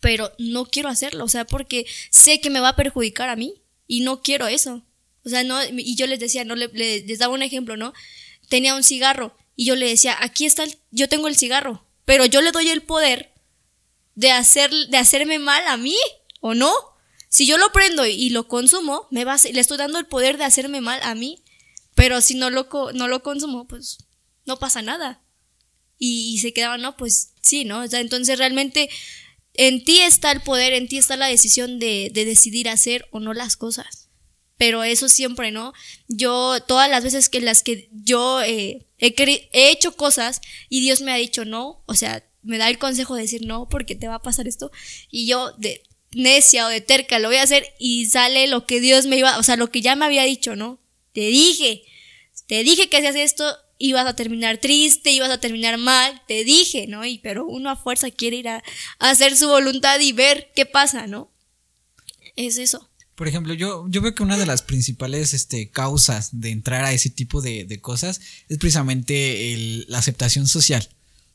pero 0.00 0.30
no 0.38 0.66
quiero 0.66 0.90
hacerlo, 0.90 1.24
o 1.24 1.28
sea, 1.28 1.46
porque 1.46 1.86
sé 2.10 2.40
que 2.40 2.50
me 2.50 2.60
va 2.60 2.70
a 2.70 2.76
perjudicar 2.76 3.28
a 3.28 3.36
mí 3.36 3.62
y 3.86 4.00
no 4.00 4.20
quiero 4.20 4.46
eso. 4.46 4.84
O 5.24 5.28
sea, 5.28 5.42
no, 5.44 5.56
y 5.64 5.94
yo 5.94 6.06
les 6.06 6.18
decía, 6.18 6.44
no, 6.44 6.56
les 6.56 7.18
daba 7.18 7.32
un 7.32 7.42
ejemplo, 7.42 7.76
¿no? 7.76 7.94
Tenía 8.52 8.74
un 8.74 8.84
cigarro 8.84 9.34
y 9.56 9.64
yo 9.64 9.76
le 9.76 9.88
decía, 9.88 10.14
aquí 10.20 10.44
está, 10.44 10.64
el, 10.64 10.76
yo 10.90 11.08
tengo 11.08 11.26
el 11.26 11.36
cigarro, 11.36 11.86
pero 12.04 12.26
yo 12.26 12.42
le 12.42 12.52
doy 12.52 12.68
el 12.68 12.82
poder 12.82 13.32
de, 14.14 14.30
hacer, 14.30 14.70
de 14.90 14.98
hacerme 14.98 15.38
mal 15.38 15.66
a 15.68 15.78
mí, 15.78 15.96
¿o 16.40 16.52
no? 16.52 16.70
Si 17.30 17.46
yo 17.46 17.56
lo 17.56 17.72
prendo 17.72 18.04
y 18.04 18.28
lo 18.28 18.48
consumo, 18.48 19.06
me 19.10 19.24
va 19.24 19.38
le 19.50 19.58
estoy 19.58 19.78
dando 19.78 19.98
el 19.98 20.04
poder 20.04 20.36
de 20.36 20.44
hacerme 20.44 20.82
mal 20.82 21.00
a 21.02 21.14
mí, 21.14 21.42
pero 21.94 22.20
si 22.20 22.34
no 22.34 22.50
lo, 22.50 22.68
no 22.92 23.08
lo 23.08 23.22
consumo, 23.22 23.66
pues 23.66 23.96
no 24.44 24.58
pasa 24.58 24.82
nada. 24.82 25.22
Y, 25.96 26.36
se 26.42 26.52
quedaban, 26.52 26.82
no, 26.82 26.98
pues 26.98 27.32
sí, 27.40 27.64
¿no? 27.64 27.80
O 27.80 27.88
sea, 27.88 28.00
entonces 28.00 28.36
realmente 28.36 28.90
en 29.54 29.82
ti 29.82 30.00
está 30.00 30.30
el 30.30 30.42
poder, 30.42 30.74
en 30.74 30.88
ti 30.88 30.98
está 30.98 31.16
la 31.16 31.28
decisión 31.28 31.78
de, 31.78 32.10
decidir 32.12 32.68
hacer 32.68 33.08
o 33.12 33.18
no 33.18 33.32
las 33.32 33.56
cosas. 33.56 34.01
Pero 34.62 34.84
eso 34.84 35.08
siempre, 35.08 35.50
¿no? 35.50 35.72
Yo, 36.06 36.60
todas 36.68 36.88
las 36.88 37.02
veces 37.02 37.28
que 37.28 37.40
las 37.40 37.64
que 37.64 37.88
yo 37.90 38.40
eh, 38.42 38.86
he, 38.98 39.12
he 39.52 39.70
hecho 39.72 39.96
cosas 39.96 40.40
y 40.68 40.82
Dios 40.82 41.00
me 41.00 41.10
ha 41.10 41.16
dicho 41.16 41.44
no, 41.44 41.82
o 41.86 41.96
sea, 41.96 42.24
me 42.42 42.58
da 42.58 42.70
el 42.70 42.78
consejo 42.78 43.16
de 43.16 43.22
decir 43.22 43.44
no 43.44 43.68
porque 43.68 43.96
te 43.96 44.06
va 44.06 44.14
a 44.14 44.22
pasar 44.22 44.46
esto 44.46 44.70
y 45.10 45.26
yo 45.26 45.50
de 45.58 45.82
necia 46.12 46.64
o 46.64 46.68
de 46.68 46.80
terca 46.80 47.18
lo 47.18 47.26
voy 47.26 47.38
a 47.38 47.42
hacer 47.42 47.66
y 47.80 48.06
sale 48.06 48.46
lo 48.46 48.64
que 48.64 48.78
Dios 48.78 49.06
me 49.06 49.16
iba, 49.16 49.36
o 49.36 49.42
sea, 49.42 49.56
lo 49.56 49.72
que 49.72 49.80
ya 49.80 49.96
me 49.96 50.04
había 50.04 50.22
dicho, 50.22 50.54
¿no? 50.54 50.78
Te 51.12 51.22
dije, 51.22 51.82
te 52.46 52.62
dije 52.62 52.88
que 52.88 52.98
hacías 52.98 53.16
esto 53.16 53.44
ibas 53.78 54.06
a 54.06 54.14
terminar 54.14 54.58
triste, 54.58 55.10
ibas 55.10 55.30
a 55.30 55.40
terminar 55.40 55.76
mal, 55.76 56.22
te 56.28 56.44
dije, 56.44 56.86
¿no? 56.86 57.04
Y 57.04 57.18
pero 57.18 57.46
uno 57.46 57.68
a 57.68 57.74
fuerza 57.74 58.12
quiere 58.12 58.36
ir 58.36 58.48
a, 58.48 58.62
hacer 59.00 59.36
su 59.36 59.48
voluntad 59.48 59.98
y 59.98 60.12
ver 60.12 60.52
qué 60.54 60.66
pasa, 60.66 61.08
¿no? 61.08 61.32
Es 62.36 62.58
eso. 62.58 62.91
Por 63.22 63.28
ejemplo, 63.28 63.54
yo, 63.54 63.86
yo 63.88 64.02
veo 64.02 64.16
que 64.16 64.24
una 64.24 64.36
de 64.36 64.46
las 64.46 64.62
principales 64.62 65.32
este, 65.32 65.70
causas 65.70 66.40
de 66.40 66.50
entrar 66.50 66.82
a 66.84 66.92
ese 66.92 67.08
tipo 67.08 67.40
de, 67.40 67.78
cosas 67.80 68.20
es 68.48 68.58
precisamente 68.58 69.84
la 69.86 69.98
aceptación 69.98 70.48
social, 70.48 70.88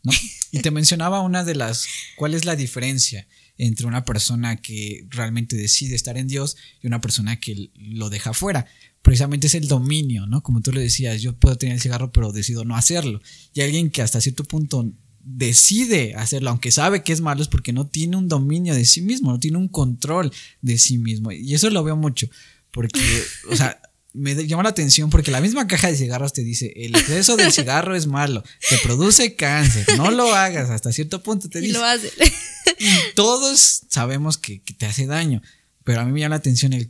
¿no? 0.03 0.11
Y 0.51 0.59
te 0.59 0.69
mencionaba 0.69 1.21
una 1.21 1.45
de 1.45 1.55
las, 1.55 1.85
¿cuál 2.17 2.33
es 2.33 2.43
la 2.43 2.57
diferencia 2.57 3.25
entre 3.57 3.87
una 3.87 4.03
persona 4.03 4.57
que 4.57 5.05
realmente 5.07 5.55
decide 5.55 5.95
estar 5.95 6.17
en 6.17 6.27
Dios 6.27 6.57
y 6.83 6.87
una 6.87 6.99
persona 6.99 7.39
que 7.39 7.71
lo 7.75 8.09
deja 8.09 8.33
fuera? 8.33 8.67
precisamente 9.01 9.47
es 9.47 9.55
el 9.55 9.69
dominio, 9.69 10.25
¿no? 10.25 10.43
Como 10.43 10.59
tú 10.59 10.73
le 10.73 10.81
decías, 10.81 11.21
yo 11.21 11.37
puedo 11.37 11.57
tener 11.57 11.75
el 11.75 11.81
cigarro, 11.81 12.11
pero 12.11 12.33
decido 12.33 12.65
no 12.65 12.75
hacerlo. 12.75 13.21
Y 13.53 13.61
alguien 13.61 13.89
que 13.89 14.01
hasta 14.01 14.19
cierto 14.19 14.43
punto 14.43 14.91
decide 15.29 16.15
hacerlo, 16.15 16.49
aunque 16.49 16.71
sabe 16.71 17.03
que 17.03 17.11
es 17.11 17.19
malo, 17.19 17.41
es 17.41 17.49
porque 17.49 17.73
no 17.73 17.85
tiene 17.85 18.15
un 18.15 18.29
dominio 18.29 18.73
de 18.73 18.85
sí 18.85 19.01
mismo, 19.01 19.31
no 19.31 19.39
tiene 19.39 19.57
un 19.57 19.67
control 19.67 20.31
de 20.61 20.77
sí 20.77 20.97
mismo. 20.97 21.31
Y 21.33 21.53
eso 21.53 21.69
lo 21.69 21.83
veo 21.83 21.97
mucho, 21.97 22.27
porque, 22.71 23.01
o 23.49 23.55
sea, 23.55 23.81
me 24.13 24.33
llama 24.47 24.63
la 24.63 24.69
atención 24.69 25.09
porque 25.09 25.29
la 25.29 25.41
misma 25.41 25.67
caja 25.67 25.89
de 25.89 25.97
cigarros 25.97 26.31
te 26.33 26.43
dice, 26.43 26.71
el 26.75 26.95
exceso 26.95 27.35
del 27.35 27.51
cigarro 27.51 27.95
es 27.95 28.07
malo, 28.07 28.41
te 28.69 28.77
produce 28.77 29.35
cáncer, 29.35 29.85
no 29.97 30.11
lo 30.11 30.33
hagas, 30.33 30.69
hasta 30.69 30.93
cierto 30.93 31.21
punto 31.21 31.49
te 31.49 31.59
dice. 31.59 31.71
Y 31.71 31.73
lo 31.73 31.83
hace. 31.83 32.11
y 32.79 32.87
todos 33.13 33.81
sabemos 33.89 34.37
que, 34.37 34.61
que, 34.61 34.73
te 34.73 34.85
hace 34.85 35.07
daño, 35.07 35.41
pero 35.83 36.01
a 36.01 36.05
mí 36.05 36.13
me 36.13 36.21
llama 36.21 36.35
la 36.35 36.39
atención 36.39 36.71
el 36.71 36.89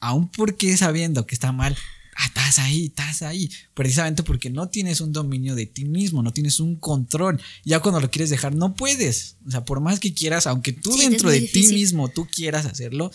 aún 0.00 0.30
porque 0.30 0.76
sabiendo 0.76 1.26
que 1.26 1.34
está 1.34 1.52
mal, 1.52 1.76
ah, 2.20 2.26
estás 2.26 2.58
ahí, 2.58 2.86
estás 2.86 3.22
ahí, 3.22 3.50
precisamente 3.74 4.22
porque 4.22 4.50
no 4.50 4.68
tienes 4.68 5.00
un 5.00 5.12
dominio 5.12 5.54
de 5.54 5.66
ti 5.66 5.84
mismo, 5.84 6.22
no 6.22 6.32
tienes 6.32 6.60
un 6.60 6.76
control. 6.76 7.40
Ya 7.64 7.80
cuando 7.80 8.00
lo 8.00 8.10
quieres 8.10 8.30
dejar, 8.30 8.54
no 8.54 8.74
puedes. 8.74 9.36
O 9.46 9.50
sea, 9.50 9.64
por 9.64 9.80
más 9.80 10.00
que 10.00 10.12
quieras, 10.12 10.46
aunque 10.46 10.72
tú 10.72 10.96
dentro 10.96 11.30
de 11.30 11.40
ti 11.40 11.66
mismo 11.68 12.08
tú 12.08 12.26
quieras 12.26 12.66
hacerlo, 12.66 13.10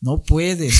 no 0.00 0.22
puedes, 0.22 0.74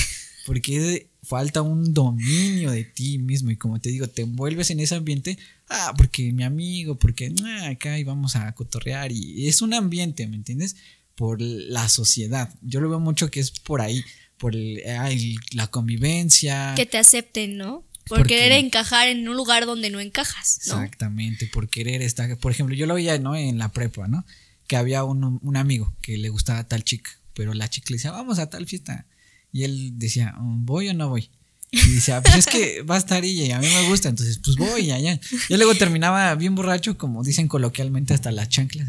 porque 0.45 1.09
falta 1.23 1.61
un 1.61 1.93
dominio 1.93 2.71
de 2.71 2.83
ti 2.83 3.17
mismo. 3.17 3.51
Y 3.51 3.57
como 3.57 3.79
te 3.79 3.89
digo, 3.89 4.07
te 4.07 4.21
envuelves 4.21 4.69
en 4.69 4.79
ese 4.79 4.95
ambiente, 4.95 5.37
ah, 5.69 5.93
porque 5.97 6.31
mi 6.31 6.43
amigo, 6.43 6.97
porque 6.97 7.33
ah, 7.43 7.69
acá 7.69 7.99
íbamos 7.99 8.35
a 8.35 8.53
cotorrear, 8.53 9.11
y 9.11 9.47
es 9.47 9.61
un 9.61 9.73
ambiente, 9.73 10.27
¿me 10.27 10.37
entiendes? 10.37 10.77
Por 11.15 11.41
la 11.41 11.89
sociedad. 11.89 12.53
Yo 12.61 12.79
lo 12.79 12.89
veo 12.89 12.99
mucho 12.99 13.31
que 13.31 13.39
es 13.39 13.51
por 13.51 13.81
ahí 13.81 14.03
por 14.37 14.53
la 14.55 15.67
convivencia. 15.67 16.73
Que 16.75 16.85
te 16.85 16.97
acepten, 16.97 17.57
¿no? 17.57 17.83
Por 18.07 18.27
querer 18.27 18.51
encajar 18.51 19.07
en 19.07 19.27
un 19.27 19.35
lugar 19.35 19.65
donde 19.65 19.89
no 19.89 19.99
encajas. 19.99 20.57
Exactamente, 20.57 21.47
por 21.47 21.69
querer 21.69 22.01
estar. 22.01 22.37
Por 22.37 22.51
ejemplo, 22.51 22.75
yo 22.75 22.85
lo 22.85 22.95
veía, 22.95 23.17
¿no? 23.17 23.35
En 23.35 23.57
la 23.57 23.71
prepa, 23.71 24.07
¿no? 24.07 24.25
Que 24.67 24.75
había 24.75 25.03
un, 25.03 25.39
un 25.41 25.57
amigo 25.57 25.95
que 26.01 26.17
le 26.17 26.29
gustaba 26.29 26.67
tal 26.67 26.83
chica, 26.83 27.09
pero 27.33 27.53
la 27.53 27.69
chica 27.69 27.87
le 27.89 27.95
decía, 27.95 28.11
vamos 28.11 28.37
a 28.37 28.49
tal 28.49 28.67
fiesta. 28.67 29.07
Y 29.51 29.63
él 29.63 29.97
decía, 29.97 30.35
¿voy 30.37 30.89
o 30.89 30.93
no 30.93 31.09
voy? 31.09 31.29
Y 31.75 31.89
dice, 31.89 32.13
ah, 32.13 32.23
pues 32.23 32.35
es 32.35 32.45
que 32.45 32.83
va 32.83 32.95
a 32.95 32.97
estar 32.97 33.25
ella 33.25 33.43
y 33.43 33.51
a 33.51 33.59
mí 33.59 33.67
me 33.67 33.89
gusta, 33.89 34.07
entonces 34.07 34.39
pues 34.41 34.55
voy 34.55 34.91
allá. 34.91 35.19
Yo 35.49 35.57
luego 35.57 35.75
terminaba 35.75 36.33
bien 36.35 36.55
borracho, 36.55 36.97
como 36.97 37.21
dicen 37.21 37.49
coloquialmente, 37.49 38.13
hasta 38.13 38.31
las 38.31 38.47
chanclas. 38.47 38.87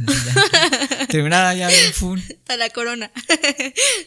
terminaba 1.09 1.53
ya 1.55 1.67
bien 1.69 1.93
full. 1.93 2.21
Hasta 2.21 2.57
la 2.57 2.71
corona. 2.71 3.11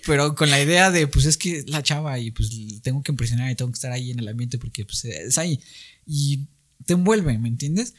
Pero 0.05 0.33
con 0.33 0.49
la 0.49 0.61
idea 0.61 0.91
de, 0.91 1.07
pues 1.07 1.25
es 1.25 1.35
que 1.35 1.65
la 1.67 1.83
chava 1.83 2.19
y 2.19 2.31
pues 2.31 2.49
tengo 2.81 3.03
que 3.03 3.11
impresionar 3.11 3.51
y 3.51 3.55
tengo 3.55 3.69
que 3.69 3.75
estar 3.75 3.91
ahí 3.91 4.11
en 4.11 4.19
el 4.19 4.29
ambiente 4.29 4.57
porque 4.57 4.85
pues 4.85 5.03
es 5.03 5.37
ahí. 5.37 5.59
Y 6.07 6.47
te 6.85 6.93
envuelve, 6.93 7.37
¿me 7.37 7.49
entiendes? 7.49 7.95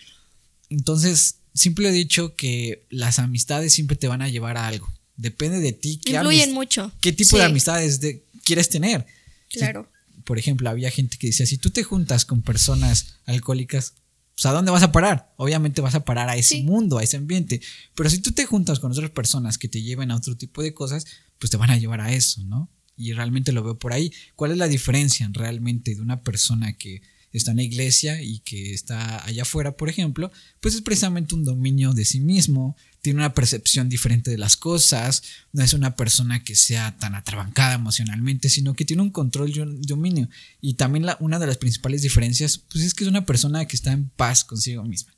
Entonces, 0.71 1.41
siempre 1.53 1.91
he 1.91 1.93
dicho 1.93 2.37
que 2.37 2.87
las 2.89 3.19
amistades 3.19 3.75
siempre 3.75 3.97
te 3.97 4.09
van 4.09 4.23
a 4.23 4.31
llevar 4.31 4.57
a 4.57 4.67
algo. 4.67 4.91
Depende 5.17 5.61
de 5.61 5.75
ti. 5.75 6.01
¿qué 6.03 6.13
Influyen 6.13 6.55
mucho. 6.55 6.91
¿Qué 7.03 7.13
tipo 7.13 7.37
de 7.37 7.45
amistades 7.45 8.01
quieres 8.45 8.71
tener? 8.71 9.05
Claro 9.51 9.87
por 10.31 10.39
ejemplo, 10.39 10.71
había 10.71 10.93
gente 10.93 11.19
que 11.19 11.27
decía, 11.27 11.45
si 11.45 11.59
tú 11.59 11.71
te 11.71 11.83
juntas 11.83 12.25
con 12.25 12.43
personas 12.43 13.17
alcohólicas, 13.27 13.95
pues 14.37 14.47
¿a 14.47 14.53
dónde 14.53 14.71
vas 14.71 14.85
a 14.85 14.93
parar? 14.93 15.35
Obviamente 15.37 15.81
vas 15.81 15.97
a 15.97 16.05
parar 16.05 16.29
a 16.29 16.37
ese 16.37 16.63
mundo, 16.63 16.99
a 16.99 17.03
ese 17.03 17.17
ambiente. 17.17 17.61
Pero 17.97 18.09
si 18.09 18.21
tú 18.21 18.31
te 18.31 18.47
juntas 18.47 18.79
con 18.79 18.93
otras 18.93 19.11
personas 19.11 19.59
que 19.59 19.67
te 19.67 19.83
lleven 19.83 20.13
a 20.13 20.17
otro 20.17 20.37
tipo 20.37 20.63
de 20.63 20.73
cosas, 20.73 21.05
pues 21.41 21.51
te 21.51 21.57
van 21.57 21.71
a 21.71 21.79
llevar 21.79 22.01
a 22.01 22.13
eso, 22.13 22.45
¿no? 22.45 22.71
Y 22.97 23.13
realmente 23.13 23.51
lo 23.51 23.65
veo 23.65 23.77
por 23.77 23.93
ahí. 23.93 24.13
¿Cuál 24.37 24.53
es 24.53 24.59
la 24.59 24.69
diferencia 24.69 25.29
realmente 25.33 25.97
de 25.97 26.01
una 26.01 26.23
persona 26.23 26.75
que 26.75 27.03
está 27.33 27.51
en 27.51 27.57
la 27.57 27.65
iglesia 27.65 28.23
y 28.23 28.39
que 28.39 28.73
está 28.73 29.25
allá 29.25 29.43
afuera, 29.43 29.77
por 29.77 29.89
ejemplo, 29.89 30.31
pues 30.61 30.77
es 30.77 30.83
precisamente 30.83 31.35
un 31.35 31.45
dominio 31.45 31.93
de 31.93 32.05
sí 32.05 32.21
mismo, 32.21 32.77
tiene 33.03 33.21
una 33.21 33.35
percepción 33.35 33.89
diferente 33.89 34.31
de 34.31 34.39
las 34.39 34.57
cosas, 34.57 35.23
no 35.53 35.63
es 35.63 35.73
una 35.73 35.97
persona 35.97 36.45
que 36.45 36.55
sea 36.55 36.97
tan 36.99 37.15
atrabancada 37.15 37.75
emocionalmente, 37.75 38.51
sino 38.51 38.75
que 38.75 38.85
tiene 38.85 39.03
un 39.03 39.11
control 39.11 39.51
y 39.51 39.61
un 39.61 39.81
dominio. 39.83 40.29
Y 40.61 40.75
también 40.75 41.07
la, 41.07 41.17
una 41.21 41.39
de 41.39 41.47
las 41.47 41.57
principales 41.57 42.03
diferencias, 42.03 42.59
pues 42.59 42.85
es 42.85 42.95
que 42.95 43.05
es 43.05 43.09
una 43.09 43.25
persona 43.25 43.67
que 43.67 43.77
está 43.77 43.93
en 43.93 44.11
paz 44.11 44.45
consigo 44.45 44.85
misma. 44.85 45.15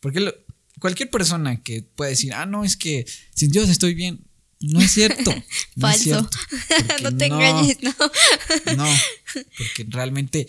Porque 0.00 0.34
cualquier 0.78 1.10
persona 1.10 1.62
que 1.62 1.82
pueda 1.82 2.10
decir, 2.10 2.34
ah, 2.34 2.44
no, 2.44 2.64
es 2.64 2.76
que 2.76 3.06
sin 3.34 3.50
Dios 3.50 3.70
estoy 3.70 3.94
bien, 3.94 4.24
no 4.60 4.80
es 4.80 4.92
cierto. 4.92 5.32
No 5.74 5.88
Falso. 5.88 6.00
Es 6.00 6.66
cierto, 6.66 7.02
no 7.02 7.16
te 7.16 7.26
engañes, 7.26 7.78
no. 7.82 7.94
No, 8.76 8.86
porque 9.56 9.86
realmente 9.88 10.48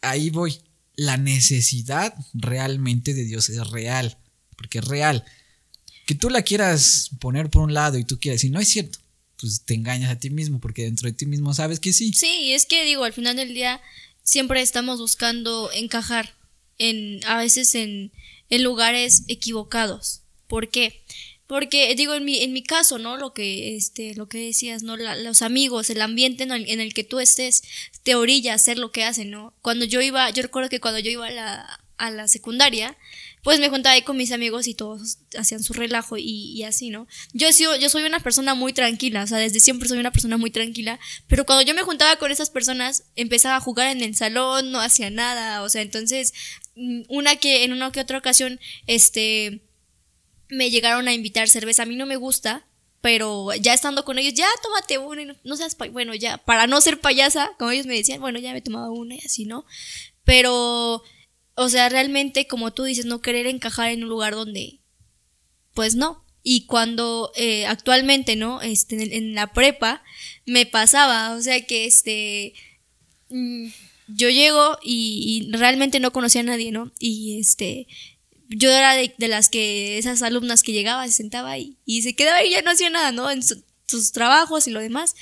ahí 0.00 0.30
voy. 0.30 0.58
La 0.94 1.16
necesidad 1.16 2.14
realmente 2.34 3.14
de 3.14 3.24
Dios 3.24 3.48
es 3.48 3.66
real, 3.70 4.18
porque 4.56 4.78
es 4.78 4.84
real. 4.84 5.24
Que 6.12 6.18
tú 6.18 6.28
la 6.28 6.42
quieras 6.42 7.08
poner 7.20 7.48
por 7.48 7.62
un 7.62 7.72
lado 7.72 7.96
y 7.96 8.04
tú 8.04 8.20
quieras 8.20 8.42
decir, 8.42 8.50
no 8.50 8.60
es 8.60 8.68
cierto. 8.68 8.98
pues 9.40 9.62
te 9.64 9.72
engañas 9.72 10.10
a 10.10 10.18
ti 10.18 10.28
mismo, 10.28 10.60
porque 10.60 10.82
dentro 10.82 11.08
de 11.08 11.14
ti 11.14 11.24
mismo 11.24 11.54
sabes 11.54 11.80
que 11.80 11.94
sí. 11.94 12.12
Sí, 12.12 12.52
es 12.52 12.66
que 12.66 12.84
digo, 12.84 13.04
al 13.04 13.14
final 13.14 13.34
del 13.34 13.54
día 13.54 13.80
siempre 14.22 14.60
estamos 14.60 14.98
buscando 14.98 15.70
encajar 15.72 16.34
en, 16.76 17.24
a 17.24 17.38
veces 17.38 17.74
en, 17.74 18.12
en 18.50 18.62
lugares 18.62 19.22
equivocados. 19.28 20.20
¿Por 20.48 20.68
qué? 20.68 21.02
Porque 21.46 21.94
digo 21.94 22.12
en 22.12 22.26
mi, 22.26 22.42
en 22.42 22.52
mi 22.52 22.62
caso, 22.62 22.98
¿no? 22.98 23.16
Lo 23.16 23.32
que, 23.32 23.74
este, 23.74 24.14
lo 24.14 24.28
que 24.28 24.36
decías, 24.36 24.82
¿no? 24.82 24.98
los 24.98 25.40
amigos, 25.40 25.88
el 25.88 26.02
ambiente 26.02 26.42
en 26.42 26.50
el, 26.50 26.68
en 26.68 26.80
el, 26.80 26.92
que 26.92 27.04
tú 27.04 27.20
estés, 27.20 27.62
te 28.02 28.16
orilla 28.16 28.52
a 28.52 28.56
hacer 28.56 28.76
lo 28.76 28.92
que 28.92 29.04
hacen, 29.04 29.30
¿no? 29.30 29.54
Cuando 29.62 29.86
yo 29.86 30.02
iba, 30.02 30.28
yo 30.28 30.42
recuerdo 30.42 30.68
que 30.68 30.80
cuando 30.80 31.00
yo 31.00 31.10
iba 31.10 31.26
a 31.26 31.30
la, 31.30 31.80
a 31.96 32.10
la 32.10 32.28
secundaria, 32.28 32.98
pues 33.42 33.58
me 33.58 33.68
juntaba 33.68 33.94
ahí 33.94 34.02
con 34.02 34.16
mis 34.16 34.30
amigos 34.30 34.68
y 34.68 34.74
todos 34.74 35.18
hacían 35.36 35.64
su 35.64 35.72
relajo 35.72 36.16
y, 36.16 36.62
así, 36.62 36.90
¿no? 36.90 37.08
Yo, 37.32 37.48
yo 37.50 37.88
soy 37.88 38.04
una 38.04 38.20
persona 38.20 38.54
muy 38.54 38.72
tranquila, 38.72 39.24
o 39.24 39.26
sea, 39.26 39.38
desde 39.38 39.58
siempre 39.58 39.88
soy 39.88 39.98
una 39.98 40.12
persona 40.12 40.36
muy 40.36 40.52
tranquila, 40.52 41.00
pero 41.26 41.44
cuando 41.44 41.62
yo 41.62 41.74
me 41.74 41.82
juntaba 41.82 42.16
con 42.16 42.30
esas 42.30 42.50
personas, 42.50 43.04
empezaba 43.16 43.56
a 43.56 43.60
jugar 43.60 43.88
en 43.88 44.02
el 44.02 44.14
salón, 44.14 44.70
no 44.70 44.80
hacía 44.80 45.10
nada, 45.10 45.62
o 45.62 45.68
sea, 45.68 45.82
entonces, 45.82 46.32
mm, 46.76 47.02
una 47.08 47.34
que 47.34 47.64
en 47.64 47.72
una 47.72 47.90
que 47.90 48.00
otra 48.00 48.18
ocasión, 48.18 48.60
este, 48.86 49.60
me 50.48 50.70
llegaron 50.70 51.08
a 51.08 51.12
invitar 51.12 51.48
cerveza, 51.48 51.82
a 51.82 51.86
mí 51.86 51.96
no 51.96 52.06
me 52.06 52.16
gusta, 52.16 52.64
pero 53.00 53.52
ya 53.54 53.74
estando 53.74 54.04
con 54.04 54.20
ellos, 54.20 54.34
ya 54.34 54.46
tómate 54.62 54.98
una, 54.98 55.22
y 55.22 55.28
no, 55.42 55.56
seas, 55.56 55.76
bueno, 55.90 56.14
ya, 56.14 56.38
para 56.38 56.68
no 56.68 56.80
ser 56.80 57.00
payasa, 57.00 57.50
como 57.58 57.72
ellos 57.72 57.86
me 57.86 57.96
decían, 57.96 58.20
bueno, 58.20 58.38
ya 58.38 58.52
me 58.52 58.58
he 58.58 58.62
tomado 58.62 58.92
una 58.92 59.16
y 59.16 59.20
así, 59.26 59.46
¿no? 59.46 59.66
Pero 60.22 61.02
o 61.54 61.68
sea, 61.68 61.88
realmente, 61.88 62.46
como 62.46 62.72
tú 62.72 62.84
dices, 62.84 63.04
no 63.04 63.20
querer 63.20 63.46
encajar 63.46 63.90
en 63.90 64.02
un 64.02 64.08
lugar 64.08 64.34
donde, 64.34 64.80
pues 65.74 65.94
no. 65.94 66.24
Y 66.42 66.66
cuando 66.66 67.32
eh, 67.36 67.66
actualmente, 67.66 68.36
¿no? 68.36 68.62
Este, 68.62 69.16
en, 69.16 69.34
la 69.34 69.52
prepa, 69.52 70.02
me 70.46 70.66
pasaba, 70.66 71.34
o 71.34 71.40
sea 71.40 71.64
que 71.66 71.86
este, 71.86 72.54
mm, 73.28 73.68
yo 74.08 74.28
llego 74.28 74.78
y, 74.82 75.48
realmente 75.52 76.00
no 76.00 76.12
conocía 76.12 76.40
a 76.40 76.44
nadie, 76.44 76.72
¿no? 76.72 76.92
Y 76.98 77.38
este, 77.38 77.86
yo 78.48 78.70
era 78.70 78.94
de, 78.94 79.14
las 79.28 79.48
que, 79.48 79.98
esas 79.98 80.22
alumnas 80.22 80.62
que 80.62 80.72
llegaba, 80.72 81.06
se 81.06 81.12
sentaba 81.12 81.58
y, 81.58 81.76
y 81.84 82.02
se 82.02 82.14
quedaba 82.14 82.42
y 82.44 82.50
ya 82.50 82.62
no 82.62 82.70
hacía 82.72 82.90
nada, 82.90 83.12
¿no? 83.12 83.30
En 83.30 83.42
sus 83.42 84.12
trabajos 84.12 84.66
y 84.66 84.70
lo 84.70 84.80
demás. 84.80 85.14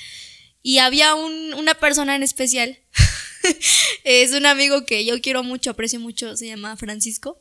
Y 0.63 0.79
había 0.79 1.15
un, 1.15 1.53
una 1.53 1.75
persona 1.75 2.15
en 2.15 2.23
especial 2.23 2.79
es 4.03 4.31
un 4.31 4.45
amigo 4.45 4.85
que 4.85 5.05
yo 5.05 5.19
quiero 5.21 5.43
mucho, 5.43 5.71
aprecio 5.71 5.99
mucho, 5.99 6.35
se 6.35 6.47
llama 6.47 6.77
Francisco. 6.77 7.39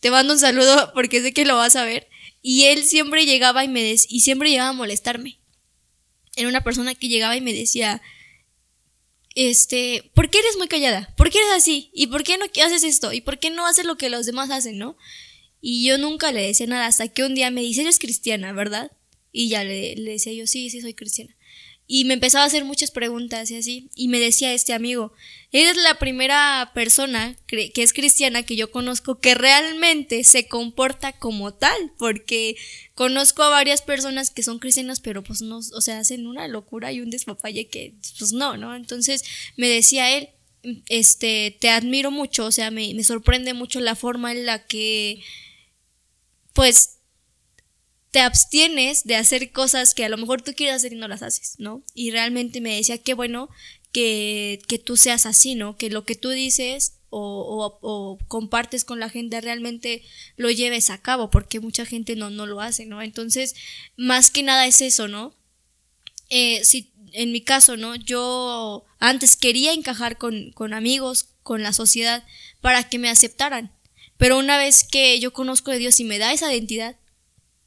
Te 0.00 0.10
mando 0.10 0.34
un 0.34 0.38
saludo 0.38 0.92
porque 0.94 1.20
sé 1.20 1.32
que 1.32 1.44
lo 1.44 1.56
vas 1.56 1.76
a 1.76 1.84
ver. 1.84 2.08
Y 2.42 2.64
él 2.64 2.84
siempre 2.84 3.26
llegaba 3.26 3.64
y 3.64 3.68
me 3.68 3.82
des 3.82 4.06
y 4.08 4.20
siempre 4.20 4.50
llegaba 4.50 4.70
a 4.70 4.74
molestarme. 4.74 5.38
Era 6.36 6.48
una 6.48 6.62
persona 6.62 6.94
que 6.94 7.08
llegaba 7.08 7.36
y 7.36 7.40
me 7.40 7.52
decía, 7.52 8.02
este, 9.34 10.10
¿por 10.14 10.30
qué 10.30 10.38
eres 10.38 10.56
muy 10.56 10.68
callada? 10.68 11.14
¿Por 11.16 11.30
qué 11.30 11.38
eres 11.38 11.50
así? 11.52 11.90
¿Y 11.92 12.08
por 12.08 12.24
qué 12.24 12.38
no 12.38 12.44
haces 12.64 12.84
esto? 12.84 13.12
¿Y 13.12 13.20
por 13.20 13.38
qué 13.38 13.50
no 13.50 13.66
haces 13.66 13.84
lo 13.84 13.96
que 13.96 14.10
los 14.10 14.26
demás 14.26 14.50
hacen, 14.50 14.78
no? 14.78 14.96
Y 15.60 15.86
yo 15.86 15.98
nunca 15.98 16.30
le 16.30 16.42
decía 16.42 16.66
nada 16.66 16.86
hasta 16.86 17.08
que 17.08 17.24
un 17.24 17.34
día 17.34 17.50
me 17.50 17.62
dice, 17.62 17.80
eres 17.82 17.98
cristiana, 17.98 18.52
¿verdad? 18.52 18.92
Y 19.32 19.48
ya 19.48 19.64
le, 19.64 19.96
le 19.96 20.12
decía 20.12 20.32
yo, 20.32 20.46
sí, 20.46 20.70
sí, 20.70 20.80
soy 20.80 20.94
cristiana. 20.94 21.34
Y 21.88 22.04
me 22.04 22.14
empezaba 22.14 22.44
a 22.44 22.48
hacer 22.48 22.64
muchas 22.64 22.90
preguntas 22.90 23.50
y 23.50 23.56
así. 23.56 23.90
Y 23.94 24.08
me 24.08 24.18
decía 24.18 24.52
este 24.52 24.72
amigo, 24.72 25.12
eres 25.52 25.76
la 25.76 25.98
primera 25.98 26.72
persona 26.74 27.36
que 27.46 27.70
es 27.76 27.92
cristiana 27.92 28.42
que 28.42 28.56
yo 28.56 28.72
conozco 28.72 29.20
que 29.20 29.34
realmente 29.34 30.24
se 30.24 30.48
comporta 30.48 31.12
como 31.12 31.54
tal. 31.54 31.92
Porque 31.96 32.56
conozco 32.94 33.42
a 33.42 33.50
varias 33.50 33.82
personas 33.82 34.30
que 34.30 34.42
son 34.42 34.58
cristianas, 34.58 35.00
pero 35.00 35.22
pues 35.22 35.42
no, 35.42 35.58
o 35.58 35.80
sea, 35.80 36.00
hacen 36.00 36.26
una 36.26 36.48
locura 36.48 36.92
y 36.92 37.00
un 37.00 37.10
despapalle 37.10 37.68
que 37.68 37.94
pues 38.18 38.32
no, 38.32 38.56
¿no? 38.56 38.74
Entonces 38.74 39.22
me 39.56 39.68
decía 39.68 40.16
él, 40.16 40.30
este, 40.88 41.56
te 41.60 41.68
admiro 41.68 42.10
mucho, 42.10 42.46
o 42.46 42.52
sea, 42.52 42.70
me, 42.70 42.92
me 42.94 43.04
sorprende 43.04 43.54
mucho 43.54 43.78
la 43.80 43.94
forma 43.94 44.32
en 44.32 44.46
la 44.46 44.66
que 44.66 45.22
pues 46.52 46.95
te 48.16 48.22
abstienes 48.22 49.04
de 49.04 49.14
hacer 49.14 49.52
cosas 49.52 49.92
que 49.92 50.02
a 50.06 50.08
lo 50.08 50.16
mejor 50.16 50.40
tú 50.40 50.54
quieres 50.54 50.76
hacer 50.76 50.94
y 50.94 50.96
no 50.96 51.06
las 51.06 51.20
haces, 51.20 51.56
¿no? 51.58 51.82
Y 51.92 52.12
realmente 52.12 52.62
me 52.62 52.74
decía, 52.74 52.96
qué 52.96 53.12
bueno 53.12 53.50
que, 53.92 54.58
que 54.68 54.78
tú 54.78 54.96
seas 54.96 55.26
así, 55.26 55.54
¿no? 55.54 55.76
Que 55.76 55.90
lo 55.90 56.06
que 56.06 56.14
tú 56.14 56.30
dices 56.30 56.94
o, 57.10 57.78
o, 57.82 58.18
compartes 58.26 58.86
con 58.86 59.00
la 59.00 59.10
gente 59.10 59.38
realmente 59.42 60.02
lo 60.38 60.50
lleves 60.50 60.88
a 60.88 61.02
cabo, 61.02 61.28
porque 61.28 61.60
mucha 61.60 61.84
gente 61.84 62.16
no, 62.16 62.30
no 62.30 62.46
lo 62.46 62.62
hace, 62.62 62.86
¿no? 62.86 63.02
Entonces, 63.02 63.54
más 63.98 64.30
que 64.30 64.42
nada 64.42 64.66
es 64.66 64.80
eso, 64.80 65.08
¿no? 65.08 65.34
Eh, 66.30 66.64
si, 66.64 66.94
en 67.12 67.32
mi 67.32 67.42
caso, 67.42 67.76
¿no? 67.76 67.96
Yo 67.96 68.86
antes 68.98 69.36
quería 69.36 69.74
encajar 69.74 70.16
con, 70.16 70.52
con 70.52 70.72
amigos, 70.72 71.34
con 71.42 71.62
la 71.62 71.74
sociedad, 71.74 72.24
para 72.62 72.88
que 72.88 72.98
me 72.98 73.10
aceptaran. 73.10 73.76
Pero 74.16 74.38
una 74.38 74.56
vez 74.56 74.84
que 74.84 75.20
yo 75.20 75.34
conozco 75.34 75.70
a 75.70 75.76
Dios 75.76 76.00
y 76.00 76.04
me 76.04 76.18
da 76.18 76.32
esa 76.32 76.50
identidad, 76.50 76.96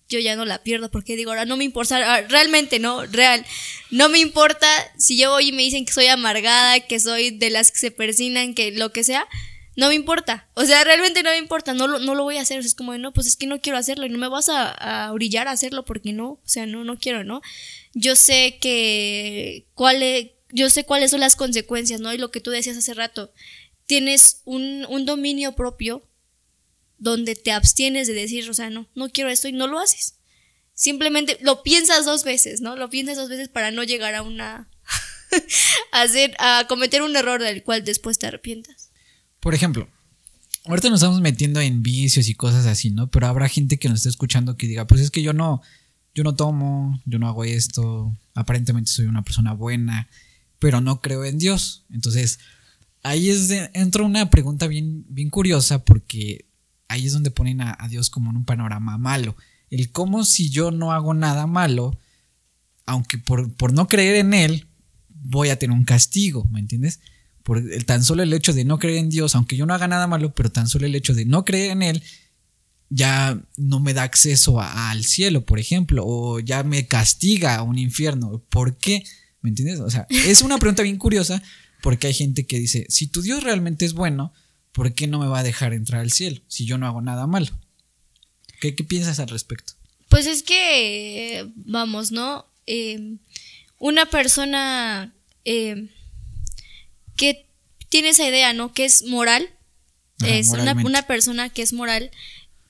yo 0.09 0.19
ya 0.19 0.35
no 0.35 0.43
la 0.43 0.63
pierdo 0.63 0.89
porque 0.89 1.15
digo, 1.15 1.31
ahora 1.31 1.45
no 1.45 1.55
me 1.55 1.63
importa, 1.63 2.21
realmente 2.23 2.79
no, 2.79 3.05
real, 3.05 3.45
no 3.91 4.09
me 4.09 4.19
importa 4.19 4.67
si 4.97 5.17
yo 5.17 5.29
voy 5.29 5.49
y 5.49 5.51
me 5.51 5.61
dicen 5.61 5.85
que 5.85 5.93
soy 5.93 6.07
amargada, 6.07 6.79
que 6.81 6.99
soy 6.99 7.29
de 7.29 7.49
las 7.51 7.71
que 7.71 7.79
se 7.79 7.91
persinan, 7.91 8.55
que 8.55 8.71
lo 8.71 8.91
que 8.91 9.03
sea, 9.03 9.27
no 9.75 9.87
me 9.87 9.95
importa, 9.95 10.49
o 10.55 10.65
sea, 10.65 10.83
realmente 10.83 11.23
no 11.23 11.29
me 11.29 11.37
importa, 11.37 11.73
no 11.73 11.87
lo, 11.87 11.99
no 11.99 12.15
lo 12.15 12.23
voy 12.23 12.37
a 12.37 12.41
hacer, 12.41 12.59
es 12.59 12.75
como, 12.75 12.97
no, 12.97 13.13
pues 13.13 13.27
es 13.27 13.37
que 13.37 13.45
no 13.45 13.61
quiero 13.61 13.77
hacerlo 13.77 14.05
y 14.05 14.09
no 14.09 14.17
me 14.17 14.27
vas 14.27 14.49
a, 14.49 14.71
a 14.71 15.13
orillar 15.13 15.47
a 15.47 15.51
hacerlo 15.51 15.85
porque 15.85 16.11
no, 16.11 16.31
o 16.31 16.41
sea, 16.43 16.65
no, 16.65 16.83
no 16.83 16.97
quiero, 16.97 17.23
¿no? 17.23 17.41
Yo 17.93 18.15
sé 18.15 18.57
que, 18.59 19.67
cuál 19.75 20.03
yo 20.51 20.69
sé 20.69 20.83
cuáles 20.83 21.11
son 21.11 21.19
las 21.19 21.35
consecuencias, 21.35 22.01
¿no? 22.01 22.11
Y 22.13 22.17
lo 22.17 22.31
que 22.31 22.41
tú 22.41 22.49
decías 22.49 22.75
hace 22.75 22.93
rato, 22.93 23.31
tienes 23.85 24.41
un, 24.45 24.85
un 24.89 25.05
dominio 25.05 25.53
propio 25.53 26.03
donde 26.99 27.35
te 27.35 27.51
abstienes 27.51 28.07
de 28.07 28.13
decir, 28.13 28.49
o 28.49 28.53
sea, 28.53 28.69
no, 28.69 28.87
no 28.93 29.09
quiero 29.09 29.29
esto 29.29 29.47
y 29.47 29.53
no 29.53 29.67
lo 29.67 29.79
haces. 29.79 30.15
Simplemente 30.73 31.37
lo 31.41 31.63
piensas 31.63 32.05
dos 32.05 32.23
veces, 32.23 32.61
¿no? 32.61 32.75
Lo 32.75 32.89
piensas 32.89 33.17
dos 33.17 33.29
veces 33.29 33.49
para 33.49 33.71
no 33.71 33.83
llegar 33.83 34.15
a 34.15 34.21
una... 34.21 34.69
a, 35.91 36.01
hacer, 36.01 36.35
a 36.39 36.65
cometer 36.67 37.01
un 37.01 37.15
error 37.15 37.41
del 37.41 37.63
cual 37.63 37.83
después 37.83 38.17
te 38.19 38.27
arrepientas. 38.27 38.91
Por 39.39 39.53
ejemplo, 39.53 39.89
ahorita 40.65 40.89
nos 40.89 41.01
estamos 41.01 41.21
metiendo 41.21 41.61
en 41.61 41.81
vicios 41.81 42.27
y 42.27 42.35
cosas 42.35 42.65
así, 42.65 42.91
¿no? 42.91 43.09
Pero 43.09 43.27
habrá 43.27 43.47
gente 43.47 43.77
que 43.77 43.89
nos 43.89 43.99
esté 43.99 44.09
escuchando 44.09 44.57
que 44.57 44.67
diga, 44.67 44.87
pues 44.87 45.01
es 45.01 45.11
que 45.11 45.21
yo 45.21 45.33
no, 45.33 45.61
yo 46.13 46.23
no 46.23 46.35
tomo, 46.35 47.01
yo 47.05 47.19
no 47.19 47.27
hago 47.27 47.43
esto, 47.43 48.15
aparentemente 48.33 48.91
soy 48.91 49.05
una 49.05 49.23
persona 49.23 49.53
buena, 49.53 50.09
pero 50.59 50.81
no 50.81 51.01
creo 51.01 51.25
en 51.25 51.37
Dios. 51.37 51.85
Entonces, 51.91 52.39
ahí 53.03 53.29
es 53.29 53.47
de, 53.47 53.69
entra 53.73 54.03
una 54.03 54.29
pregunta 54.29 54.67
bien, 54.67 55.05
bien 55.07 55.29
curiosa 55.29 55.85
porque 55.85 56.48
ahí 56.89 57.05
es 57.05 57.13
donde 57.13 57.31
ponen 57.31 57.61
a, 57.61 57.77
Dios 57.89 58.09
como 58.09 58.31
en 58.31 58.37
un 58.37 58.45
panorama 58.45 58.97
malo. 58.97 59.37
El 59.69 59.91
cómo 59.91 60.25
si 60.25 60.49
yo 60.49 60.71
no 60.71 60.91
hago 60.91 61.13
nada 61.13 61.47
malo, 61.47 61.97
aunque 62.85 63.17
por, 63.17 63.53
por, 63.53 63.71
no 63.71 63.87
creer 63.87 64.17
en 64.17 64.33
Él, 64.33 64.67
voy 65.07 65.49
a 65.49 65.59
tener 65.59 65.77
un 65.77 65.85
castigo, 65.85 66.43
¿me 66.51 66.59
entiendes? 66.59 66.99
Por 67.43 67.59
el, 67.59 67.85
tan 67.85 68.03
solo 68.03 68.23
el 68.23 68.33
hecho 68.33 68.53
de 68.53 68.65
no 68.65 68.79
creer 68.79 68.97
en 68.97 69.09
Dios, 69.09 69.35
aunque 69.35 69.55
yo 69.55 69.65
no 69.65 69.73
haga 69.73 69.87
nada 69.87 70.07
malo, 70.07 70.33
pero 70.33 70.51
tan 70.51 70.67
solo 70.67 70.87
el 70.87 70.95
hecho 70.95 71.13
de 71.13 71.25
no 71.25 71.45
creer 71.45 71.71
en 71.71 71.83
Él, 71.83 72.03
ya 72.89 73.39
no 73.55 73.79
me 73.79 73.93
da 73.93 74.03
acceso 74.03 74.59
al 74.59 75.05
cielo, 75.05 75.45
por 75.45 75.59
ejemplo, 75.59 76.03
o 76.05 76.39
ya 76.39 76.63
me 76.63 76.87
castiga 76.87 77.55
a 77.55 77.61
un 77.61 77.77
infierno. 77.77 78.43
¿Por 78.49 78.77
qué? 78.77 79.03
¿Me 79.41 79.49
entiendes? 79.49 79.79
O 79.79 79.89
sea, 79.91 80.07
es 80.09 80.41
una 80.41 80.57
pregunta 80.57 80.81
bien 80.81 80.97
curiosa 80.97 81.41
porque 81.83 82.07
hay 82.07 82.13
gente 82.13 82.47
que 82.47 82.57
dice, 82.57 82.87
si 82.89 83.07
tu 83.07 83.21
Dios 83.21 83.43
realmente 83.43 83.85
es 83.85 83.93
bueno, 83.93 84.33
¿por 84.71 84.93
qué 84.93 85.07
no 85.07 85.19
me 85.19 85.27
va 85.27 85.39
a 85.39 85.43
dejar 85.43 85.73
entrar 85.73 86.01
al 86.01 86.11
cielo 86.11 86.41
si 86.47 86.65
yo 86.65 86.77
no 86.77 86.87
hago 86.87 87.01
nada 87.01 87.27
malo? 87.27 87.49
¿Qué, 88.59 88.71
piensas 88.73 89.19
al 89.19 89.29
respecto? 89.29 89.73
Pues 90.09 90.25
es 90.27 90.43
que, 90.43 91.49
vamos, 91.55 92.11
¿no? 92.11 92.45
Em, 92.65 93.19
una 93.77 94.05
persona 94.05 95.13
em, 95.45 95.89
que 97.15 97.45
tiene 97.89 98.09
esa 98.09 98.27
idea, 98.27 98.53
¿no? 98.53 98.73
Que 98.73 98.85
es 98.85 99.03
moral, 99.03 99.49
es 100.25 100.49
una, 100.49 100.73
una, 100.73 101.03
persona 101.03 101.49
que 101.49 101.61
es 101.61 101.71
moral, 101.71 102.11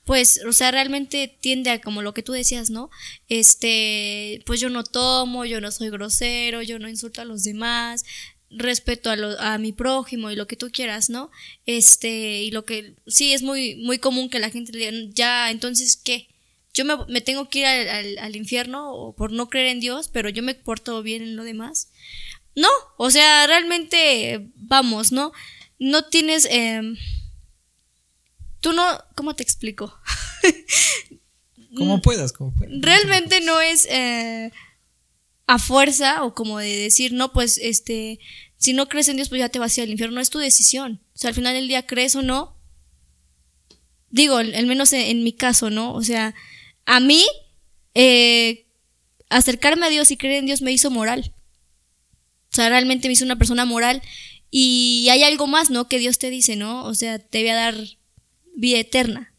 pues, 0.04 0.40
o 0.46 0.52
sea, 0.52 0.70
realmente 0.70 1.36
tiende 1.40 1.70
a 1.70 1.80
como 1.80 2.02
lo 2.02 2.14
que 2.14 2.22
tú 2.22 2.32
decías, 2.32 2.70
¿no? 2.70 2.90
Este, 3.28 4.42
pues 4.46 4.60
yo 4.60 4.70
no 4.70 4.84
tomo, 4.84 5.44
yo 5.44 5.60
no 5.60 5.70
soy 5.70 5.90
grosero, 5.90 6.62
yo 6.62 6.78
no 6.78 6.88
insulto 6.88 7.20
a 7.20 7.24
los 7.24 7.44
demás, 7.44 8.04
respeto 8.50 9.10
a, 9.10 9.16
lo, 9.16 9.38
a 9.40 9.58
mi 9.58 9.72
prójimo 9.72 10.30
y 10.30 10.36
lo 10.36 10.46
que 10.46 10.56
tú 10.56 10.70
quieras, 10.72 11.08
¿no? 11.08 11.30
Este, 11.66 12.42
y 12.42 12.50
lo 12.50 12.64
que 12.64 12.96
sí 13.06 13.32
es 13.32 13.42
muy, 13.42 13.76
muy 13.76 13.98
común 13.98 14.28
que 14.28 14.40
la 14.40 14.50
gente 14.50 14.72
le 14.72 14.90
diga, 14.90 15.12
ya, 15.14 15.50
entonces, 15.50 15.96
¿qué? 15.96 16.28
Yo 16.74 16.84
me, 16.84 16.94
me 17.08 17.20
tengo 17.20 17.48
que 17.48 17.60
ir 17.60 17.66
al, 17.66 18.18
al, 18.18 18.36
infierno 18.36 19.14
por 19.16 19.32
no 19.32 19.48
creer 19.48 19.68
en 19.68 19.80
Dios, 19.80 20.08
pero 20.08 20.28
yo 20.28 20.42
me 20.42 20.54
porto 20.54 21.02
bien 21.02 21.22
en 21.22 21.36
lo 21.36 21.44
demás. 21.44 21.88
No, 22.54 22.68
o 22.96 23.10
sea, 23.10 23.46
realmente, 23.46 24.48
vamos, 24.56 25.12
¿no? 25.12 25.32
No 25.78 26.04
tienes... 26.04 26.46
Em, 26.50 26.96
tú 28.60 28.72
no... 28.72 28.84
¿Cómo 29.14 29.34
te 29.34 29.42
explico? 29.42 29.98
como 31.76 32.02
puedas, 32.02 32.32
como 32.32 32.54
puedas. 32.54 32.74
Realmente 32.80 33.40
no 33.40 33.60
es... 33.60 33.86
Eh, 33.90 34.52
a 35.50 35.58
fuerza 35.58 36.22
o 36.22 36.32
como 36.32 36.60
de 36.60 36.76
decir, 36.76 37.12
no, 37.12 37.32
pues 37.32 37.58
este, 37.58 38.20
si 38.56 38.72
no 38.72 38.88
crees 38.88 39.08
en 39.08 39.16
Dios, 39.16 39.28
pues 39.28 39.40
ya 39.40 39.48
te 39.48 39.58
vas 39.58 39.76
a 39.76 39.80
ir 39.80 39.84
al 39.84 39.90
infierno. 39.90 40.14
No 40.14 40.20
es 40.20 40.30
tu 40.30 40.38
decisión. 40.38 41.02
O 41.12 41.18
sea, 41.18 41.30
al 41.30 41.34
final 41.34 41.54
del 41.54 41.66
día 41.66 41.88
crees 41.88 42.14
o 42.14 42.22
no. 42.22 42.56
Digo, 44.10 44.36
al 44.36 44.66
menos 44.66 44.92
en, 44.92 45.24
mi 45.24 45.32
caso, 45.32 45.68
¿no? 45.68 45.92
O 45.92 46.04
sea, 46.04 46.36
a 46.86 47.00
mí, 47.00 47.24
eh, 47.94 48.68
acercarme 49.28 49.86
a 49.86 49.88
Dios 49.88 50.12
y 50.12 50.16
creer 50.16 50.36
en 50.36 50.46
Dios 50.46 50.62
me 50.62 50.70
hizo 50.70 50.88
moral. 50.88 51.34
O 52.52 52.54
sea, 52.54 52.68
realmente 52.68 53.08
me 53.08 53.14
hizo 53.14 53.24
una 53.24 53.38
persona 53.38 53.64
moral. 53.64 54.02
Y 54.52 55.08
hay 55.10 55.24
algo 55.24 55.48
más, 55.48 55.68
¿no? 55.70 55.88
Que 55.88 55.98
Dios 55.98 56.20
te 56.20 56.30
dice, 56.30 56.54
¿no? 56.54 56.84
O 56.84 56.94
sea, 56.94 57.18
te 57.18 57.40
voy 57.40 57.48
a 57.48 57.56
dar 57.56 57.74
vida 58.54 58.78
eterna. 58.78 59.34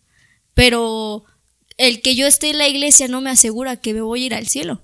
Pero 0.55 1.23
el 1.77 2.01
que 2.01 2.15
yo 2.15 2.27
esté 2.27 2.49
en 2.49 2.57
la 2.57 2.67
iglesia 2.67 3.07
no 3.07 3.21
me 3.21 3.29
asegura 3.29 3.77
que 3.77 3.93
me 3.93 4.01
voy 4.01 4.23
a 4.23 4.25
ir 4.25 4.33
al 4.33 4.49
cielo. 4.49 4.83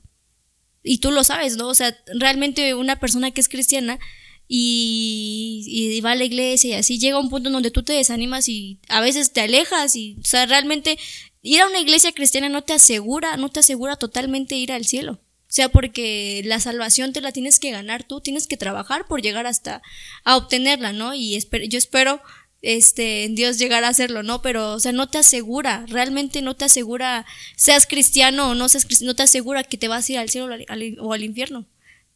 Y 0.87 0.99
tú 0.99 1.11
lo 1.11 1.23
sabes, 1.23 1.57
¿no? 1.57 1.67
O 1.67 1.75
sea, 1.75 1.95
realmente 2.15 2.73
una 2.73 2.99
persona 2.99 3.31
que 3.31 3.41
es 3.41 3.49
cristiana 3.49 3.99
y, 4.47 5.63
y, 5.67 6.01
va 6.01 6.11
a 6.11 6.15
la 6.15 6.23
iglesia 6.23 6.69
y 6.69 6.79
así 6.79 6.99
llega 6.99 7.19
un 7.19 7.29
punto 7.29 7.49
en 7.49 7.53
donde 7.53 7.71
tú 7.71 7.83
te 7.83 7.93
desanimas 7.93 8.47
y 8.47 8.79
a 8.87 9.01
veces 9.01 9.33
te 9.33 9.41
alejas 9.41 9.95
y, 9.95 10.17
o 10.21 10.23
sea, 10.23 10.45
realmente 10.45 10.97
ir 11.41 11.61
a 11.61 11.67
una 11.67 11.79
iglesia 11.79 12.13
cristiana 12.13 12.47
no 12.47 12.63
te 12.63 12.73
asegura, 12.73 13.35
no 13.37 13.49
te 13.49 13.59
asegura 13.59 13.97
totalmente 13.97 14.55
ir 14.55 14.71
al 14.71 14.85
cielo. 14.85 15.13
O 15.13 15.53
sea, 15.57 15.69
porque 15.69 16.41
la 16.45 16.59
salvación 16.59 17.13
te 17.13 17.21
la 17.21 17.31
tienes 17.31 17.59
que 17.59 17.71
ganar 17.71 18.03
tú, 18.03 18.19
tienes 18.19 18.47
que 18.47 18.57
trabajar 18.57 19.07
por 19.07 19.21
llegar 19.21 19.47
hasta 19.47 19.81
a 20.25 20.35
obtenerla, 20.35 20.91
¿no? 20.91 21.13
Y 21.13 21.39
yo 21.69 21.77
espero 21.77 22.21
este, 22.61 23.25
en 23.25 23.35
Dios 23.35 23.57
llegar 23.57 23.83
a 23.83 23.89
hacerlo, 23.89 24.23
¿no? 24.23 24.41
Pero, 24.41 24.73
o 24.73 24.79
sea, 24.79 24.91
no 24.91 25.07
te 25.07 25.17
asegura, 25.17 25.85
realmente 25.87 26.41
no 26.41 26.55
te 26.55 26.65
asegura, 26.65 27.25
seas 27.55 27.85
cristiano 27.85 28.49
o 28.49 28.55
no 28.55 28.69
seas 28.69 28.85
cristiano, 28.85 29.11
no 29.11 29.15
te 29.15 29.23
asegura 29.23 29.63
que 29.63 29.77
te 29.77 29.87
vas 29.87 30.09
a 30.09 30.11
ir 30.13 30.17
al 30.19 30.29
cielo 30.29 30.55
o 30.99 31.13
al 31.13 31.23
infierno. 31.23 31.65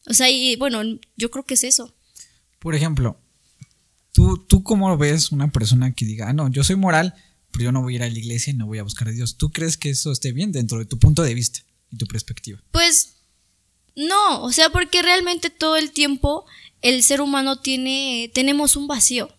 O 0.08 0.14
sea, 0.14 0.30
y 0.30 0.56
bueno, 0.56 0.82
yo 1.16 1.30
creo 1.30 1.46
que 1.46 1.54
es 1.54 1.64
eso. 1.64 1.94
Por 2.60 2.76
ejemplo, 2.76 3.18
¿tú, 4.14 4.38
tú 4.48 4.64
cómo 4.64 4.98
ves 4.98 5.32
una 5.32 5.52
persona 5.52 5.94
que 5.94 6.06
diga, 6.06 6.30
ah, 6.30 6.34
no, 6.34 6.50
yo 6.50 6.64
soy 6.64 6.76
moral, 6.76 7.14
pero 7.52 7.66
yo 7.66 7.72
no 7.72 7.82
voy 7.82 7.94
a 7.94 7.96
ir 7.98 8.04
a 8.04 8.10
la 8.10 8.18
iglesia 8.18 8.52
y 8.52 8.56
no 8.56 8.66
voy 8.66 8.80
a 8.80 8.84
buscar 8.84 9.08
a 9.08 9.12
Dios? 9.12 9.38
¿Tú 9.38 9.52
crees 9.52 9.78
que 9.78 9.90
eso 9.92 10.12
esté 10.12 10.32
bien 10.32 10.52
dentro 10.52 10.80
de 10.80 10.86
tu 10.86 10.98
punto 10.98 11.22
de 11.22 11.34
vista 11.34 11.60
y 11.92 11.98
tu 11.98 12.08
perspectiva? 12.08 12.60
Pues 12.72 13.16
no, 13.96 14.44
o 14.44 14.52
sea, 14.52 14.70
porque 14.70 15.02
realmente 15.02 15.50
todo 15.50 15.76
el 15.76 15.92
tiempo 15.92 16.46
el 16.82 17.04
ser 17.04 17.22
humano 17.22 17.60
tiene, 17.60 18.32
tenemos 18.34 18.76
un 18.76 18.88
vacío 18.88 19.30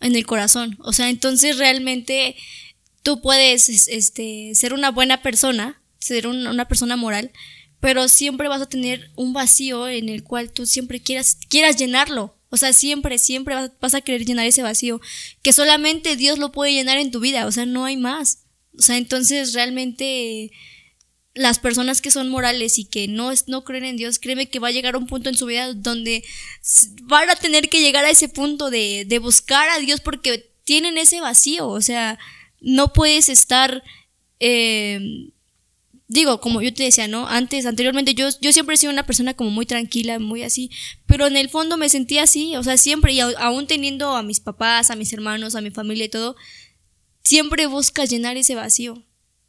en 0.00 0.16
el 0.16 0.26
corazón. 0.26 0.76
O 0.80 0.92
sea, 0.92 1.08
entonces 1.08 1.58
realmente 1.58 2.36
tú 3.02 3.20
puedes 3.20 3.68
este, 3.88 4.54
ser 4.54 4.72
una 4.72 4.90
buena 4.90 5.22
persona, 5.22 5.80
ser 5.98 6.26
una 6.26 6.68
persona 6.68 6.96
moral, 6.96 7.32
pero 7.80 8.08
siempre 8.08 8.48
vas 8.48 8.62
a 8.62 8.68
tener 8.68 9.10
un 9.14 9.32
vacío 9.32 9.88
en 9.88 10.08
el 10.08 10.24
cual 10.24 10.52
tú 10.52 10.66
siempre 10.66 11.00
quieras, 11.00 11.38
quieras 11.48 11.76
llenarlo. 11.76 12.36
O 12.50 12.56
sea, 12.56 12.72
siempre, 12.72 13.18
siempre 13.18 13.54
vas, 13.80 13.94
a 13.94 14.00
querer 14.00 14.24
llenar 14.24 14.46
ese 14.46 14.62
vacío, 14.62 15.00
que 15.42 15.52
solamente 15.52 16.16
Dios 16.16 16.38
lo 16.38 16.50
puede 16.50 16.72
llenar 16.72 16.96
en 16.98 17.10
tu 17.10 17.20
vida, 17.20 17.46
o 17.46 17.52
sea, 17.52 17.66
no 17.66 17.84
hay 17.84 17.96
más. 17.96 18.44
O 18.78 18.82
sea, 18.82 18.96
entonces 18.96 19.52
realmente 19.52 20.50
las 21.38 21.58
personas 21.58 22.02
que 22.02 22.10
son 22.10 22.28
morales 22.28 22.78
y 22.78 22.84
que 22.84 23.06
no, 23.08 23.30
no 23.46 23.64
creen 23.64 23.84
en 23.84 23.96
Dios, 23.96 24.18
créeme 24.18 24.48
que 24.48 24.58
va 24.58 24.68
a 24.68 24.72
llegar 24.72 24.96
un 24.96 25.06
punto 25.06 25.28
en 25.28 25.36
su 25.36 25.46
vida 25.46 25.72
donde 25.72 26.24
van 27.04 27.30
a 27.30 27.36
tener 27.36 27.68
que 27.68 27.80
llegar 27.80 28.04
a 28.04 28.10
ese 28.10 28.28
punto 28.28 28.70
de, 28.70 29.04
de 29.06 29.18
buscar 29.18 29.70
a 29.70 29.78
Dios 29.78 30.00
porque 30.00 30.50
tienen 30.64 30.98
ese 30.98 31.20
vacío, 31.20 31.68
o 31.68 31.80
sea, 31.80 32.18
no 32.60 32.92
puedes 32.92 33.28
estar... 33.28 33.82
Eh, 34.40 35.30
digo, 36.08 36.40
como 36.40 36.62
yo 36.62 36.72
te 36.72 36.82
decía, 36.82 37.06
¿no? 37.06 37.28
Antes, 37.28 37.66
anteriormente, 37.66 38.14
yo, 38.14 38.28
yo 38.40 38.52
siempre 38.52 38.74
he 38.74 38.78
sido 38.78 38.92
una 38.92 39.06
persona 39.06 39.34
como 39.34 39.50
muy 39.50 39.66
tranquila, 39.66 40.18
muy 40.18 40.42
así, 40.42 40.70
pero 41.06 41.26
en 41.26 41.36
el 41.36 41.50
fondo 41.50 41.76
me 41.76 41.88
sentía 41.88 42.24
así, 42.24 42.56
o 42.56 42.62
sea, 42.62 42.76
siempre, 42.78 43.12
y 43.12 43.20
aún 43.20 43.66
teniendo 43.66 44.16
a 44.16 44.22
mis 44.22 44.40
papás, 44.40 44.90
a 44.90 44.96
mis 44.96 45.12
hermanos, 45.12 45.54
a 45.54 45.60
mi 45.60 45.70
familia 45.70 46.06
y 46.06 46.08
todo, 46.08 46.36
siempre 47.22 47.66
buscas 47.66 48.10
llenar 48.10 48.36
ese 48.36 48.54
vacío. 48.54 49.04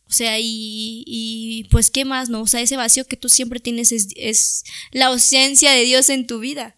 O 0.09 0.11
sea, 0.11 0.39
y, 0.39 1.03
y 1.05 1.67
pues, 1.69 1.91
¿qué 1.91 2.03
más, 2.03 2.29
no? 2.29 2.41
O 2.41 2.47
sea, 2.47 2.61
ese 2.61 2.75
vacío 2.77 3.05
que 3.05 3.15
tú 3.15 3.29
siempre 3.29 3.59
tienes 3.59 3.91
es, 3.91 4.07
es 4.15 4.63
la 4.91 5.07
ausencia 5.07 5.71
de 5.71 5.83
Dios 5.83 6.09
en 6.09 6.25
tu 6.25 6.39
vida. 6.39 6.75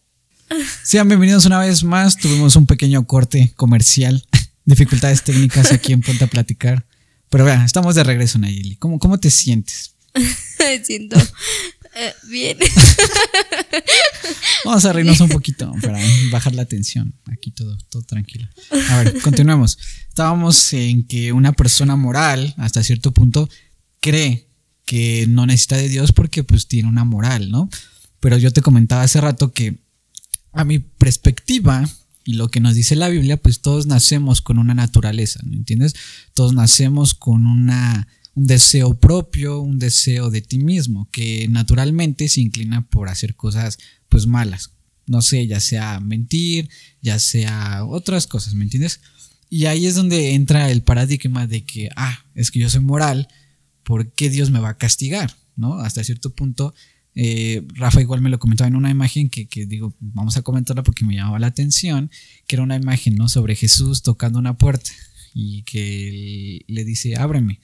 Sean 0.84 1.08
bienvenidos 1.08 1.46
una 1.46 1.60
vez 1.60 1.82
más. 1.86 2.18
Tuvimos 2.18 2.58
un 2.58 2.66
pequeño 2.66 3.08
corte 3.08 3.54
comercial, 3.56 4.26
dificultades 4.66 5.24
técnicas 5.24 5.72
aquí 5.72 5.94
en 5.94 6.02
Ponte 6.02 6.26
a 6.26 6.28
Platicar. 6.28 6.86
Pero 7.30 7.46
vean, 7.46 7.64
estamos 7.64 7.96
de 7.96 8.04
regreso, 8.04 8.38
Nayeli. 8.38 8.76
¿Cómo, 8.76 9.00
cómo 9.00 9.18
te 9.18 9.30
sientes? 9.30 9.96
Me 10.60 10.84
siento 10.84 11.16
eh, 11.96 12.14
bien. 12.30 12.58
Vamos 14.66 14.86
a 14.86 14.94
reírnos 14.94 15.20
un 15.20 15.30
poquito 15.30 15.74
para 15.82 16.00
bajar 16.32 16.56
la 16.56 16.66
tensión. 16.66 17.14
Aquí 17.32 17.52
todo, 17.52 17.78
todo 17.90 18.02
tranquilo. 18.04 18.48
A 18.90 19.04
ver, 19.04 19.22
continuemos. 19.22 19.78
Estábamos 20.08 20.74
en 20.74 21.08
que 21.08 21.34
una 21.34 21.54
persona 21.54 21.96
moral, 21.96 22.54
hasta 22.58 22.84
cierto 22.84 23.12
punto, 23.12 23.50
cree 24.00 24.48
que 24.86 25.26
no 25.28 25.46
necesita 25.46 25.78
de 25.78 25.90
Dios 25.90 26.12
porque 26.12 26.44
pues 26.44 26.68
tiene 26.68 26.90
una 26.90 27.06
moral, 27.06 27.50
¿no? 27.50 27.70
Pero 28.20 28.38
yo 28.38 28.52
te 28.52 28.62
comentaba 28.62 29.04
hace 29.04 29.22
rato 29.22 29.54
que 29.54 29.78
a 30.54 30.66
mi 30.66 30.80
perspectiva, 30.80 31.90
y 32.24 32.34
lo 32.34 32.50
que 32.50 32.60
nos 32.60 32.76
dice 32.76 32.96
la 32.96 33.10
Biblia, 33.10 33.38
pues 33.38 33.62
todos 33.62 33.88
nacemos 33.88 34.42
con 34.42 34.60
una 34.60 34.74
naturaleza, 34.74 35.40
¿no 35.44 35.56
entiendes? 35.56 35.96
Todos 36.34 36.54
nacemos 36.54 37.14
con 37.14 37.46
una, 37.46 38.08
un 38.34 38.48
deseo 38.48 38.94
propio, 39.00 39.60
un 39.60 39.80
deseo 39.80 40.30
de 40.30 40.42
ti 40.42 40.58
mismo, 40.58 41.10
que 41.12 41.48
naturalmente 41.50 42.28
se 42.30 42.42
inclina 42.42 42.88
por 42.88 43.10
hacer 43.10 43.36
cosas 43.36 43.78
pues 44.10 44.28
malas. 44.28 44.72
No 45.08 45.22
sé, 45.22 45.48
ya 45.48 45.60
sea 45.60 46.00
mentir, 46.00 46.70
ya 47.02 47.20
sea 47.20 47.86
otras 47.86 48.28
cosas, 48.28 48.54
¿me 48.54 48.64
entiendes? 48.64 49.02
Y 49.50 49.66
ahí 49.66 49.86
es 49.86 49.96
donde 49.96 50.34
entra 50.34 50.72
el 50.72 50.82
paradigma 50.84 51.48
de 51.48 51.66
que, 51.66 51.90
ah, 51.96 52.26
es 52.36 52.52
que 52.52 52.60
yo 52.60 52.70
soy 52.70 52.82
moral, 52.82 53.28
¿por 53.84 54.12
qué 54.14 54.30
Dios 54.30 54.52
me 54.52 54.60
va 54.60 54.70
a 54.70 54.78
castigar? 54.78 55.36
¿No? 55.58 55.80
Hasta 55.80 56.04
cierto 56.04 56.34
punto 56.34 56.74
eh, 57.14 57.64
Rafa 57.74 58.02
igual 58.02 58.22
me 58.22 58.30
lo 58.30 58.40
comentaba 58.40 58.68
en 58.68 58.76
una 58.76 58.90
imagen 58.90 59.30
que, 59.30 59.48
digo, 59.66 59.96
vamos 60.00 60.38
a 60.38 60.42
comentarla 60.42 60.84
porque 60.84 61.06
me 61.06 61.16
llamaba 61.16 61.40
la 61.40 61.48
atención, 61.48 62.10
que 62.48 62.56
era 62.56 62.64
una 62.64 62.76
imagen, 62.76 63.16
¿no? 63.16 63.28
Sobre 63.28 63.56
Jesús 63.56 64.02
tocando 64.02 64.40
una 64.40 64.58
puerta 64.58 64.92
y 65.34 65.64
que 65.64 66.64
le 66.68 66.86
dice, 66.86 67.16
ábreme. 67.18 67.60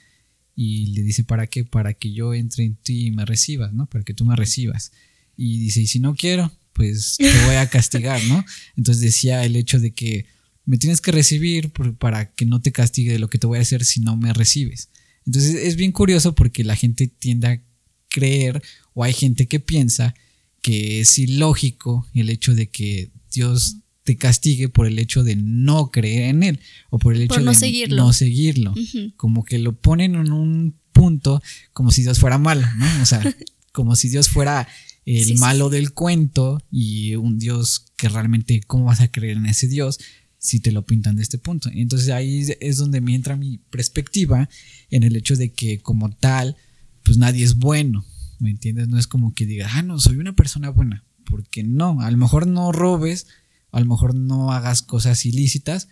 Y 0.59 0.87
le 0.87 1.03
dice, 1.03 1.23
¿para 1.23 1.45
qué? 1.45 1.63
Para 1.63 1.93
que 1.93 2.11
yo 2.11 2.33
entre 2.33 2.65
en 2.65 2.75
ti 2.75 3.05
y 3.05 3.11
me 3.11 3.25
recibas, 3.25 3.73
¿no? 3.73 3.85
Para 3.85 4.03
que 4.03 4.15
tú 4.15 4.25
me 4.25 4.35
recibas. 4.35 4.91
Y 5.37 5.59
dice, 5.59 5.81
y 5.81 5.87
si 5.87 5.99
no 5.99 6.15
quiero, 6.15 6.51
pues 6.73 7.15
te 7.17 7.45
voy 7.45 7.55
a 7.55 7.69
castigar, 7.69 8.21
¿no? 8.23 8.43
Entonces 8.75 9.03
decía 9.03 9.45
el 9.45 9.55
hecho 9.55 9.79
de 9.79 9.91
que 9.91 10.25
me 10.65 10.79
tienes 10.79 10.99
que 10.99 11.11
recibir 11.11 11.71
para 11.99 12.33
que 12.33 12.47
no 12.47 12.59
te 12.59 12.71
castigue 12.71 13.13
de 13.13 13.19
lo 13.19 13.29
que 13.29 13.37
te 13.37 13.45
voy 13.45 13.59
a 13.59 13.61
hacer 13.61 13.85
si 13.85 14.01
no 14.01 14.17
me 14.17 14.33
recibes. 14.33 14.89
Entonces 15.27 15.53
es 15.55 15.75
bien 15.75 15.91
curioso 15.91 16.33
porque 16.33 16.63
la 16.63 16.75
gente 16.75 17.07
tiende 17.07 17.47
a 17.47 17.61
creer 18.09 18.63
o 18.93 19.03
hay 19.03 19.13
gente 19.13 19.47
que 19.47 19.59
piensa 19.59 20.15
que 20.61 21.01
es 21.01 21.19
ilógico 21.19 22.07
el 22.15 22.31
hecho 22.31 22.55
de 22.55 22.67
que 22.67 23.11
Dios 23.31 23.77
te 24.07 24.15
castigue 24.15 24.69
por 24.69 24.87
el 24.87 24.99
hecho 24.99 25.25
de 25.25 25.35
no 25.35 25.91
creer 25.91 26.29
en 26.29 26.41
Él 26.41 26.61
o 26.89 26.97
por 26.97 27.13
el 27.13 27.23
hecho 27.23 27.41
no 27.41 27.51
de 27.51 27.57
seguirlo. 27.57 27.97
no 27.97 28.13
seguirlo. 28.13 28.73
Como 29.17 29.43
que 29.43 29.59
lo 29.59 29.77
ponen 29.77 30.15
en 30.15 30.31
un 30.31 30.79
punto 30.93 31.43
como 31.73 31.91
si 31.91 32.03
Dios 32.03 32.17
fuera 32.17 32.37
malo, 32.37 32.65
¿no? 32.77 32.85
O 33.01 33.05
sea, 33.05 33.21
como 33.73 33.97
si 33.97 34.07
Dios 34.07 34.29
fuera 34.29 34.65
el 35.03 35.37
malo 35.39 35.69
del 35.69 35.91
cuento 35.91 36.63
y 36.71 37.15
un 37.15 37.37
Dios 37.37 37.87
que 37.97 38.07
realmente, 38.07 38.61
¿cómo 38.65 38.85
vas 38.85 39.01
a 39.01 39.11
creer 39.11 39.35
en 39.35 39.45
ese 39.45 39.67
Dios? 39.67 39.99
si 40.39 40.61
te 40.61 40.71
lo 40.71 40.85
pintan 40.85 41.17
de 41.17 41.23
este 41.23 41.39
punto. 41.39 41.69
Entonces 41.73 42.07
ahí 42.09 42.45
es 42.61 42.77
donde 42.77 43.01
me 43.01 43.13
entra 43.13 43.35
mi 43.35 43.57
perspectiva 43.57 44.47
en 44.89 45.03
el 45.03 45.17
hecho 45.17 45.35
de 45.35 45.51
que 45.51 45.79
como 45.79 46.11
tal, 46.11 46.55
pues 47.03 47.17
nadie 47.17 47.43
es 47.43 47.55
bueno, 47.55 48.05
¿me 48.39 48.51
entiendes? 48.51 48.87
No 48.87 48.97
es 48.97 49.07
como 49.07 49.33
que 49.33 49.45
diga, 49.45 49.67
ah, 49.73 49.81
no, 49.81 49.99
soy 49.99 50.15
una 50.15 50.33
persona 50.33 50.69
buena, 50.69 51.03
porque 51.25 51.63
no, 51.63 51.99
a 51.99 52.09
lo 52.09 52.17
mejor 52.17 52.47
no 52.47 52.71
robes, 52.71 53.27
a 53.71 53.79
lo 53.79 53.85
mejor 53.85 54.15
no 54.15 54.51
hagas 54.51 54.81
cosas 54.81 55.25
ilícitas, 55.25 55.87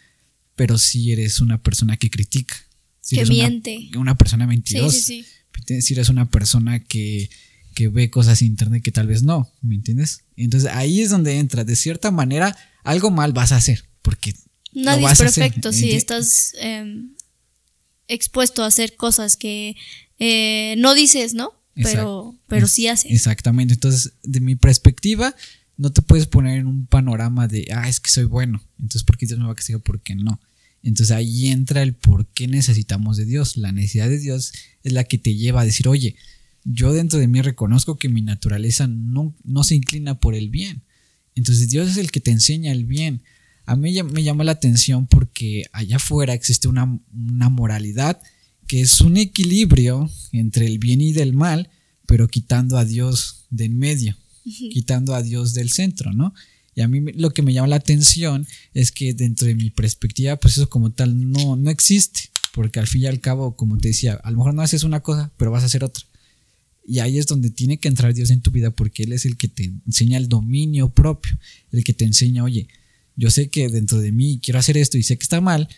pero 0.55 0.78
sí 0.78 1.11
eres 1.11 1.39
una 1.39 1.61
persona 1.61 1.97
que 1.97 2.09
critica. 2.09 2.55
que 3.09 3.26
miente. 3.26 3.89
Una, 3.97 4.17
persona 4.17 4.47
mentirosa. 4.47 4.95
Sí, 4.97 5.23
sí, 5.23 5.26
sí. 5.67 5.82
Si 5.82 5.93
eres 5.93 6.09
una 6.09 6.30
persona 6.30 6.80
que, 6.80 7.30
que 7.76 7.89
ve 7.89 8.09
cosas 8.09 8.41
en 8.41 8.47
internet 8.47 8.84
que 8.84 8.91
tal 8.91 9.07
vez 9.07 9.23
no, 9.23 9.51
¿me 9.61 9.76
entiendes? 9.76 10.23
Entonces 10.36 10.71
ahí 10.71 11.01
es 11.01 11.09
donde 11.09 11.38
entra, 11.38 11.63
de 11.63 11.76
cierta 11.76 12.11
manera, 12.11 12.57
algo 12.84 13.11
mal 13.11 13.34
vas 13.34 13.51
a 13.51 13.57
hacer, 13.57 13.86
porque... 14.01 14.34
Nadie 14.73 15.05
es 15.09 15.17
perfecto, 15.17 15.71
si 15.71 15.91
estás 15.91 16.53
em, 16.59 17.15
expuesto 18.09 18.61
a 18.63 18.67
hacer 18.67 18.97
cosas 18.97 19.38
que 19.38 19.78
eh, 20.19 20.76
no 20.78 20.93
dices, 20.93 21.34
¿no? 21.34 21.53
Pero, 21.76 22.38
pero 22.47 22.67
sí 22.67 22.88
hace. 22.88 23.13
Exactamente. 23.13 23.73
Entonces, 23.73 24.13
de 24.23 24.39
mi 24.39 24.55
perspectiva, 24.55 25.36
no 25.78 25.91
te 25.91 26.01
puedes 26.01 26.28
poner 26.28 26.59
en 26.59 26.67
un 26.67 26.86
panorama 26.88 27.47
de, 27.47 27.67
ah, 27.73 27.89
es 27.89 27.99
que 27.99 28.09
soy 28.09 28.26
bueno. 28.26 28.61
Entonces, 28.80 29.03
¿por 29.03 29.17
qué 29.17 29.26
Dios 29.26 29.39
me 29.39 29.45
va 29.45 29.51
a 29.51 29.55
castigar? 29.55 29.82
¿Por 29.82 30.01
qué 30.01 30.15
no? 30.15 30.39
Entonces 30.86 31.15
ahí 31.15 31.47
entra 31.47 31.82
el 31.82 31.95
por 31.95 32.28
qué 32.28 32.47
necesitamos 32.47 33.17
de 33.17 33.26
Dios. 33.26 33.57
La 33.57 33.71
necesidad 33.71 34.07
de 34.07 34.19
Dios 34.19 34.53
es 34.84 34.93
la 34.93 35.03
que 35.03 35.17
te 35.17 35.36
lleva 35.36 35.61
a 35.61 35.65
decir, 35.65 35.88
oye, 35.88 36.15
yo 36.63 36.93
dentro 36.93 37.19
de 37.19 37.28
mí 37.28 37.41
reconozco 37.41 37.97
que 37.97 38.07
mi 38.07 38.21
naturaleza 38.21 38.88
no, 38.88 39.36
no 39.43 39.63
se 39.63 39.76
inclina 39.76 40.19
por 40.19 40.36
el 40.36 40.49
bien. 40.49 40.84
Entonces 41.34 41.69
Dios 41.69 41.89
es 41.89 41.97
el 41.97 42.11
que 42.11 42.19
te 42.19 42.32
enseña 42.32 42.71
el 42.71 42.86
bien. 42.86 43.23
A 43.65 43.76
mí 43.76 43.99
me 44.03 44.23
llama 44.23 44.43
la 44.43 44.51
atención 44.51 45.07
porque 45.07 45.65
allá 45.73 45.95
afuera 45.95 46.36
existe 46.36 46.67
una, 46.67 46.99
una 47.13 47.49
moralidad 47.49 48.21
que 48.67 48.82
es 48.82 49.01
un 49.01 49.17
equilibrio 49.17 50.09
entre 50.32 50.67
el 50.67 50.78
bien 50.78 51.01
y 51.01 51.13
del 51.13 51.34
mal, 51.34 51.69
pero 52.05 52.28
quitando 52.28 52.78
a 52.78 52.86
Dios 52.86 53.45
del 53.49 53.71
medio, 53.71 54.15
quitando 54.46 55.16
a 55.16 55.22
Dios 55.22 55.54
del 55.54 55.72
centro, 55.72 56.14
¿no? 56.14 56.34
Y 56.76 56.82
a 56.82 56.88
mí 56.88 57.00
lo 57.14 57.32
que 57.32 57.41
me 57.41 57.54
llama 57.54 57.70
la 57.70 57.78
atención 57.78 58.46
es 58.74 58.91
que 58.91 59.14
dentro 59.14 59.48
de 59.48 59.56
mi 59.56 59.70
perspectiva, 59.70 60.36
pues 60.36 60.58
eso 60.58 60.70
como 60.70 60.91
tal 60.91 61.32
no, 61.32 61.56
no 61.56 61.70
existe, 61.70 62.30
porque 62.54 62.80
al 62.80 62.88
fin 62.88 63.04
y 63.04 63.06
al 63.08 63.22
cabo, 63.22 63.56
como 63.56 63.78
te 63.78 63.89
decía, 63.89 64.20
a 64.24 64.32
lo 64.32 64.38
mejor 64.38 64.54
no 64.54 64.62
haces 64.62 64.84
una 64.84 65.00
cosa, 65.00 65.32
pero 65.38 65.52
vas 65.52 65.64
a 65.64 65.68
hacer 65.68 65.84
otra. 65.84 66.04
Y 66.86 67.00
ahí 67.00 67.18
es 67.18 67.26
donde 67.28 67.50
tiene 67.50 67.78
que 67.78 67.88
entrar 67.88 68.14
Dios 68.14 68.30
en 68.30 68.41
tu 68.41 68.52
vida, 68.52 68.72
porque 68.72 69.04
Él 69.04 69.14
es 69.14 69.26
el 69.26 69.38
que 69.38 69.48
te 69.48 69.72
enseña 69.88 70.18
el 70.18 70.28
dominio 70.28 70.89
propio, 70.89 71.38
el 71.72 71.84
que 71.84 71.93
te 71.93 72.06
enseña, 72.06 72.43
oye, 72.43 72.68
yo 73.16 73.32
sé 73.32 73.50
que 73.50 73.70
dentro 73.70 74.00
de 74.00 74.12
mí 74.12 74.39
quiero 74.43 74.60
hacer 74.60 74.78
esto 74.78 74.98
y 74.98 75.04
sé 75.04 75.18
que 75.18 75.24
está 75.24 75.39
mal, 75.39 75.70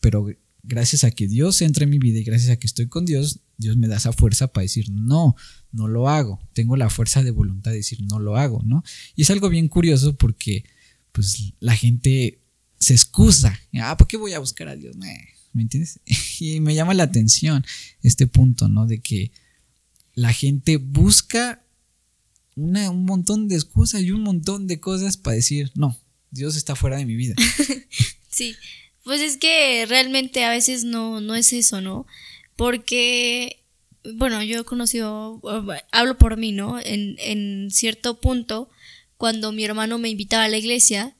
pero 0.00 0.28
gracias 0.66 1.04
a 1.04 1.10
que 1.10 1.28
Dios 1.28 1.60
entra 1.62 1.84
en 1.84 1.90
mi 1.90 1.98
vida 1.98 2.18
y 2.18 2.24
gracias 2.24 2.50
a 2.50 2.56
que 2.56 2.66
estoy 2.66 2.88
con 2.88 3.04
Dios, 3.04 3.40
Dios 3.58 3.76
me 3.76 3.86
da 3.86 3.96
esa 3.96 4.12
fuerza 4.12 4.48
para 4.48 4.62
decir, 4.62 4.90
no, 4.90 5.36
no 5.72 5.88
lo 5.88 6.08
hago. 6.08 6.40
Tengo 6.52 6.76
la 6.76 6.90
fuerza 6.90 7.22
de 7.22 7.30
voluntad 7.30 7.70
de 7.70 7.78
decir, 7.78 8.00
no 8.02 8.18
lo 8.18 8.36
hago, 8.36 8.62
¿no? 8.64 8.82
Y 9.14 9.22
es 9.22 9.30
algo 9.30 9.48
bien 9.48 9.68
curioso 9.68 10.16
porque, 10.16 10.64
pues, 11.12 11.52
la 11.60 11.76
gente 11.76 12.40
se 12.78 12.94
excusa. 12.94 13.58
Ah, 13.74 13.96
¿por 13.96 14.06
qué 14.06 14.16
voy 14.16 14.32
a 14.32 14.38
buscar 14.38 14.68
a 14.68 14.76
Dios? 14.76 14.96
¿Me 14.96 15.62
entiendes? 15.62 16.00
Y 16.40 16.60
me 16.60 16.74
llama 16.74 16.94
la 16.94 17.04
atención 17.04 17.64
este 18.02 18.26
punto, 18.26 18.68
¿no? 18.68 18.86
De 18.86 19.00
que 19.00 19.30
la 20.14 20.32
gente 20.32 20.78
busca 20.78 21.64
una, 22.56 22.90
un 22.90 23.04
montón 23.04 23.48
de 23.48 23.54
excusas 23.54 24.02
y 24.02 24.10
un 24.10 24.22
montón 24.22 24.66
de 24.66 24.80
cosas 24.80 25.16
para 25.16 25.36
decir, 25.36 25.70
no, 25.74 25.98
Dios 26.30 26.56
está 26.56 26.74
fuera 26.74 26.96
de 26.96 27.06
mi 27.06 27.14
vida. 27.14 27.34
sí, 28.28 28.54
pues 29.04 29.20
es 29.20 29.36
que 29.36 29.84
realmente 29.86 30.44
a 30.44 30.50
veces 30.50 30.84
no, 30.84 31.20
no 31.20 31.34
es 31.34 31.52
eso, 31.52 31.80
¿no? 31.80 32.06
Porque, 32.56 33.62
bueno, 34.14 34.42
yo 34.42 34.60
he 34.60 34.64
conocido, 34.64 35.40
hablo 35.92 36.18
por 36.18 36.36
mí, 36.36 36.52
¿no? 36.52 36.80
En, 36.80 37.16
en 37.18 37.70
cierto 37.70 38.20
punto, 38.20 38.70
cuando 39.16 39.52
mi 39.52 39.64
hermano 39.64 39.98
me 39.98 40.08
invitaba 40.08 40.44
a 40.44 40.48
la 40.48 40.58
iglesia, 40.58 41.14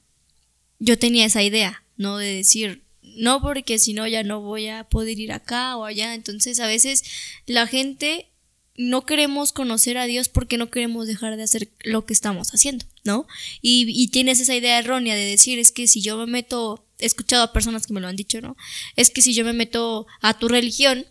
yo 0.79 0.97
tenía 0.97 1.25
esa 1.25 1.43
idea, 1.43 1.83
¿no? 1.97 2.17
De 2.17 2.33
decir, 2.33 2.83
no, 3.15 3.41
porque 3.41 3.79
si 3.79 3.93
no 3.93 4.07
ya 4.07 4.23
no 4.23 4.41
voy 4.41 4.67
a 4.67 4.83
poder 4.83 5.19
ir 5.19 5.31
acá 5.31 5.77
o 5.77 5.85
allá. 5.85 6.13
Entonces, 6.13 6.59
a 6.59 6.67
veces 6.67 7.03
la 7.45 7.67
gente 7.67 8.27
no 8.77 9.05
queremos 9.05 9.53
conocer 9.53 9.97
a 9.97 10.05
Dios 10.05 10.29
porque 10.29 10.57
no 10.57 10.69
queremos 10.69 11.07
dejar 11.07 11.37
de 11.37 11.43
hacer 11.43 11.69
lo 11.83 12.05
que 12.05 12.13
estamos 12.13 12.53
haciendo, 12.53 12.85
¿no? 13.05 13.27
Y, 13.61 13.85
y, 13.87 14.07
tienes 14.09 14.39
esa 14.39 14.55
idea 14.55 14.79
errónea 14.79 15.15
de 15.15 15.25
decir, 15.25 15.59
es 15.59 15.71
que 15.71 15.87
si 15.87 16.01
yo 16.01 16.17
me 16.17 16.25
meto, 16.25 16.85
he 16.99 17.05
escuchado 17.05 17.43
a 17.43 17.53
personas 17.53 17.87
que 17.87 17.93
me 17.93 18.01
lo 18.01 18.07
han 18.07 18.15
dicho, 18.15 18.41
¿no? 18.41 18.57
Es 18.95 19.11
que 19.11 19.21
si 19.21 19.33
yo 19.33 19.45
me 19.45 19.53
meto 19.53 20.07
a 20.21 20.37
tu 20.37 20.49
religión, 20.49 21.05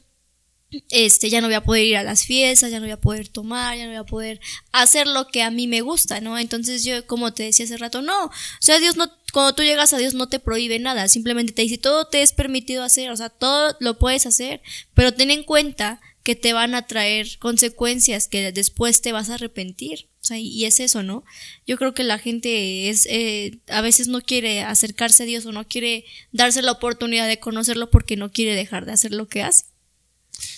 este, 0.91 1.31
ya 1.31 1.41
no 1.41 1.47
voy 1.47 1.55
a 1.55 1.63
poder 1.63 1.85
ir 1.85 1.97
a 1.97 2.03
las 2.03 2.25
fiestas, 2.25 2.71
ya 2.71 2.81
no 2.81 2.87
voy 2.87 2.93
a 2.93 3.01
poder 3.01 3.29
tomar, 3.29 3.77
ya 3.77 3.85
no 3.85 3.91
voy 3.91 3.99
a 3.99 4.05
poder 4.05 4.41
hacer 4.73 5.07
lo 5.07 5.29
que 5.29 5.43
a 5.43 5.51
mí 5.51 5.69
me 5.69 5.83
gusta, 5.83 6.21
¿no? 6.21 6.39
Entonces 6.39 6.85
yo, 6.85 7.07
como 7.07 7.33
te 7.33 7.45
decía 7.45 7.65
hace 7.65 7.77
rato, 7.77 8.03
no, 8.03 8.27
o 8.27 8.31
sea, 8.61 8.81
Dios 8.81 8.97
no, 8.97 9.09
cuando 9.33 9.55
tú 9.55 9.63
llegas 9.63 9.93
a 9.93 9.99
Dios 9.99 10.15
no 10.15 10.29
te 10.29 10.41
prohíbe 10.41 10.79
nada, 10.81 11.07
simplemente 11.09 11.53
te 11.53 11.63
dice, 11.63 11.79
todo 11.79 12.07
te 12.07 12.23
es 12.23 12.33
permitido 12.33 12.83
hacer, 12.83 13.11
o 13.11 13.17
sea, 13.17 13.29
todo 13.29 13.77
lo 13.81 13.99
puedes 13.99 14.27
hacer, 14.27 14.63
pero 14.95 15.13
ten 15.15 15.31
en 15.31 15.45
cuenta 15.45 16.01
que 16.25 16.35
te 16.35 16.55
van 16.55 16.75
a 16.75 16.87
traer 16.87 17.39
consecuencias 17.39 18.29
que 18.29 18.51
después 18.51 19.03
te 19.03 19.13
vas 19.13 19.29
a 19.29 19.35
arrepentir. 19.35 20.09
O 20.23 20.27
sea, 20.27 20.39
y 20.39 20.65
es 20.65 20.81
eso, 20.81 21.03
¿no? 21.03 21.23
Yo 21.67 21.77
creo 21.77 21.93
que 21.93 22.03
la 22.03 22.19
gente 22.19 22.89
es, 22.89 23.07
eh, 23.11 23.61
a 23.69 23.83
veces 23.83 24.09
no 24.09 24.23
quiere 24.23 24.63
acercarse 24.63 25.25
a 25.25 25.27
Dios 25.27 25.45
o 25.45 25.53
no 25.53 25.69
quiere 25.69 26.07
darse 26.33 26.63
la 26.63 26.73
oportunidad 26.73 27.29
de 27.29 27.39
conocerlo 27.39 27.91
porque 27.91 28.17
no 28.17 28.33
quiere 28.33 28.55
dejar 28.55 28.87
de 28.87 28.93
hacer 28.93 29.13
lo 29.13 29.29
que 29.29 29.43
hace. 29.43 29.67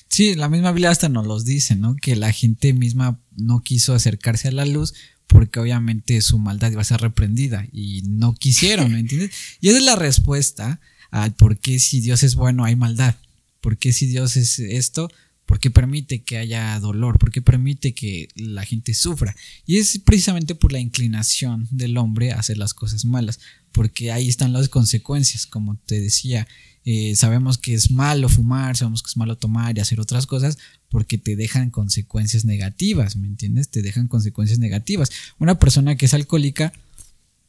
Sí, 0.08 0.36
la 0.36 0.48
misma 0.48 0.70
Biblia 0.70 0.90
hasta 0.90 1.08
nos 1.08 1.26
los 1.26 1.44
dice, 1.44 1.74
¿no? 1.74 1.96
Que 1.96 2.14
la 2.14 2.32
gente 2.32 2.72
misma 2.72 3.20
no 3.36 3.60
quiso 3.62 3.92
acercarse 3.92 4.48
a 4.48 4.52
la 4.52 4.64
luz 4.64 4.94
porque 5.26 5.58
obviamente 5.58 6.20
su 6.20 6.38
maldad 6.38 6.70
iba 6.70 6.82
a 6.82 6.84
ser 6.84 7.00
reprendida 7.00 7.66
y 7.72 8.02
no 8.02 8.36
quisieron, 8.36 8.92
¿me 8.92 9.00
entiendes? 9.00 9.32
Y 9.60 9.68
esa 9.70 9.78
es 9.78 9.84
la 9.84 9.96
respuesta 9.96 10.80
al 11.10 11.34
por 11.34 11.58
qué 11.58 11.80
si 11.80 12.00
Dios 12.00 12.22
es 12.22 12.36
bueno 12.36 12.64
hay 12.64 12.76
maldad, 12.76 13.16
por 13.60 13.78
qué 13.78 13.92
si 13.92 14.06
Dios 14.06 14.36
es 14.36 14.60
esto, 14.60 15.10
por 15.46 15.60
qué 15.60 15.70
permite 15.70 16.22
que 16.22 16.38
haya 16.38 16.78
dolor, 16.80 17.18
por 17.18 17.30
qué 17.30 17.40
permite 17.40 17.94
que 17.94 18.28
la 18.34 18.64
gente 18.64 18.92
sufra. 18.94 19.34
Y 19.64 19.78
es 19.78 19.98
precisamente 20.04 20.54
por 20.54 20.72
la 20.72 20.80
inclinación 20.80 21.68
del 21.70 21.96
hombre 21.96 22.32
a 22.32 22.40
hacer 22.40 22.58
las 22.58 22.74
cosas 22.74 23.04
malas, 23.04 23.38
porque 23.72 24.10
ahí 24.10 24.28
están 24.28 24.52
las 24.52 24.68
consecuencias, 24.68 25.46
como 25.46 25.76
te 25.76 26.00
decía, 26.00 26.48
eh, 26.84 27.16
sabemos 27.16 27.58
que 27.58 27.74
es 27.74 27.90
malo 27.90 28.28
fumar, 28.28 28.76
sabemos 28.76 29.02
que 29.02 29.08
es 29.08 29.16
malo 29.16 29.36
tomar 29.36 29.76
y 29.76 29.80
hacer 29.80 29.98
otras 30.00 30.26
cosas 30.26 30.58
porque 30.88 31.18
te 31.18 31.36
dejan 31.36 31.70
consecuencias 31.70 32.44
negativas, 32.44 33.16
¿me 33.16 33.26
entiendes? 33.26 33.68
Te 33.68 33.82
dejan 33.82 34.08
consecuencias 34.08 34.58
negativas. 34.58 35.10
Una 35.38 35.58
persona 35.58 35.96
que 35.96 36.06
es 36.06 36.14
alcohólica, 36.14 36.72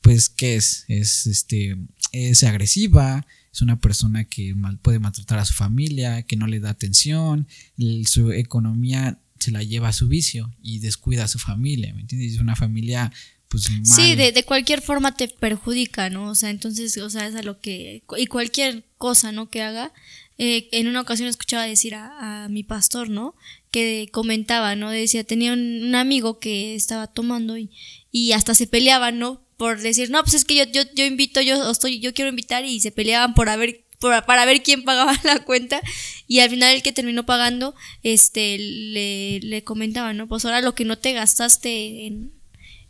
pues, 0.02 0.30
¿qué 0.30 0.56
es? 0.56 0.86
Es, 0.88 1.28
este, 1.28 1.78
es 2.12 2.44
agresiva, 2.44 3.26
es 3.58 3.64
una 3.64 3.80
persona 3.80 4.24
que 4.26 4.54
mal, 4.54 4.78
puede 4.78 5.00
maltratar 5.00 5.40
a 5.40 5.46
su 5.46 5.56
familia, 5.56 6.22
que 6.22 6.36
no 6.36 6.46
le 6.46 6.60
da 6.60 6.70
atención, 6.70 7.48
su 8.06 8.32
economía 8.32 9.20
se 9.40 9.50
la 9.50 9.64
lleva 9.64 9.90
a 9.90 9.94
su 9.94 10.08
vicio 10.08 10.54
y 10.62 10.78
descuida 10.78 11.24
a 11.24 11.28
su 11.28 11.40
familia, 11.40 11.92
¿me 11.96 12.02
entiendes? 12.02 12.34
Es 12.34 12.40
una 12.40 12.56
familia 12.56 13.12
pues 13.48 13.68
Sí, 13.84 14.16
de, 14.16 14.32
de, 14.32 14.44
cualquier 14.44 14.82
forma 14.82 15.16
te 15.16 15.28
perjudica, 15.28 16.12
¿no? 16.12 16.30
O 16.30 16.36
sea, 16.36 16.52
entonces, 16.52 16.98
o 16.98 17.10
sea, 17.10 17.26
es 17.28 17.36
a 17.36 17.42
lo 17.42 17.60
que, 17.60 18.04
y 18.18 18.28
cualquier 18.28 18.84
cosa, 19.00 19.32
¿no? 19.32 19.50
Que 19.50 19.64
haga. 19.64 19.92
Eh, 20.38 20.70
en 20.72 20.88
una 20.88 21.02
ocasión 21.02 21.28
escuchaba 21.28 21.64
decir 21.64 21.96
a, 21.96 22.48
mi 22.52 22.62
pastor, 22.62 23.10
¿no? 23.10 23.36
Que 23.72 24.10
comentaba, 24.12 24.76
¿no? 24.76 24.92
Decía, 24.92 25.24
tenía 25.24 25.54
un, 25.54 25.96
amigo 25.96 26.40
que 26.40 26.76
estaba 26.76 27.08
tomando 27.08 27.58
y, 27.58 27.72
y 28.12 28.34
hasta 28.34 28.54
se 28.54 28.68
peleaban, 28.68 29.18
¿no? 29.18 29.47
Por 29.58 29.80
decir, 29.82 30.10
no, 30.10 30.22
pues 30.24 30.36
es 30.36 30.46
que 30.46 30.56
yo, 30.56 30.64
yo, 30.66 30.84
yo 30.94 31.06
invito, 31.06 31.42
yo 31.42 31.70
estoy, 31.72 32.00
yo 32.00 32.14
quiero 32.14 32.30
invitar 32.30 32.64
y 32.66 32.80
se 32.80 32.92
peleaban 32.92 33.34
por 33.34 33.50
haber 33.50 33.84
por, 34.00 34.26
para 34.26 34.46
ver 34.46 34.62
quién 34.62 34.84
pagaba 34.84 35.20
la 35.24 35.40
cuenta 35.40 35.82
y 36.28 36.40
al 36.40 36.52
final 36.52 36.76
el 36.76 36.84
que 36.84 36.92
terminó 36.92 37.26
pagando 37.26 37.74
este 38.04 38.60
le, 38.60 39.40
le 39.40 39.64
comentaba 39.64 40.14
no 40.14 40.28
pues 40.28 40.46
ahora 40.46 40.62
lo 40.62 40.76
que 40.76 40.86
no 40.86 41.00
te 41.00 41.14
gastaste 41.14 42.06
en, 42.06 42.32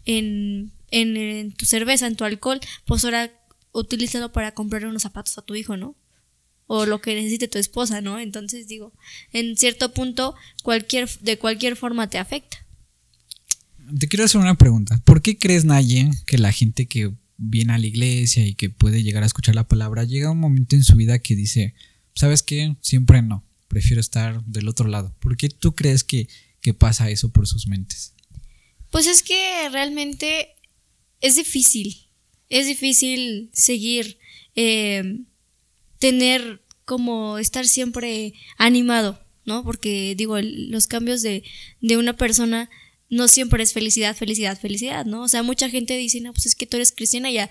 en, 0.07 0.72
en, 0.91 1.51
tu 1.51 1.65
cerveza, 1.65 2.07
en 2.07 2.15
tu 2.15 2.24
alcohol, 2.24 2.59
pues 2.86 3.05
ahora 3.05 3.32
utilízalo 3.74 4.32
para 4.32 4.53
comprar 4.53 4.86
unos 4.86 5.03
zapatos 5.03 5.38
a 5.38 5.43
tu 5.43 5.53
hijo, 5.53 5.78
¿no? 5.78 5.95
O 6.65 6.86
lo 6.86 6.99
que 6.99 7.13
necesite 7.13 7.47
tu 7.47 7.59
esposa, 7.59 8.01
¿no? 8.01 8.18
Entonces 8.20 8.68
digo, 8.68 8.93
en 9.32 9.55
cierto 9.57 9.93
punto, 9.93 10.36
cualquier, 10.63 11.09
de 11.20 11.38
cualquier 11.38 11.76
forma 11.76 12.09
te 12.09 12.18
afecta. 12.18 12.65
Te 13.99 14.07
quiero 14.07 14.25
hacer 14.25 14.41
una 14.41 14.57
pregunta. 14.57 15.01
¿Por 15.05 15.21
qué 15.21 15.38
crees, 15.38 15.65
Naye, 15.65 16.11
que 16.25 16.38
la 16.38 16.51
gente 16.51 16.88
que 16.88 17.13
viene 17.38 17.73
a 17.73 17.77
la 17.77 17.88
iglesia 17.88 18.45
y 18.45 18.55
que 18.55 18.69
puede 18.69 19.03
llegar 19.03 19.23
a 19.23 19.27
escuchar 19.27 19.55
la 19.55 19.67
palabra, 19.67 20.03
llega 20.03 20.31
un 20.31 20.39
momento 20.39 20.75
en 20.75 20.83
su 20.83 20.95
vida 20.95 21.19
que 21.19 21.35
dice, 21.35 21.73
¿sabes 22.15 22.43
qué? 22.43 22.75
Siempre 22.81 23.21
no, 23.21 23.45
prefiero 23.67 24.01
estar 24.01 24.43
del 24.45 24.67
otro 24.67 24.88
lado. 24.88 25.15
¿Por 25.19 25.38
qué 25.38 25.49
tú 25.49 25.75
crees 25.75 26.03
que, 26.03 26.27
que 26.61 26.73
pasa 26.73 27.09
eso 27.09 27.29
por 27.29 27.47
sus 27.47 27.67
mentes? 27.67 28.13
Pues 28.91 29.07
es 29.07 29.23
que 29.23 29.69
realmente 29.71 30.49
es 31.21 31.35
difícil, 31.35 32.09
es 32.49 32.65
difícil 32.65 33.49
seguir, 33.53 34.17
eh, 34.55 35.21
tener 35.99 36.61
como 36.85 37.38
estar 37.38 37.67
siempre 37.67 38.33
animado, 38.57 39.19
¿no? 39.45 39.63
Porque 39.63 40.15
digo, 40.15 40.38
los 40.41 40.88
cambios 40.88 41.21
de, 41.21 41.43
de 41.81 41.97
una 41.97 42.13
persona 42.13 42.69
no 43.10 43.28
siempre 43.28 43.64
es 43.64 43.74
felicidad, 43.74 44.16
felicidad, 44.16 44.60
felicidad, 44.60 45.05
¿no? 45.05 45.24
O 45.24 45.28
sea, 45.28 45.43
mucha 45.43 45.70
gente 45.70 45.97
dice, 45.97 46.22
no, 46.22 46.34
pues 46.34 46.45
es 46.45 46.55
que 46.55 46.66
tú 46.66 46.78
eres 46.78 46.91
cristiana, 46.91 47.32
ya 47.32 47.49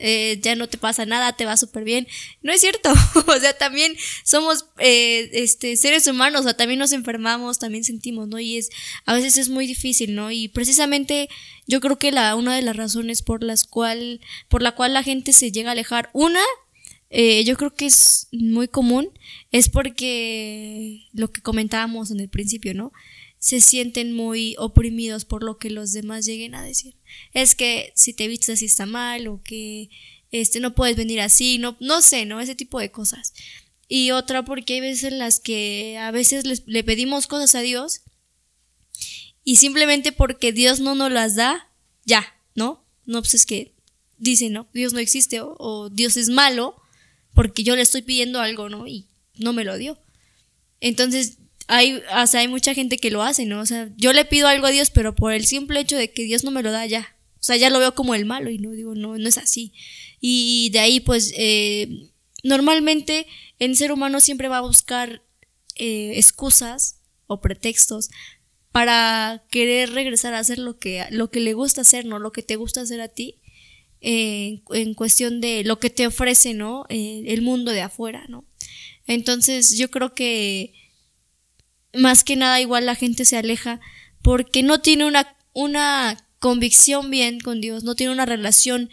eh, 0.00 0.38
ya 0.40 0.54
no 0.54 0.68
te 0.68 0.78
pasa 0.78 1.06
nada, 1.06 1.32
te 1.32 1.44
va 1.44 1.56
súper 1.56 1.84
bien. 1.84 2.06
No 2.42 2.52
es 2.52 2.60
cierto, 2.60 2.92
o 3.26 3.40
sea, 3.40 3.56
también 3.56 3.96
somos 4.24 4.66
eh, 4.78 5.28
este, 5.32 5.76
seres 5.76 6.06
humanos, 6.06 6.42
o 6.42 6.44
sea, 6.44 6.56
también 6.56 6.78
nos 6.78 6.92
enfermamos, 6.92 7.58
también 7.58 7.84
sentimos, 7.84 8.28
¿no? 8.28 8.38
Y 8.38 8.58
es, 8.58 8.70
a 9.06 9.14
veces 9.14 9.36
es 9.38 9.48
muy 9.48 9.66
difícil, 9.66 10.14
¿no? 10.14 10.30
Y 10.30 10.48
precisamente 10.48 11.28
yo 11.66 11.80
creo 11.80 11.98
que 11.98 12.12
la, 12.12 12.34
una 12.36 12.54
de 12.54 12.62
las 12.62 12.76
razones 12.76 13.22
por 13.22 13.42
las 13.42 13.64
cual, 13.64 14.20
por 14.48 14.62
la 14.62 14.72
cual 14.72 14.92
la 14.94 15.02
gente 15.02 15.32
se 15.32 15.50
llega 15.50 15.70
a 15.70 15.72
alejar, 15.72 16.10
una, 16.12 16.42
eh, 17.10 17.42
yo 17.44 17.56
creo 17.56 17.74
que 17.74 17.86
es 17.86 18.28
muy 18.30 18.68
común, 18.68 19.10
es 19.50 19.68
porque 19.68 21.08
lo 21.12 21.30
que 21.30 21.42
comentábamos 21.42 22.10
en 22.10 22.20
el 22.20 22.28
principio, 22.28 22.74
¿no? 22.74 22.92
Se 23.38 23.60
sienten 23.60 24.12
muy 24.12 24.54
oprimidos 24.58 25.24
por 25.24 25.42
lo 25.42 25.58
que 25.58 25.70
los 25.70 25.92
demás 25.92 26.26
lleguen 26.26 26.54
a 26.54 26.62
decir. 26.62 26.96
Es 27.32 27.54
que 27.54 27.92
si 27.94 28.12
te 28.12 28.28
vistes 28.28 28.50
así 28.50 28.66
está 28.66 28.86
mal 28.86 29.28
o 29.28 29.42
que 29.42 29.90
este 30.30 30.60
no 30.60 30.74
puedes 30.74 30.96
venir 30.96 31.20
así, 31.20 31.58
no 31.58 31.76
no 31.80 32.00
sé, 32.00 32.26
¿no? 32.26 32.40
Ese 32.40 32.54
tipo 32.54 32.80
de 32.80 32.90
cosas. 32.90 33.32
Y 33.88 34.10
otra 34.10 34.44
porque 34.44 34.74
hay 34.74 34.80
veces 34.80 35.04
en 35.04 35.18
las 35.18 35.40
que 35.40 35.96
a 35.98 36.10
veces 36.10 36.44
le 36.66 36.84
pedimos 36.84 37.26
cosas 37.26 37.54
a 37.54 37.60
Dios 37.60 38.02
y 39.48 39.56
simplemente 39.56 40.12
porque 40.12 40.52
Dios 40.52 40.78
no 40.78 40.94
nos 40.94 41.10
las 41.10 41.34
da, 41.34 41.70
ya, 42.04 42.36
¿no? 42.54 42.84
No, 43.06 43.22
pues 43.22 43.32
es 43.32 43.46
que 43.46 43.72
dice, 44.18 44.50
no, 44.50 44.68
Dios 44.74 44.92
no 44.92 44.98
existe 44.98 45.40
o, 45.40 45.88
Dios 45.88 46.18
es 46.18 46.28
malo 46.28 46.76
porque 47.32 47.62
yo 47.62 47.74
le 47.74 47.80
estoy 47.80 48.02
pidiendo 48.02 48.40
algo, 48.40 48.68
¿no? 48.68 48.86
Y 48.86 49.06
no 49.36 49.54
me 49.54 49.64
lo 49.64 49.78
dio. 49.78 49.98
Entonces, 50.80 51.37
hay, 51.68 52.02
hay 52.10 52.48
mucha 52.48 52.72
gente 52.74 52.96
que 52.96 53.10
lo 53.10 53.22
hace, 53.22 53.44
¿no? 53.44 53.60
O 53.60 53.66
sea, 53.66 53.90
yo 53.96 54.14
le 54.14 54.24
pido 54.24 54.48
algo 54.48 54.66
a 54.66 54.70
Dios, 54.70 54.90
pero 54.90 55.14
por 55.14 55.34
el 55.34 55.44
simple 55.44 55.78
hecho 55.80 55.96
de 55.96 56.10
que 56.10 56.24
Dios 56.24 56.42
no 56.42 56.50
me 56.50 56.62
lo 56.62 56.72
da, 56.72 56.86
ya. 56.86 57.14
O 57.34 57.42
sea, 57.42 57.56
ya 57.56 57.68
lo 57.70 57.78
veo 57.78 57.94
como 57.94 58.14
el 58.14 58.24
malo 58.24 58.50
y 58.50 58.58
no 58.58 58.72
digo, 58.72 58.94
no, 58.94 59.18
no 59.18 59.28
es 59.28 59.36
así. 59.36 59.74
Y 60.18 60.70
de 60.72 60.80
ahí, 60.80 61.00
pues, 61.00 61.32
eh, 61.36 62.10
normalmente 62.42 63.26
el 63.58 63.76
ser 63.76 63.92
humano 63.92 64.20
siempre 64.20 64.48
va 64.48 64.58
a 64.58 64.62
buscar 64.62 65.22
eh, 65.76 66.14
excusas 66.16 67.00
o 67.26 67.42
pretextos 67.42 68.08
para 68.72 69.44
querer 69.50 69.92
regresar 69.92 70.32
a 70.32 70.38
hacer 70.38 70.58
lo 70.58 70.78
que, 70.78 71.04
lo 71.10 71.30
que 71.30 71.40
le 71.40 71.52
gusta 71.52 71.82
hacer, 71.82 72.06
¿no? 72.06 72.18
Lo 72.18 72.32
que 72.32 72.42
te 72.42 72.56
gusta 72.56 72.80
hacer 72.80 73.02
a 73.02 73.08
ti. 73.08 73.36
Eh, 74.00 74.62
en 74.70 74.94
cuestión 74.94 75.40
de 75.40 75.64
lo 75.64 75.80
que 75.80 75.90
te 75.90 76.06
ofrece, 76.06 76.54
¿no? 76.54 76.86
el 76.88 77.42
mundo 77.42 77.72
de 77.72 77.82
afuera, 77.82 78.24
¿no? 78.28 78.44
Entonces 79.08 79.76
yo 79.76 79.90
creo 79.90 80.14
que 80.14 80.72
más 81.94 82.24
que 82.24 82.36
nada 82.36 82.60
igual 82.60 82.86
la 82.86 82.94
gente 82.94 83.24
se 83.24 83.36
aleja 83.36 83.80
porque 84.22 84.62
no 84.62 84.80
tiene 84.80 85.04
una, 85.04 85.36
una 85.52 86.16
convicción 86.38 87.10
bien 87.10 87.40
con 87.40 87.60
Dios, 87.60 87.84
no 87.84 87.94
tiene 87.94 88.12
una 88.12 88.26
relación 88.26 88.90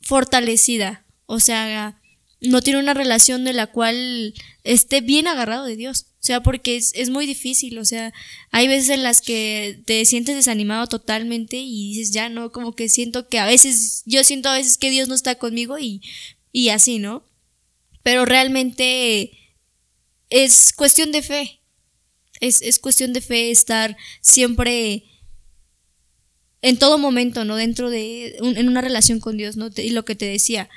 fortalecida, 0.00 1.04
o 1.26 1.40
sea, 1.40 2.00
no 2.40 2.62
tiene 2.62 2.78
una 2.78 2.94
relación 2.94 3.44
de 3.44 3.52
la 3.52 3.66
cual 3.66 4.34
esté 4.62 5.00
bien 5.00 5.26
agarrado 5.26 5.64
de 5.64 5.76
Dios. 5.76 6.06
O 6.20 6.26
sea, 6.26 6.42
porque 6.42 6.76
es, 6.76 6.92
es, 6.94 7.08
muy 7.08 7.24
difícil, 7.24 7.78
o 7.78 7.84
sea, 7.84 8.12
hay 8.50 8.66
veces 8.66 8.88
en 8.88 9.04
las 9.04 9.20
que 9.20 9.80
te 9.86 10.04
sientes 10.04 10.34
desanimado 10.34 10.88
totalmente 10.88 11.56
y 11.56 11.90
dices, 11.90 12.12
ya 12.12 12.28
no, 12.28 12.50
como 12.50 12.74
que 12.74 12.88
siento 12.88 13.28
que 13.28 13.38
a 13.38 13.46
veces, 13.46 14.02
yo 14.06 14.24
siento 14.24 14.48
a 14.48 14.54
veces 14.54 14.76
que 14.76 14.90
Dios 14.90 15.06
no 15.08 15.14
está 15.14 15.36
conmigo 15.36 15.78
y, 15.78 16.02
y 16.50 16.70
así, 16.70 16.98
¿no? 16.98 17.24
Pero 18.02 18.24
realmente 18.24 19.38
es 20.30 20.72
cuestión 20.72 21.12
de 21.12 21.22
fe, 21.22 21.60
es, 22.40 22.62
es 22.62 22.78
cuestión 22.78 23.12
de 23.12 23.20
fe 23.20 23.50
estar 23.50 23.96
siempre 24.20 25.04
en 26.62 26.78
todo 26.78 26.98
momento, 26.98 27.44
¿no? 27.44 27.56
Dentro 27.56 27.90
de, 27.90 28.36
en 28.38 28.68
una 28.68 28.80
relación 28.80 29.20
con 29.20 29.36
Dios, 29.36 29.56
¿no? 29.56 29.70
Y 29.76 29.90
lo 29.90 30.04
que 30.04 30.16
te 30.16 30.26
decía, 30.26 30.68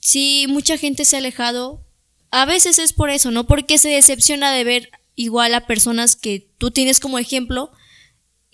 si 0.00 0.46
mucha 0.48 0.76
gente 0.76 1.04
se 1.04 1.16
ha 1.16 1.20
alejado, 1.20 1.84
a 2.30 2.44
veces 2.44 2.78
es 2.78 2.92
por 2.92 3.10
eso, 3.10 3.30
¿no? 3.30 3.46
Porque 3.46 3.78
se 3.78 3.88
decepciona 3.88 4.52
de 4.52 4.64
ver 4.64 4.90
igual 5.14 5.54
a 5.54 5.66
personas 5.66 6.16
que 6.16 6.48
tú 6.58 6.70
tienes 6.70 7.00
como 7.00 7.18
ejemplo 7.18 7.72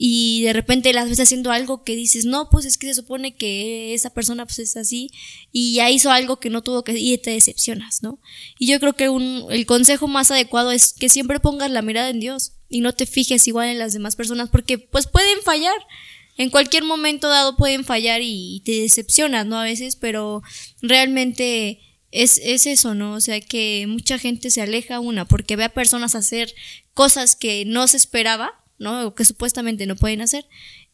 y 0.01 0.43
de 0.45 0.53
repente 0.53 0.93
las 0.93 1.09
ves 1.09 1.19
haciendo 1.19 1.51
algo 1.51 1.83
que 1.83 1.97
dices, 1.97 2.25
no, 2.25 2.51
pues 2.51 2.65
es 2.65 2.79
que 2.79 2.87
se 2.87 2.95
supone 2.95 3.35
que 3.35 3.95
esa 3.95 4.15
persona 4.15 4.47
pues 4.47 4.61
es 4.61 4.77
así 4.77 5.11
y 5.51 5.75
ya 5.75 5.91
hizo 5.91 6.13
algo 6.13 6.39
que 6.39 6.51
no 6.51 6.63
tuvo 6.63 6.85
que 6.85 6.97
y 6.97 7.19
te 7.19 7.33
decepcionas, 7.33 8.01
¿no? 8.05 8.21
Y 8.61 8.69
yo 8.69 8.79
creo 8.79 8.93
que 8.93 9.07
el 9.53 9.67
consejo 9.67 10.07
más 10.07 10.31
adecuado 10.31 10.71
es 10.71 10.93
que 10.93 11.09
siempre 11.09 11.41
pongas 11.41 11.73
la 11.73 11.83
mirada 11.83 12.11
en 12.11 12.21
Dios 12.21 12.53
y 12.69 12.81
no 12.81 12.93
te 12.93 13.07
fijes 13.07 13.49
igual 13.49 13.71
en 13.71 13.81
las 13.81 13.93
demás 13.93 14.15
personas 14.15 14.51
porque 14.51 14.79
pues 14.79 15.09
pueden 15.09 15.43
fallar. 15.43 15.77
En 16.37 16.51
cualquier 16.51 16.85
momento 16.85 17.29
dado 17.29 17.57
pueden 17.57 17.85
fallar 17.85 18.21
y 18.23 18.63
te 18.65 18.81
decepcionas, 18.83 19.47
¿no? 19.47 19.59
A 19.59 19.65
veces, 19.65 19.97
pero 19.97 20.45
realmente 20.81 21.81
es, 22.13 22.41
es 22.45 22.67
eso, 22.67 22.95
¿no? 22.95 23.15
O 23.15 23.21
sea, 23.21 23.41
que 23.41 23.87
mucha 23.89 24.17
gente 24.17 24.51
se 24.51 24.63
aleja 24.63 25.01
una 25.01 25.25
porque 25.25 25.57
ve 25.57 25.65
a 25.65 25.75
personas 25.75 26.15
hacer 26.15 26.55
cosas 26.95 27.35
que 27.35 27.65
no 27.65 27.89
se 27.89 27.97
esperaba 27.97 28.53
¿no? 28.79 29.15
que 29.15 29.25
supuestamente 29.25 29.87
no 29.87 29.97
pueden 29.97 30.21
hacer 30.21 30.47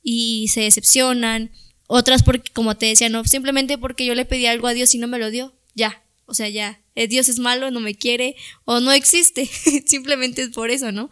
y 0.03 0.49
se 0.49 0.62
decepcionan. 0.62 1.51
Otras 1.87 2.22
porque, 2.22 2.51
como 2.53 2.76
te 2.76 2.87
decía, 2.87 3.09
no, 3.09 3.24
simplemente 3.24 3.78
porque 3.78 4.07
yo 4.07 4.14
le 4.14 4.24
pedí 4.24 4.47
algo 4.47 4.66
a 4.66 4.74
Dios 4.74 4.95
y 4.95 4.99
no 4.99 5.07
me 5.07 5.18
lo 5.18 5.30
dio. 5.30 5.55
Ya, 5.74 6.03
o 6.26 6.35
sea, 6.35 6.49
ya, 6.49 6.80
eh, 6.95 7.09
Dios 7.09 7.28
es 7.28 7.39
malo, 7.39 7.70
no 7.70 7.80
me 7.80 7.95
quiere 7.95 8.37
o 8.64 8.80
no 8.80 8.93
existe. 8.93 9.49
simplemente 9.87 10.43
es 10.43 10.51
por 10.51 10.70
eso, 10.70 10.93
¿no? 10.93 11.11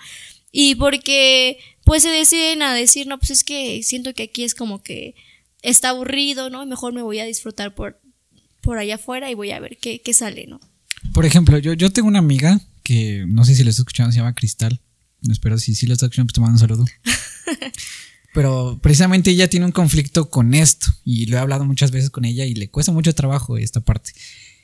Y 0.51 0.75
porque 0.77 1.59
pues 1.85 2.03
se 2.03 2.11
deciden 2.11 2.62
a 2.62 2.75
decir, 2.75 3.07
no, 3.07 3.18
pues 3.18 3.31
es 3.31 3.45
que 3.45 3.83
siento 3.83 4.14
que 4.14 4.25
aquí 4.25 4.45
es 4.45 4.55
como 4.55 4.83
que 4.83 5.14
está 5.62 5.91
aburrido, 5.91 6.51
¿no? 6.51 6.64
Mejor 6.66 6.93
me 6.93 7.03
voy 7.03 7.18
a 7.18 7.25
disfrutar 7.25 7.75
por, 7.75 8.01
por 8.61 8.79
allá 8.79 8.97
afuera 8.97 9.31
y 9.31 9.35
voy 9.35 9.51
a 9.51 9.61
ver 9.61 9.79
qué, 9.79 10.01
qué 10.01 10.14
sale, 10.14 10.47
¿no? 10.47 10.61
Por 11.12 11.27
ejemplo, 11.27 11.59
yo, 11.59 11.73
yo 11.73 11.93
tengo 11.93 12.09
una 12.09 12.20
amiga 12.20 12.61
que 12.83 13.25
no 13.27 13.45
sé 13.45 13.55
si 13.55 13.64
la 13.64 13.70
estoy 13.70 13.83
escuchando, 13.83 14.12
se 14.12 14.18
llama 14.18 14.35
Cristal. 14.35 14.81
Espero 15.31 15.59
si 15.59 15.75
sí 15.75 15.91
está 15.91 16.07
escuchando, 16.07 16.27
pues 16.27 16.35
te 16.35 16.41
mando 16.41 16.55
un 16.55 16.59
saludo. 16.59 16.85
Pero 18.35 18.79
precisamente 18.83 19.31
ella 19.31 19.49
tiene 19.49 19.66
un 19.66 19.73
conflicto 19.73 20.31
con 20.31 20.55
esto 20.55 20.87
y 21.05 21.27
lo 21.27 21.37
he 21.37 21.41
hablado 21.41 21.64
muchas 21.64 21.91
veces 21.91 22.11
con 22.11 22.25
ella 22.25 22.47
y 22.47 22.55
le 22.55 22.70
cuesta 22.70 22.91
mucho 22.91 23.14
trabajo 23.14 23.59
esta 23.59 23.81
parte. 23.81 24.12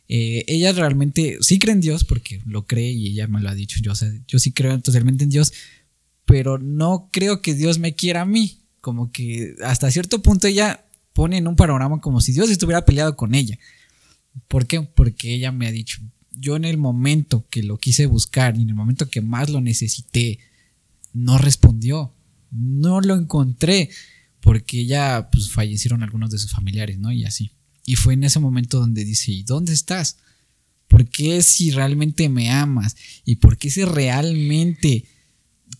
Eh, 0.09 0.45
ella 0.47 0.73
realmente 0.73 1.37
sí 1.43 1.59
cree 1.59 1.75
en 1.75 1.83
Dios 1.83 2.05
porque 2.05 2.41
lo 2.47 2.67
cree 2.67 2.91
y 2.93 3.09
ella 3.09 3.27
me 3.27 3.41
lo 3.41 3.51
ha 3.51 3.55
dicho. 3.55 3.79
Yo, 3.83 3.93
yo 4.27 4.39
sí 4.39 4.53
creo 4.53 4.81
totalmente 4.81 5.25
en 5.25 5.31
Dios, 5.31 5.53
pero 6.25 6.59
no 6.59 7.11
creo 7.13 7.43
que 7.43 7.55
Dios 7.55 7.79
me 7.79 7.95
quiera 7.95 8.23
a 8.23 8.27
mí. 8.27 8.59
Como 8.81 9.13
que 9.13 9.55
hasta 9.63 9.91
cierto 9.91 10.23
punto 10.23 10.47
ella 10.47 10.85
pone 11.13 11.37
en 11.37 11.47
un 11.47 11.57
panorama 11.57 12.01
como 12.01 12.23
si 12.23 12.33
Dios 12.33 12.49
estuviera 12.49 12.87
peleado 12.87 13.17
con 13.17 13.35
ella. 13.35 13.59
¿Por 14.47 14.67
qué? 14.67 14.81
Porque 14.81 15.35
ella 15.35 15.53
me 15.53 15.67
ha 15.67 15.73
dicho, 15.73 16.01
yo 16.41 16.57
en 16.57 16.65
el 16.65 16.79
momento 16.79 17.47
que 17.51 17.63
lo 17.63 17.79
quise 17.79 18.07
buscar 18.07 18.57
y 18.57 18.63
en 18.63 18.71
el 18.71 18.75
momento 18.75 19.09
que 19.09 19.21
más 19.21 19.51
lo 19.51 19.61
necesité, 19.61 20.39
no 21.13 21.39
respondió, 21.39 22.15
no 22.51 23.01
lo 23.01 23.15
encontré, 23.15 23.91
porque 24.41 24.87
ya 24.87 25.29
pues 25.31 25.51
fallecieron 25.51 26.03
algunos 26.03 26.31
de 26.31 26.39
sus 26.39 26.53
familiares, 26.53 26.99
¿no? 26.99 27.13
Y 27.13 27.25
así. 27.25 27.53
Y 27.85 27.97
fue 27.97 28.15
en 28.15 28.25
ese 28.25 28.39
momento 28.39 28.79
donde 28.79 29.05
dice, 29.05 29.33
¿y 29.33 29.43
dónde 29.43 29.73
estás? 29.73 30.19
¿Por 30.89 31.09
qué 31.09 31.43
si 31.43 31.71
realmente 31.71 32.29
me 32.29 32.51
amas? 32.51 32.97
¿Y 33.25 33.37
por 33.37 33.59
qué 33.59 33.71
si 33.71 33.85
realmente 33.85 35.05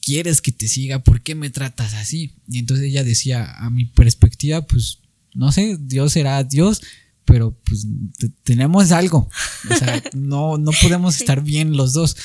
quieres 0.03 0.41
que 0.41 0.53
te 0.53 0.69
siga? 0.69 1.03
¿Por 1.03 1.23
qué 1.23 1.35
me 1.35 1.51
tratas 1.51 1.95
así? 1.95 2.35
Y 2.49 2.59
entonces 2.59 2.87
ella 2.87 3.05
decía, 3.05 3.53
a 3.57 3.71
mi 3.71 3.87
perspectiva, 3.87 4.67
pues, 4.67 5.01
no 5.35 5.53
sé, 5.53 5.79
Dios 5.81 6.13
será 6.13 6.45
Dios, 6.45 6.83
pero 7.29 7.55
pues 7.63 7.87
tenemos 8.43 8.91
algo. 8.91 9.29
O 9.71 9.77
sea, 9.77 10.03
no, 10.15 10.57
no 10.57 10.71
podemos 10.83 11.21
estar 11.21 11.45
bien 11.45 11.77
los 11.77 11.93
dos. 11.93 12.17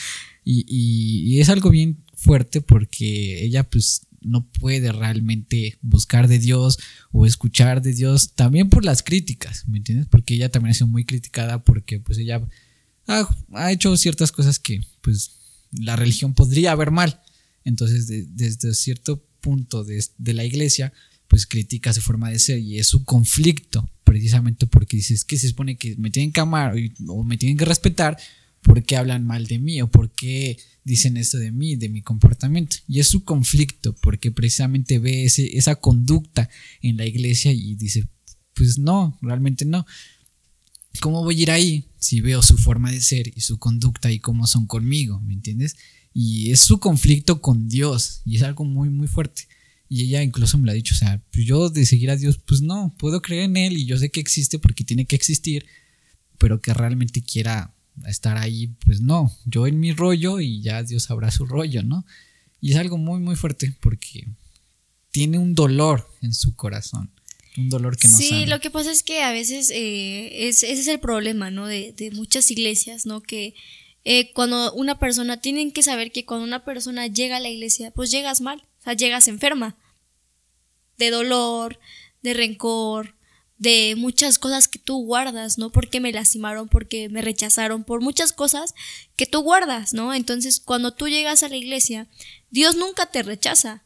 Y, 0.46 0.66
y, 0.68 1.42
es 1.42 1.50
algo 1.50 1.70
bien 1.70 2.06
fuerte 2.16 2.62
porque 2.62 3.44
ella 3.44 3.70
pues 3.70 4.08
no 4.22 4.50
puede 4.50 4.94
realmente 4.94 5.78
buscar 5.82 6.30
de 6.30 6.40
Dios 6.40 6.80
o 7.12 7.26
escuchar 7.26 7.82
de 7.82 7.94
Dios 7.94 8.34
también 8.34 8.70
por 8.70 8.86
las 8.86 9.04
críticas, 9.04 9.68
¿me 9.68 9.78
entiendes? 9.78 10.08
Porque 10.10 10.36
ella 10.36 10.50
también 10.50 10.72
ha 10.72 10.74
sido 10.74 10.88
muy 10.88 11.04
criticada 11.04 11.66
porque 11.66 12.00
pues 12.00 12.18
ella 12.18 12.42
ha, 13.08 13.72
hecho 13.72 13.96
ciertas 13.98 14.32
cosas 14.32 14.58
que 14.58 14.82
pues 15.02 15.32
la 15.72 15.98
religión 15.98 16.34
podría 16.34 16.76
ver 16.76 16.92
mal. 16.92 17.22
Entonces 17.66 18.08
desde 18.08 18.74
cierto 18.74 19.26
punto 19.42 19.84
de, 19.84 20.02
de, 20.18 20.34
la 20.34 20.46
iglesia 20.46 20.94
pues 21.28 21.46
critica 21.46 21.92
su 21.92 22.02
forma 22.02 22.30
de 22.30 22.40
ser 22.40 22.60
y 22.60 22.80
es 22.80 22.88
su 22.88 23.04
conflicto 23.04 23.90
precisamente 24.14 24.68
porque 24.68 24.98
dices 24.98 25.26
que 25.26 25.40
se 25.40 25.50
supone 25.50 25.76
que 25.76 25.96
me 25.96 26.12
tienen 26.12 26.32
que 26.32 26.40
amar 26.40 26.76
o 27.08 27.24
me 27.24 27.36
tienen 27.36 27.58
que 27.58 27.66
respetar 27.66 28.16
por 28.62 28.84
qué 28.84 28.96
hablan 28.96 29.26
mal 29.26 29.48
de 29.48 29.58
mí 29.58 29.82
o 29.82 29.90
por 29.90 30.12
qué 30.12 30.60
dicen 30.84 31.18
esto 31.18 31.40
de 31.40 31.52
mí, 31.52 31.76
de 31.76 31.90
mi 31.90 32.04
comportamiento. 32.04 32.78
Y 32.88 33.00
es 33.00 33.08
su 33.08 33.24
conflicto, 33.24 33.96
porque 34.02 34.32
precisamente 34.32 35.00
ve 35.00 35.26
ese, 35.26 35.58
esa 35.58 35.78
conducta 35.78 36.48
en 36.84 36.98
la 36.98 37.08
iglesia 37.08 37.52
y 37.52 37.74
dice, 37.76 38.08
pues 38.54 38.78
no, 38.78 39.18
realmente 39.24 39.66
no. 39.66 39.84
¿Cómo 41.02 41.24
voy 41.24 41.40
a 41.40 41.42
ir 41.42 41.52
ahí 41.52 41.86
si 41.98 42.22
veo 42.22 42.44
su 42.44 42.56
forma 42.58 42.92
de 42.92 43.02
ser 43.02 43.34
y 43.36 43.42
su 43.42 43.58
conducta 43.58 44.12
y 44.12 44.20
cómo 44.20 44.46
son 44.46 44.68
conmigo? 44.68 45.20
¿Me 45.22 45.34
entiendes? 45.34 45.76
Y 46.14 46.52
es 46.52 46.60
su 46.60 46.80
conflicto 46.80 47.42
con 47.42 47.68
Dios 47.68 48.22
y 48.26 48.36
es 48.36 48.44
algo 48.44 48.64
muy, 48.64 48.90
muy 48.90 49.08
fuerte. 49.08 49.48
Y 49.94 50.06
ella 50.06 50.24
incluso 50.24 50.58
me 50.58 50.66
lo 50.66 50.72
ha 50.72 50.74
dicho, 50.74 50.96
o 50.96 50.98
sea, 50.98 51.22
pues 51.32 51.46
yo 51.46 51.70
de 51.70 51.86
seguir 51.86 52.10
a 52.10 52.16
Dios, 52.16 52.40
pues 52.44 52.64
no, 52.64 52.96
puedo 52.98 53.22
creer 53.22 53.44
en 53.44 53.58
Él 53.58 53.78
y 53.78 53.86
yo 53.86 53.96
sé 53.96 54.10
que 54.10 54.20
existe 54.20 54.58
porque 54.58 54.84
tiene 54.84 55.06
que 55.06 55.16
existir, 55.16 55.68
pero 56.40 56.60
que 56.60 56.74
realmente 56.74 57.22
quiera 57.22 57.76
estar 58.08 58.40
ahí, 58.40 58.70
pues 58.84 59.02
no, 59.02 59.32
yo 59.46 59.68
en 59.68 59.80
mi 59.80 59.94
rollo 59.94 60.40
y 60.40 60.64
ya 60.64 60.82
Dios 60.82 61.04
sabrá 61.04 61.30
su 61.30 61.46
rollo, 61.46 61.84
¿no? 61.84 62.08
Y 62.60 62.72
es 62.72 62.78
algo 62.78 62.98
muy, 62.98 63.20
muy 63.20 63.36
fuerte 63.36 63.72
porque 63.82 64.26
tiene 65.12 65.38
un 65.38 65.54
dolor 65.54 66.10
en 66.24 66.34
su 66.34 66.56
corazón. 66.56 67.12
Un 67.56 67.70
dolor 67.70 67.96
que 67.96 68.08
no 68.08 68.18
Sí, 68.18 68.48
lo 68.48 68.60
que 68.60 68.72
pasa 68.72 68.92
es 68.92 69.04
que 69.04 69.22
a 69.22 69.32
veces 69.32 69.70
eh, 69.70 70.48
ese 70.48 70.72
es 70.72 70.88
el 70.88 71.00
problema, 71.00 71.52
¿no? 71.52 71.68
De, 71.68 71.94
muchas 72.14 72.50
iglesias, 72.50 73.06
¿no? 73.06 73.22
Que 73.22 73.54
eh, 74.06 74.34
cuando 74.34 74.74
una 74.74 74.98
persona, 74.98 75.40
tienen 75.40 75.72
que 75.72 75.84
saber 75.84 76.12
que 76.12 76.26
cuando 76.26 76.46
una 76.46 76.66
persona 76.66 77.06
llega 77.06 77.38
a 77.38 77.40
la 77.40 77.52
iglesia, 77.52 77.92
pues 77.92 78.10
llegas 78.10 78.42
mal, 78.42 78.64
o 78.80 78.84
sea, 78.86 78.94
llegas 78.94 79.28
enferma. 79.28 79.78
De 80.98 81.10
dolor, 81.10 81.80
de 82.22 82.34
rencor, 82.34 83.16
de 83.58 83.96
muchas 83.98 84.40
cosas 84.40 84.68
que 84.68 84.78
tú 84.78 85.06
guardas, 85.06 85.58
¿no? 85.58 85.72
Porque 85.72 86.00
me 86.00 86.12
lastimaron, 86.12 86.68
porque 86.68 87.08
me 87.10 87.22
rechazaron, 87.22 87.84
por 87.84 88.02
muchas 88.02 88.34
cosas 88.34 88.74
que 89.16 89.26
tú 89.26 89.42
guardas, 89.42 89.94
¿no? 89.94 90.14
Entonces, 90.14 90.60
cuando 90.60 90.92
tú 90.92 91.08
llegas 91.08 91.44
a 91.44 91.50
la 91.50 91.56
iglesia, 91.56 92.08
Dios 92.52 92.76
nunca 92.76 93.06
te 93.08 93.24
rechaza. 93.24 93.84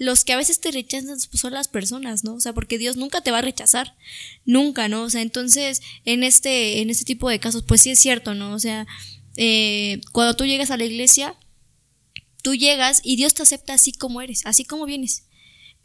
los 0.00 0.24
que 0.24 0.32
a 0.32 0.36
veces 0.36 0.60
te 0.60 0.72
rechazan 0.72 1.16
pues, 1.30 1.40
son 1.40 1.52
las 1.52 1.68
personas, 1.68 2.24
¿no? 2.24 2.34
O 2.34 2.40
sea, 2.40 2.52
porque 2.52 2.78
Dios 2.78 2.96
nunca 2.96 3.20
te 3.20 3.30
va 3.30 3.38
a 3.38 3.42
rechazar, 3.42 3.96
nunca, 4.44 4.88
¿no? 4.88 5.02
O 5.02 5.10
sea, 5.10 5.22
entonces, 5.22 5.82
en 6.04 6.24
este, 6.24 6.80
en 6.80 6.90
este 6.90 7.04
tipo 7.04 7.30
de 7.30 7.38
casos, 7.38 7.62
pues 7.62 7.80
sí 7.82 7.90
es 7.90 8.00
cierto, 8.00 8.34
¿no? 8.34 8.52
O 8.54 8.58
sea, 8.58 8.88
eh, 9.36 10.00
cuando 10.12 10.34
tú 10.34 10.46
llegas 10.46 10.72
a 10.72 10.76
la 10.76 10.84
iglesia, 10.84 11.36
tú 12.42 12.56
llegas 12.56 13.00
y 13.04 13.14
Dios 13.16 13.34
te 13.34 13.42
acepta 13.42 13.74
así 13.74 13.92
como 13.92 14.20
eres, 14.20 14.44
así 14.46 14.64
como 14.64 14.84
vienes. 14.84 15.24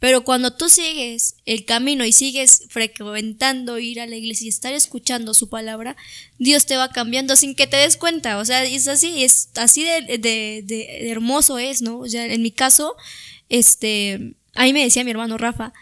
Pero 0.00 0.24
cuando 0.24 0.54
tú 0.54 0.70
sigues 0.70 1.36
el 1.44 1.66
camino 1.66 2.06
y 2.06 2.12
sigues 2.12 2.64
frecuentando 2.70 3.78
ir 3.78 4.00
a 4.00 4.06
la 4.06 4.16
iglesia 4.16 4.46
y 4.46 4.48
estar 4.48 4.72
escuchando 4.72 5.34
su 5.34 5.50
palabra, 5.50 5.94
Dios 6.38 6.64
te 6.64 6.78
va 6.78 6.88
cambiando 6.88 7.36
sin 7.36 7.54
que 7.54 7.66
te 7.66 7.76
des 7.76 7.98
cuenta. 7.98 8.38
O 8.38 8.44
sea, 8.46 8.64
es 8.64 8.88
así, 8.88 9.22
es 9.22 9.50
así 9.56 9.84
de, 9.84 10.18
de, 10.18 11.10
hermoso 11.10 11.58
es, 11.58 11.82
¿no? 11.82 11.98
O 11.98 12.08
sea, 12.08 12.24
en 12.24 12.40
mi 12.40 12.50
caso, 12.50 12.96
este, 13.50 14.36
ahí 14.54 14.72
me 14.72 14.82
decía 14.82 15.04
mi 15.04 15.10
hermano 15.10 15.36
Rafa, 15.36 15.74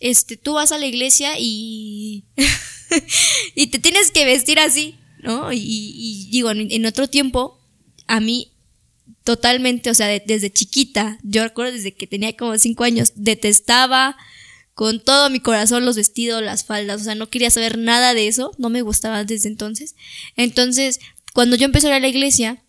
este, 0.00 0.36
tú 0.36 0.54
vas 0.54 0.70
a 0.72 0.78
la 0.78 0.86
iglesia 0.86 1.32
y, 1.38 2.24
y 3.54 3.68
te 3.68 3.78
tienes 3.78 4.10
que 4.10 4.26
vestir 4.26 4.58
así, 4.58 4.96
¿no? 5.22 5.50
Y, 5.50 6.28
digo, 6.30 6.50
en, 6.50 6.84
otro 6.84 7.08
tiempo, 7.08 7.58
a 8.06 8.20
mí 8.20 8.52
totalmente, 9.24 9.90
o 9.90 9.94
sea, 9.94 10.06
desde 10.06 10.50
chiquita, 10.52 11.18
yo 11.22 11.42
recuerdo 11.42 11.72
desde 11.72 11.94
que 11.94 12.06
tenía 12.06 12.36
como 12.36 12.56
cinco 12.58 12.84
años, 12.84 13.12
detestaba 13.14 14.16
con 14.74 15.00
todo 15.00 15.28
mi 15.28 15.40
corazón 15.40 15.84
los 15.84 15.96
vestidos, 15.96 16.42
las 16.42 16.64
faldas, 16.64 17.02
o 17.02 17.04
sea, 17.04 17.14
no 17.14 17.28
quería 17.28 17.50
saber 17.50 17.76
nada 17.76 18.14
de 18.14 18.28
eso, 18.28 18.52
no 18.58 18.70
me 18.70 18.82
gustaba 18.82 19.24
desde 19.24 19.48
entonces. 19.48 19.94
Entonces, 20.36 21.00
cuando 21.34 21.56
yo 21.56 21.66
empecé 21.66 21.88
a 21.88 21.90
ir 21.90 21.96
a 21.96 22.00
la 22.00 22.08
iglesia, 22.08 22.62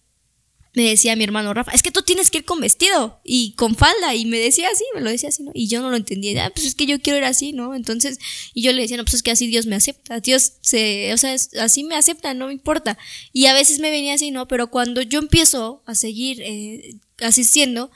me 0.73 0.83
decía 0.83 1.15
mi 1.17 1.23
hermano 1.25 1.53
Rafa, 1.53 1.71
es 1.71 1.83
que 1.83 1.91
tú 1.91 2.01
tienes 2.01 2.31
que 2.31 2.39
ir 2.39 2.45
con 2.45 2.61
vestido 2.61 3.19
y 3.25 3.53
con 3.53 3.75
falda. 3.75 4.15
Y 4.15 4.25
me 4.25 4.39
decía 4.39 4.69
así, 4.71 4.83
me 4.95 5.01
lo 5.01 5.09
decía 5.09 5.29
así, 5.29 5.43
¿no? 5.43 5.51
Y 5.53 5.67
yo 5.67 5.81
no 5.81 5.89
lo 5.89 5.97
entendía. 5.97 6.45
Ah, 6.45 6.51
pues 6.53 6.65
es 6.65 6.75
que 6.75 6.85
yo 6.85 7.01
quiero 7.01 7.17
ir 7.17 7.25
así, 7.25 7.51
¿no? 7.51 7.75
Entonces, 7.75 8.19
y 8.53 8.61
yo 8.61 8.71
le 8.71 8.81
decía, 8.81 8.95
no, 8.95 9.03
pues 9.03 9.15
es 9.15 9.23
que 9.23 9.31
así 9.31 9.47
Dios 9.47 9.65
me 9.65 9.75
acepta. 9.75 10.21
Dios 10.21 10.53
se, 10.61 11.13
o 11.13 11.17
sea, 11.17 11.35
así 11.59 11.83
me 11.83 11.95
acepta, 11.95 12.33
no 12.33 12.47
me 12.47 12.53
importa. 12.53 12.97
Y 13.33 13.47
a 13.47 13.53
veces 13.53 13.79
me 13.79 13.91
venía 13.91 14.13
así, 14.13 14.31
¿no? 14.31 14.47
Pero 14.47 14.71
cuando 14.71 15.01
yo 15.01 15.19
empiezo 15.19 15.83
a 15.85 15.95
seguir 15.95 16.41
eh, 16.41 16.95
asistiendo, 17.19 17.91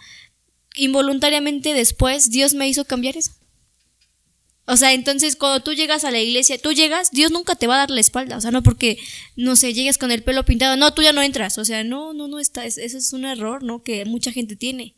involuntariamente 0.76 1.74
después, 1.74 2.30
Dios 2.30 2.54
me 2.54 2.68
hizo 2.68 2.84
cambiar 2.84 3.16
eso. 3.16 3.32
O 4.68 4.78
sea, 4.78 4.94
entonces 4.94 5.36
cuando 5.36 5.62
tú 5.62 5.74
llegas 5.74 6.04
a 6.06 6.12
la 6.12 6.20
iglesia, 6.20 6.58
tú 6.58 6.72
llegas, 6.74 7.12
Dios 7.12 7.32
nunca 7.32 7.56
te 7.56 7.68
va 7.68 7.76
a 7.76 7.80
dar 7.80 7.92
la 7.92 8.02
espalda. 8.02 8.38
O 8.38 8.42
sea, 8.42 8.52
no 8.52 8.64
porque, 8.64 8.98
no 9.36 9.56
sé, 9.56 9.74
llegues 9.74 9.98
con 9.98 10.12
el 10.12 10.24
pelo 10.24 10.44
pintado, 10.44 10.76
no, 10.76 10.94
tú 10.94 11.04
ya 11.04 11.14
no 11.14 11.22
entras. 11.22 11.58
O 11.58 11.66
sea, 11.66 11.84
no, 11.84 12.14
no, 12.14 12.28
no 12.28 12.40
está, 12.40 12.66
eso 12.66 12.82
es 12.82 13.14
un 13.14 13.26
error, 13.26 13.64
¿no? 13.64 13.84
Que 13.84 14.06
mucha 14.06 14.32
gente 14.32 14.56
tiene 14.56 14.96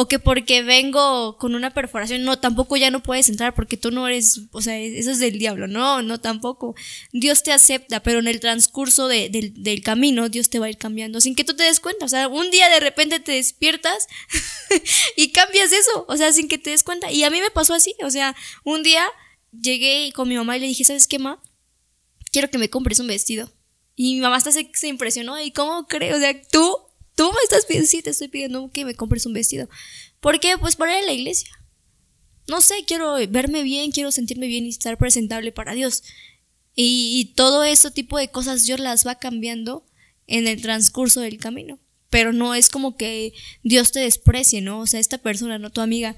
o 0.00 0.06
que 0.06 0.20
porque 0.20 0.62
vengo 0.62 1.36
con 1.38 1.56
una 1.56 1.74
perforación, 1.74 2.22
no, 2.22 2.38
tampoco 2.38 2.76
ya 2.76 2.88
no 2.92 3.02
puedes 3.02 3.28
entrar 3.28 3.52
porque 3.52 3.76
tú 3.76 3.90
no 3.90 4.06
eres, 4.06 4.42
o 4.52 4.62
sea, 4.62 4.78
eso 4.78 5.10
es 5.10 5.18
del 5.18 5.40
diablo, 5.40 5.66
no, 5.66 6.02
no 6.02 6.20
tampoco. 6.20 6.76
Dios 7.12 7.42
te 7.42 7.50
acepta, 7.50 8.00
pero 8.00 8.20
en 8.20 8.28
el 8.28 8.38
transcurso 8.38 9.08
del 9.08 9.82
camino 9.82 10.28
Dios 10.28 10.50
te 10.50 10.60
va 10.60 10.66
a 10.66 10.70
ir 10.70 10.78
cambiando 10.78 11.20
sin 11.20 11.34
que 11.34 11.42
tú 11.42 11.56
te 11.56 11.64
des 11.64 11.80
cuenta, 11.80 12.04
o 12.04 12.08
sea, 12.08 12.28
un 12.28 12.48
día 12.52 12.68
de 12.68 12.78
repente 12.78 13.18
te 13.18 13.32
despiertas 13.32 14.06
y 15.16 15.32
cambias 15.32 15.72
eso, 15.72 16.04
o 16.06 16.16
sea, 16.16 16.32
sin 16.32 16.46
que 16.46 16.58
te 16.58 16.70
des 16.70 16.84
cuenta. 16.84 17.10
Y 17.10 17.24
a 17.24 17.30
mí 17.30 17.40
me 17.40 17.50
pasó 17.50 17.74
así, 17.74 17.92
o 18.00 18.10
sea, 18.10 18.36
un 18.62 18.84
día 18.84 19.04
llegué 19.50 20.12
con 20.14 20.28
mi 20.28 20.36
mamá 20.36 20.56
y 20.56 20.60
le 20.60 20.66
dije, 20.68 20.84
¿sabes 20.84 21.08
qué, 21.08 21.18
ma? 21.18 21.42
Quiero 22.30 22.48
que 22.50 22.58
me 22.58 22.70
compres 22.70 23.00
un 23.00 23.08
vestido. 23.08 23.50
Y 23.96 24.14
mi 24.14 24.20
mamá 24.20 24.36
hasta 24.36 24.52
se, 24.52 24.70
se 24.74 24.86
impresionó, 24.86 25.40
¿y 25.40 25.50
cómo 25.50 25.88
crees? 25.88 26.14
O 26.14 26.20
sea, 26.20 26.40
tú 26.52 26.87
Tú 27.18 27.32
me 27.32 27.40
estás 27.42 27.66
pidiendo, 27.66 27.88
sí, 27.88 28.00
te 28.00 28.10
estoy 28.10 28.28
pidiendo 28.28 28.70
que 28.70 28.84
me 28.84 28.94
compres 28.94 29.26
un 29.26 29.32
vestido. 29.32 29.68
¿Por 30.20 30.38
qué? 30.38 30.56
Pues 30.56 30.76
para 30.76 30.96
ir 30.96 31.02
a 31.02 31.06
la 31.06 31.12
iglesia. 31.12 31.50
No 32.46 32.60
sé, 32.60 32.84
quiero 32.86 33.14
verme 33.28 33.64
bien, 33.64 33.90
quiero 33.90 34.12
sentirme 34.12 34.46
bien 34.46 34.66
y 34.66 34.68
estar 34.68 34.96
presentable 34.98 35.50
para 35.50 35.74
Dios. 35.74 36.04
Y, 36.76 37.32
todo 37.34 37.64
ese 37.64 37.90
tipo 37.90 38.18
de 38.18 38.28
cosas 38.28 38.64
Dios 38.66 38.78
las 38.78 39.04
va 39.04 39.16
cambiando 39.16 39.84
en 40.28 40.46
el 40.46 40.62
transcurso 40.62 41.20
del 41.20 41.38
camino. 41.38 41.80
Pero 42.08 42.32
no 42.32 42.54
es 42.54 42.68
como 42.68 42.96
que 42.96 43.32
Dios 43.64 43.90
te 43.90 43.98
desprecie, 43.98 44.60
¿no? 44.60 44.78
O 44.78 44.86
sea, 44.86 45.00
esta 45.00 45.18
persona, 45.18 45.58
¿no? 45.58 45.70
Tu 45.70 45.80
amiga, 45.80 46.14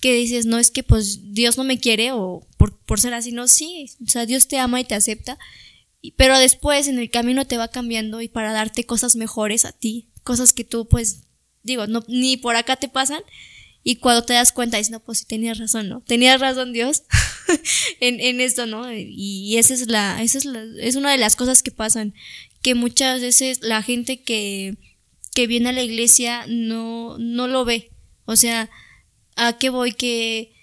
que 0.00 0.14
dices, 0.14 0.46
no 0.46 0.60
es 0.60 0.70
que 0.70 0.84
pues 0.84 1.34
Dios 1.34 1.58
no 1.58 1.64
me 1.64 1.80
quiere 1.80 2.12
o 2.12 2.46
por, 2.58 2.78
por 2.78 3.00
ser 3.00 3.12
así, 3.12 3.32
no, 3.32 3.48
sí, 3.48 3.90
o 4.06 4.08
sea, 4.08 4.24
Dios 4.24 4.46
te 4.46 4.58
ama 4.58 4.80
y 4.80 4.84
te 4.84 4.94
acepta, 4.94 5.36
pero 6.16 6.38
después 6.38 6.86
en 6.86 7.00
el 7.00 7.10
camino 7.10 7.44
te 7.44 7.56
va 7.56 7.68
cambiando 7.68 8.20
y 8.20 8.28
para 8.28 8.52
darte 8.52 8.86
cosas 8.86 9.16
mejores 9.16 9.64
a 9.64 9.72
ti, 9.72 10.10
cosas 10.24 10.52
que 10.52 10.64
tú 10.64 10.88
pues 10.88 11.20
digo, 11.62 11.86
no, 11.86 12.04
ni 12.08 12.36
por 12.36 12.56
acá 12.56 12.76
te 12.76 12.88
pasan 12.88 13.22
y 13.86 13.96
cuando 13.96 14.24
te 14.24 14.32
das 14.32 14.50
cuenta 14.50 14.78
dices, 14.78 14.90
no, 14.90 15.00
pues 15.00 15.18
sí 15.18 15.26
tenías 15.26 15.58
razón, 15.58 15.90
¿no? 15.90 16.00
Tenías 16.00 16.40
razón 16.40 16.72
Dios 16.72 17.02
en, 18.00 18.18
en, 18.18 18.40
esto, 18.40 18.66
¿no? 18.66 18.90
Y 18.92 19.56
esa 19.58 19.74
es 19.74 19.88
la, 19.88 20.22
esa 20.22 20.38
es 20.38 20.46
es 20.80 20.96
una 20.96 21.12
de 21.12 21.18
las 21.18 21.36
cosas 21.36 21.62
que 21.62 21.70
pasan, 21.70 22.14
que 22.62 22.74
muchas 22.74 23.20
veces 23.20 23.60
la 23.60 23.82
gente 23.82 24.22
que, 24.22 24.78
que 25.34 25.46
viene 25.46 25.68
a 25.68 25.72
la 25.72 25.82
iglesia 25.82 26.46
no, 26.48 27.18
no 27.18 27.46
lo 27.46 27.66
ve. 27.66 27.90
O 28.24 28.36
sea, 28.36 28.70
¿a 29.36 29.58
qué 29.58 29.68
voy? 29.68 29.92
Que 29.92 30.54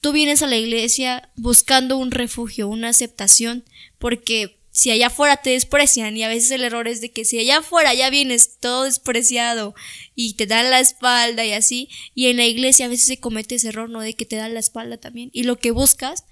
tú 0.00 0.10
vienes 0.10 0.42
a 0.42 0.48
la 0.48 0.56
iglesia 0.56 1.30
buscando 1.36 1.96
un 1.96 2.10
refugio, 2.10 2.66
una 2.66 2.88
aceptación, 2.88 3.64
porque 4.00 4.58
si 4.72 4.90
allá 4.90 5.08
afuera 5.08 5.36
te 5.36 5.50
desprecian 5.50 6.16
y 6.16 6.24
a 6.24 6.28
veces 6.28 6.50
el 6.50 6.64
error 6.64 6.88
es 6.88 7.02
de 7.02 7.12
que 7.12 7.26
si 7.26 7.38
allá 7.38 7.58
afuera 7.58 7.92
ya 7.92 8.08
vienes 8.08 8.58
todo 8.58 8.84
despreciado 8.84 9.74
y 10.14 10.34
te 10.34 10.46
dan 10.46 10.70
la 10.70 10.80
espalda 10.80 11.44
y 11.44 11.52
así, 11.52 11.90
y 12.14 12.28
en 12.28 12.38
la 12.38 12.46
iglesia 12.46 12.86
a 12.86 12.88
veces 12.88 13.06
se 13.06 13.20
comete 13.20 13.56
ese 13.56 13.68
error, 13.68 13.90
¿no? 13.90 14.00
De 14.00 14.14
que 14.14 14.24
te 14.24 14.36
dan 14.36 14.54
la 14.54 14.60
espalda 14.60 14.96
también 14.96 15.30
y 15.34 15.44
lo 15.44 15.58
que 15.58 15.70
buscas, 15.70 16.24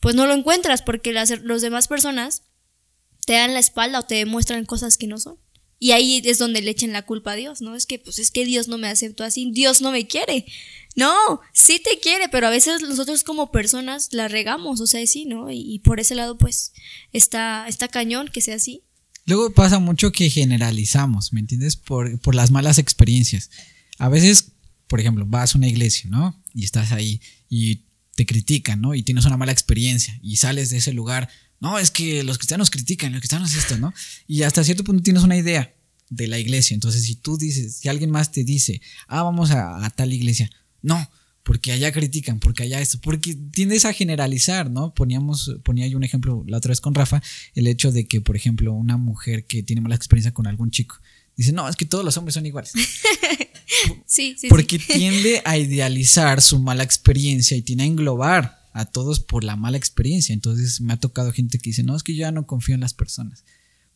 pues 0.00 0.14
no 0.14 0.26
lo 0.26 0.32
encuentras 0.32 0.80
porque 0.82 1.12
las 1.12 1.30
los 1.42 1.60
demás 1.60 1.86
personas 1.86 2.42
te 3.26 3.34
dan 3.34 3.52
la 3.52 3.60
espalda 3.60 4.00
o 4.00 4.04
te 4.04 4.14
demuestran 4.14 4.64
cosas 4.64 4.96
que 4.96 5.06
no 5.06 5.18
son. 5.18 5.38
Y 5.78 5.90
ahí 5.92 6.22
es 6.24 6.38
donde 6.38 6.62
le 6.62 6.70
echen 6.70 6.94
la 6.94 7.02
culpa 7.02 7.32
a 7.32 7.36
Dios, 7.36 7.60
¿no? 7.60 7.76
Es 7.76 7.84
que, 7.84 7.98
pues 7.98 8.18
es 8.18 8.30
que 8.30 8.46
Dios 8.46 8.68
no 8.68 8.78
me 8.78 8.88
aceptó 8.88 9.24
así, 9.24 9.50
Dios 9.52 9.82
no 9.82 9.92
me 9.92 10.06
quiere. 10.06 10.46
No, 10.96 11.40
sí 11.52 11.78
te 11.78 12.00
quiere, 12.00 12.30
pero 12.30 12.46
a 12.46 12.50
veces 12.50 12.80
nosotros 12.80 13.22
como 13.22 13.52
personas 13.52 14.08
la 14.12 14.28
regamos, 14.28 14.80
o 14.80 14.86
sea, 14.86 15.06
sí, 15.06 15.26
¿no? 15.26 15.50
Y, 15.52 15.78
por 15.80 16.00
ese 16.00 16.14
lado, 16.14 16.38
pues, 16.38 16.72
está, 17.12 17.68
está 17.68 17.86
cañón 17.88 18.28
que 18.32 18.40
sea 18.40 18.56
así. 18.56 18.82
Luego 19.26 19.52
pasa 19.52 19.78
mucho 19.78 20.10
que 20.10 20.30
generalizamos, 20.30 21.34
¿me 21.34 21.40
entiendes? 21.40 21.76
Por, 21.76 22.18
por 22.20 22.34
las 22.34 22.50
malas 22.50 22.78
experiencias. 22.78 23.50
A 23.98 24.08
veces, 24.08 24.52
por 24.86 24.98
ejemplo, 24.98 25.26
vas 25.26 25.54
a 25.54 25.58
una 25.58 25.68
iglesia, 25.68 26.08
¿no? 26.08 26.42
Y 26.54 26.64
estás 26.64 26.92
ahí 26.92 27.20
y 27.50 27.82
te 28.14 28.24
critican, 28.24 28.80
¿no? 28.80 28.94
Y 28.94 29.02
tienes 29.02 29.26
una 29.26 29.36
mala 29.36 29.52
experiencia 29.52 30.18
y 30.22 30.36
sales 30.36 30.70
de 30.70 30.78
ese 30.78 30.94
lugar. 30.94 31.28
No, 31.60 31.78
es 31.78 31.90
que 31.90 32.24
los 32.24 32.38
cristianos 32.38 32.70
critican, 32.70 33.12
los 33.12 33.20
cristianos 33.20 33.54
esto, 33.54 33.76
¿no? 33.76 33.92
Y 34.26 34.44
hasta 34.44 34.64
cierto 34.64 34.82
punto 34.82 35.02
tienes 35.02 35.24
una 35.24 35.36
idea 35.36 35.74
de 36.08 36.26
la 36.26 36.38
iglesia. 36.38 36.74
Entonces, 36.74 37.02
si 37.02 37.16
tú 37.16 37.36
dices, 37.36 37.76
si 37.76 37.88
alguien 37.90 38.10
más 38.10 38.32
te 38.32 38.44
dice, 38.44 38.80
ah, 39.08 39.24
vamos 39.24 39.50
a 39.50 39.90
tal 39.90 40.14
iglesia, 40.14 40.50
no, 40.86 41.10
porque 41.42 41.72
allá 41.72 41.90
critican, 41.92 42.38
porque 42.38 42.62
allá 42.62 42.80
esto, 42.80 42.98
porque 43.00 43.34
tiendes 43.34 43.84
a 43.84 43.92
generalizar, 43.92 44.70
¿no? 44.70 44.94
Poníamos, 44.94 45.56
ponía 45.64 45.86
yo 45.88 45.96
un 45.96 46.04
ejemplo 46.04 46.44
la 46.46 46.58
otra 46.58 46.70
vez 46.70 46.80
con 46.80 46.94
Rafa, 46.94 47.20
el 47.54 47.66
hecho 47.66 47.90
de 47.90 48.06
que, 48.06 48.20
por 48.20 48.36
ejemplo, 48.36 48.72
una 48.72 48.96
mujer 48.96 49.46
que 49.46 49.62
tiene 49.62 49.82
mala 49.82 49.96
experiencia 49.96 50.32
con 50.32 50.46
algún 50.46 50.70
chico, 50.70 50.96
dice, 51.36 51.52
no, 51.52 51.68
es 51.68 51.74
que 51.74 51.86
todos 51.86 52.04
los 52.04 52.16
hombres 52.16 52.34
son 52.34 52.46
iguales. 52.46 52.72
sí, 54.06 54.36
sí. 54.38 54.48
Porque 54.48 54.78
tiende 54.78 55.42
a 55.44 55.58
idealizar 55.58 56.40
su 56.40 56.60
mala 56.60 56.84
experiencia 56.84 57.56
y 57.56 57.62
tiene 57.62 57.82
a 57.82 57.86
englobar 57.86 58.60
a 58.72 58.84
todos 58.84 59.18
por 59.18 59.42
la 59.42 59.56
mala 59.56 59.76
experiencia. 59.76 60.34
Entonces 60.34 60.80
me 60.80 60.92
ha 60.92 61.00
tocado 61.00 61.32
gente 61.32 61.58
que 61.58 61.70
dice, 61.70 61.82
no, 61.82 61.96
es 61.96 62.04
que 62.04 62.14
yo 62.14 62.20
ya 62.20 62.32
no 62.32 62.46
confío 62.46 62.76
en 62.76 62.80
las 62.80 62.94
personas, 62.94 63.44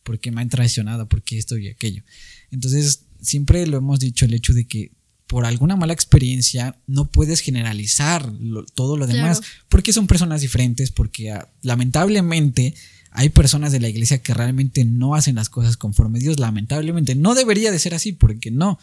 porque 0.03 0.31
me 0.31 0.41
han 0.41 0.49
traicionado, 0.49 1.07
porque 1.07 1.37
esto 1.37 1.57
y 1.57 1.69
aquello. 1.69 2.03
Entonces, 2.49 3.05
siempre 3.21 3.65
lo 3.65 3.77
hemos 3.77 3.99
dicho, 3.99 4.25
el 4.25 4.33
hecho 4.33 4.53
de 4.53 4.65
que 4.65 4.91
por 5.31 5.45
alguna 5.45 5.77
mala 5.77 5.93
experiencia 5.93 6.75
no 6.87 7.09
puedes 7.09 7.39
generalizar 7.39 8.29
todo 8.75 8.97
lo 8.97 9.07
demás, 9.07 9.39
porque 9.69 9.93
son 9.93 10.05
personas 10.05 10.41
diferentes, 10.41 10.91
porque 10.91 11.31
ah, 11.31 11.49
lamentablemente 11.61 12.75
hay 13.11 13.29
personas 13.29 13.71
de 13.71 13.79
la 13.79 13.87
iglesia 13.87 14.21
que 14.21 14.33
realmente 14.33 14.83
no 14.83 15.15
hacen 15.15 15.35
las 15.35 15.47
cosas 15.47 15.77
conforme 15.77 16.19
Dios, 16.19 16.37
lamentablemente 16.37 17.15
no 17.15 17.33
debería 17.33 17.71
de 17.71 17.79
ser 17.79 17.93
así, 17.93 18.11
porque 18.11 18.51
no, 18.51 18.77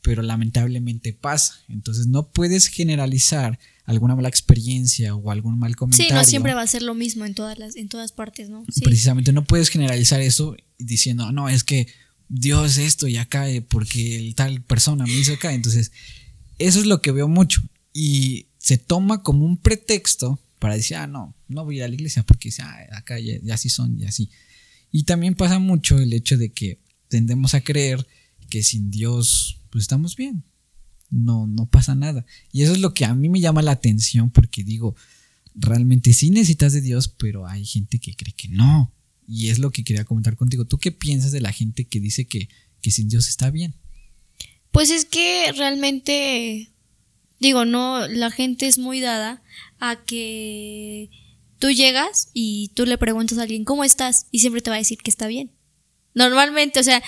pero 0.00 0.22
lamentablemente 0.22 1.12
pasa, 1.12 1.56
entonces 1.68 2.06
no 2.06 2.28
puedes 2.28 2.68
generalizar 2.68 3.58
alguna 3.84 4.16
mala 4.16 4.30
experiencia 4.30 5.14
o 5.14 5.30
algún 5.30 5.58
mal 5.58 5.76
comentario. 5.76 6.08
Sí, 6.08 6.14
no 6.14 6.24
siempre 6.24 6.54
va 6.54 6.62
a 6.62 6.66
ser 6.66 6.80
lo 6.80 6.94
mismo 6.94 7.26
en 7.26 7.34
todas 7.34 7.58
las 7.58 7.76
en 7.76 7.90
todas 7.90 8.12
partes, 8.12 8.48
¿no? 8.48 8.64
Precisamente 8.82 9.34
no 9.34 9.44
puedes 9.44 9.68
generalizar 9.68 10.22
eso 10.22 10.56
diciendo, 10.78 11.30
"No, 11.30 11.50
es 11.50 11.62
que 11.62 11.88
Dios 12.32 12.78
esto 12.78 13.08
y 13.08 13.16
acá 13.16 13.50
eh, 13.50 13.60
porque 13.60 14.16
el 14.16 14.36
tal 14.36 14.62
persona 14.62 15.04
me 15.04 15.12
hizo 15.12 15.34
acá. 15.34 15.52
Entonces, 15.52 15.90
eso 16.58 16.78
es 16.78 16.86
lo 16.86 17.02
que 17.02 17.10
veo 17.10 17.28
mucho. 17.28 17.60
Y 17.92 18.46
se 18.58 18.78
toma 18.78 19.22
como 19.22 19.44
un 19.44 19.58
pretexto 19.58 20.40
para 20.60 20.76
decir, 20.76 20.96
ah, 20.96 21.08
no, 21.08 21.34
no 21.48 21.64
voy 21.64 21.80
a 21.80 21.88
la 21.88 21.94
iglesia 21.94 22.22
porque 22.22 22.50
ah, 22.60 22.78
acá 22.92 23.18
ya, 23.18 23.34
ya 23.42 23.54
así 23.54 23.68
son 23.68 23.98
y 23.98 24.04
así. 24.04 24.30
Y 24.92 25.02
también 25.02 25.34
pasa 25.34 25.58
mucho 25.58 25.98
el 25.98 26.12
hecho 26.12 26.38
de 26.38 26.52
que 26.52 26.78
tendemos 27.08 27.54
a 27.54 27.62
creer 27.62 28.06
que 28.48 28.62
sin 28.62 28.90
Dios, 28.90 29.60
pues 29.70 29.82
estamos 29.82 30.14
bien. 30.14 30.44
no, 31.10 31.48
no 31.48 31.66
pasa 31.66 31.96
nada. 31.96 32.24
Y 32.52 32.62
eso 32.62 32.72
es 32.72 32.78
lo 32.78 32.94
que 32.94 33.04
a 33.04 33.14
mí 33.14 33.28
me 33.28 33.40
llama 33.40 33.62
la 33.62 33.72
atención 33.72 34.30
porque 34.30 34.62
digo, 34.62 34.94
realmente 35.56 36.12
sí 36.12 36.30
necesitas 36.30 36.72
de 36.72 36.80
Dios, 36.80 37.08
pero 37.08 37.48
hay 37.48 37.64
gente 37.64 37.98
que 37.98 38.14
cree 38.14 38.34
que 38.34 38.48
no. 38.48 38.92
Y 39.32 39.50
es 39.50 39.60
lo 39.60 39.70
que 39.70 39.84
quería 39.84 40.04
comentar 40.04 40.36
contigo. 40.36 40.64
¿Tú 40.64 40.78
qué 40.78 40.90
piensas 40.90 41.30
de 41.30 41.40
la 41.40 41.52
gente 41.52 41.84
que 41.84 42.00
dice 42.00 42.26
que, 42.26 42.48
que 42.82 42.90
sin 42.90 43.08
Dios 43.08 43.28
está 43.28 43.50
bien? 43.50 43.76
Pues 44.72 44.90
es 44.90 45.04
que 45.04 45.52
realmente, 45.56 46.72
digo, 47.38 47.64
no, 47.64 48.08
la 48.08 48.32
gente 48.32 48.66
es 48.66 48.78
muy 48.78 48.98
dada 48.98 49.40
a 49.78 50.02
que 50.04 51.10
tú 51.60 51.70
llegas 51.70 52.30
y 52.34 52.72
tú 52.74 52.86
le 52.86 52.98
preguntas 52.98 53.38
a 53.38 53.42
alguien, 53.42 53.64
¿cómo 53.64 53.84
estás? 53.84 54.26
Y 54.32 54.40
siempre 54.40 54.62
te 54.62 54.70
va 54.70 54.76
a 54.76 54.80
decir 54.80 54.98
que 54.98 55.10
está 55.10 55.28
bien. 55.28 55.52
Normalmente, 56.12 56.80
o 56.80 56.82
sea, 56.82 57.00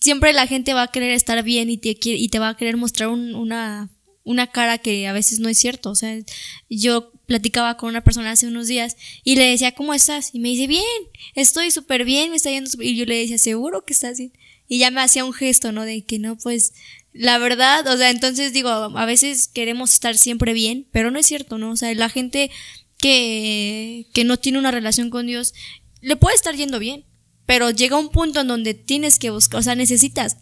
siempre 0.00 0.32
la 0.32 0.46
gente 0.46 0.74
va 0.74 0.84
a 0.84 0.92
querer 0.92 1.10
estar 1.10 1.42
bien 1.42 1.70
y 1.70 1.78
te, 1.78 1.96
y 2.00 2.28
te 2.28 2.38
va 2.38 2.50
a 2.50 2.56
querer 2.56 2.76
mostrar 2.76 3.08
una, 3.08 3.90
una 4.28 4.46
cara 4.46 4.76
que 4.76 5.06
a 5.08 5.14
veces 5.14 5.40
no 5.40 5.48
es 5.48 5.58
cierto. 5.58 5.88
O 5.88 5.94
sea, 5.94 6.18
yo 6.68 7.12
platicaba 7.24 7.78
con 7.78 7.88
una 7.88 8.04
persona 8.04 8.30
hace 8.30 8.46
unos 8.46 8.66
días 8.66 8.96
y 9.24 9.36
le 9.36 9.46
decía, 9.46 9.72
¿cómo 9.72 9.94
estás? 9.94 10.34
Y 10.34 10.38
me 10.38 10.50
dice, 10.50 10.66
bien, 10.66 10.84
estoy 11.34 11.70
súper 11.70 12.04
bien, 12.04 12.30
me 12.30 12.36
está 12.36 12.50
yendo 12.50 12.70
Y 12.82 12.94
yo 12.94 13.06
le 13.06 13.20
decía, 13.20 13.38
¿seguro 13.38 13.86
que 13.86 13.94
estás 13.94 14.18
bien? 14.18 14.32
Y 14.68 14.78
ya 14.78 14.90
me 14.90 15.00
hacía 15.00 15.24
un 15.24 15.32
gesto, 15.32 15.72
¿no? 15.72 15.86
De 15.86 16.04
que 16.04 16.18
no, 16.18 16.36
pues, 16.36 16.74
la 17.14 17.38
verdad, 17.38 17.88
o 17.88 17.96
sea, 17.96 18.10
entonces 18.10 18.52
digo, 18.52 18.68
a 18.68 19.06
veces 19.06 19.48
queremos 19.48 19.94
estar 19.94 20.18
siempre 20.18 20.52
bien, 20.52 20.86
pero 20.92 21.10
no 21.10 21.18
es 21.18 21.26
cierto, 21.26 21.56
¿no? 21.56 21.70
O 21.70 21.76
sea, 21.76 21.94
la 21.94 22.10
gente 22.10 22.50
que, 22.98 24.08
que 24.12 24.24
no 24.24 24.36
tiene 24.36 24.58
una 24.58 24.72
relación 24.72 25.08
con 25.08 25.26
Dios, 25.26 25.54
le 26.02 26.16
puede 26.16 26.36
estar 26.36 26.54
yendo 26.54 26.78
bien, 26.78 27.06
pero 27.46 27.70
llega 27.70 27.96
un 27.96 28.10
punto 28.10 28.40
en 28.40 28.48
donde 28.48 28.74
tienes 28.74 29.18
que 29.18 29.30
buscar, 29.30 29.60
o 29.60 29.62
sea, 29.62 29.74
necesitas, 29.74 30.36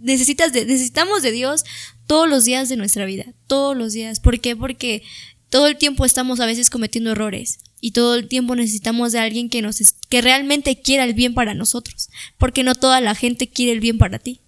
necesitas 0.00 0.52
de, 0.52 0.64
necesitamos 0.64 1.22
de 1.22 1.32
Dios 1.32 1.64
todos 2.06 2.28
los 2.28 2.44
días 2.44 2.68
de 2.68 2.76
nuestra 2.76 3.04
vida, 3.04 3.26
todos 3.46 3.76
los 3.76 3.92
días. 3.92 4.20
¿Por 4.20 4.40
qué? 4.40 4.56
Porque 4.56 5.02
todo 5.48 5.66
el 5.66 5.76
tiempo 5.76 6.04
estamos 6.04 6.40
a 6.40 6.46
veces 6.46 6.70
cometiendo 6.70 7.12
errores 7.12 7.58
y 7.80 7.92
todo 7.92 8.14
el 8.14 8.28
tiempo 8.28 8.54
necesitamos 8.54 9.12
de 9.12 9.18
alguien 9.18 9.48
que 9.48 9.62
nos 9.62 9.78
que 10.08 10.20
realmente 10.20 10.80
quiera 10.80 11.04
el 11.04 11.14
bien 11.14 11.34
para 11.34 11.54
nosotros, 11.54 12.08
porque 12.38 12.62
no 12.62 12.74
toda 12.74 13.00
la 13.00 13.14
gente 13.14 13.48
quiere 13.48 13.72
el 13.72 13.80
bien 13.80 13.98
para 13.98 14.18
ti. 14.18 14.40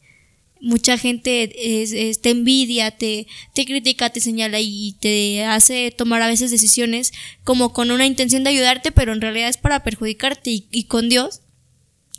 Mucha 0.60 0.96
gente 0.96 1.48
te 1.48 2.30
envidia, 2.30 2.92
te, 2.92 3.26
te 3.52 3.64
critica, 3.64 4.10
te 4.10 4.20
señala 4.20 4.60
y 4.60 4.96
te 5.00 5.44
hace 5.44 5.90
tomar 5.90 6.22
a 6.22 6.28
veces 6.28 6.52
decisiones 6.52 7.12
como 7.42 7.72
con 7.72 7.90
una 7.90 8.06
intención 8.06 8.44
de 8.44 8.50
ayudarte, 8.50 8.92
pero 8.92 9.12
en 9.12 9.20
realidad 9.20 9.48
es 9.48 9.56
para 9.56 9.82
perjudicarte 9.82 10.50
y 10.70 10.84
con 10.84 11.08
Dios 11.08 11.41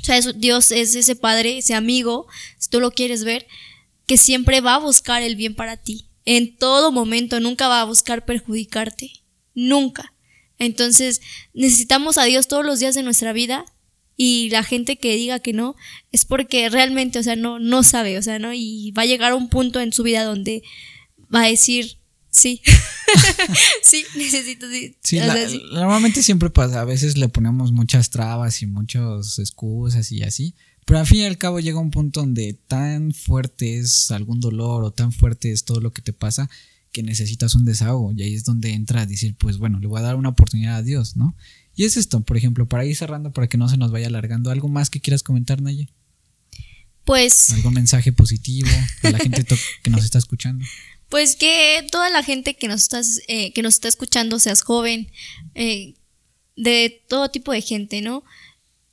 o 0.03 0.05
sea, 0.05 0.19
Dios 0.33 0.71
es 0.71 0.95
ese 0.95 1.15
padre, 1.15 1.59
ese 1.59 1.75
amigo, 1.75 2.27
si 2.57 2.69
tú 2.69 2.81
lo 2.81 2.91
quieres 2.91 3.23
ver, 3.23 3.47
que 4.05 4.17
siempre 4.17 4.59
va 4.59 4.75
a 4.75 4.79
buscar 4.79 5.21
el 5.21 5.37
bien 5.37 5.55
para 5.55 5.77
ti. 5.77 6.07
En 6.25 6.57
todo 6.57 6.91
momento, 6.91 7.39
nunca 7.39 7.69
va 7.69 7.79
a 7.79 7.85
buscar 7.85 8.25
perjudicarte. 8.25 9.11
Nunca. 9.55 10.13
Entonces, 10.59 11.21
necesitamos 11.53 12.17
a 12.17 12.25
Dios 12.25 12.49
todos 12.49 12.65
los 12.65 12.79
días 12.79 12.95
de 12.95 13.03
nuestra 13.03 13.31
vida 13.31 13.63
y 14.17 14.49
la 14.49 14.63
gente 14.63 14.97
que 14.97 15.15
diga 15.15 15.39
que 15.39 15.53
no 15.53 15.77
es 16.11 16.25
porque 16.25 16.67
realmente, 16.67 17.19
o 17.19 17.23
sea, 17.23 17.37
no, 17.37 17.59
no 17.59 17.81
sabe, 17.81 18.17
o 18.17 18.21
sea, 18.21 18.39
¿no? 18.39 18.53
Y 18.53 18.91
va 18.91 19.03
a 19.03 19.07
llegar 19.07 19.31
a 19.31 19.35
un 19.35 19.47
punto 19.47 19.79
en 19.79 19.93
su 19.93 20.03
vida 20.03 20.25
donde 20.25 20.63
va 21.33 21.43
a 21.43 21.47
decir, 21.47 21.97
sí, 22.33 22.61
sí, 23.83 24.03
necesito, 24.17 24.69
sí. 24.69 24.97
sí, 25.01 25.19
Normalmente 25.71 26.21
siempre 26.21 26.49
pasa, 26.49 26.81
a 26.81 26.85
veces 26.85 27.17
le 27.17 27.29
ponemos 27.29 27.71
muchas 27.71 28.09
trabas 28.09 28.61
y 28.61 28.67
muchas 28.67 29.39
excusas 29.39 30.11
y 30.11 30.23
así, 30.23 30.55
pero 30.85 30.99
al 30.99 31.07
fin 31.07 31.19
y 31.19 31.25
al 31.25 31.37
cabo 31.37 31.59
llega 31.59 31.79
un 31.79 31.91
punto 31.91 32.19
donde 32.19 32.53
tan 32.67 33.13
fuerte 33.13 33.77
es 33.77 34.11
algún 34.11 34.39
dolor 34.41 34.83
o 34.83 34.91
tan 34.91 35.13
fuerte 35.13 35.51
es 35.51 35.63
todo 35.63 35.79
lo 35.79 35.93
que 35.93 36.01
te 36.01 36.11
pasa 36.11 36.49
que 36.91 37.03
necesitas 37.03 37.55
un 37.55 37.65
desahogo 37.65 38.13
y 38.13 38.21
ahí 38.21 38.35
es 38.35 38.43
donde 38.43 38.71
entra 38.71 39.01
a 39.01 39.05
decir, 39.05 39.35
pues 39.35 39.57
bueno, 39.57 39.79
le 39.79 39.87
voy 39.87 39.99
a 39.99 40.03
dar 40.03 40.15
una 40.15 40.29
oportunidad 40.29 40.75
a 40.75 40.83
Dios, 40.83 41.15
¿no? 41.17 41.35
Y 41.75 41.85
es 41.85 41.97
esto, 41.97 42.21
por 42.21 42.37
ejemplo, 42.37 42.67
para 42.67 42.85
ir 42.85 42.95
cerrando, 42.95 43.33
para 43.33 43.47
que 43.47 43.57
no 43.57 43.67
se 43.67 43.77
nos 43.77 43.91
vaya 43.91 44.07
alargando, 44.07 44.51
¿algo 44.51 44.69
más 44.69 44.91
que 44.91 45.01
quieras 45.01 45.23
comentar, 45.23 45.61
Naye? 45.61 45.89
Pues... 47.03 47.49
¿Algún 47.49 47.73
mensaje 47.73 48.13
positivo 48.13 48.69
de 49.01 49.11
la 49.11 49.17
gente 49.17 49.43
que 49.83 49.89
nos 49.89 50.05
está 50.05 50.19
escuchando? 50.19 50.63
Pues 51.13 51.35
que 51.35 51.85
toda 51.91 52.09
la 52.09 52.23
gente 52.23 52.55
que 52.55 52.67
nos, 52.67 52.81
estás, 52.81 53.21
eh, 53.27 53.53
que 53.53 53.61
nos 53.61 53.75
está 53.75 53.87
escuchando, 53.87 54.39
seas 54.39 54.63
joven, 54.63 55.11
eh, 55.53 55.93
de 56.55 57.03
todo 57.07 57.29
tipo 57.29 57.51
de 57.51 57.61
gente, 57.61 58.01
¿no? 58.01 58.23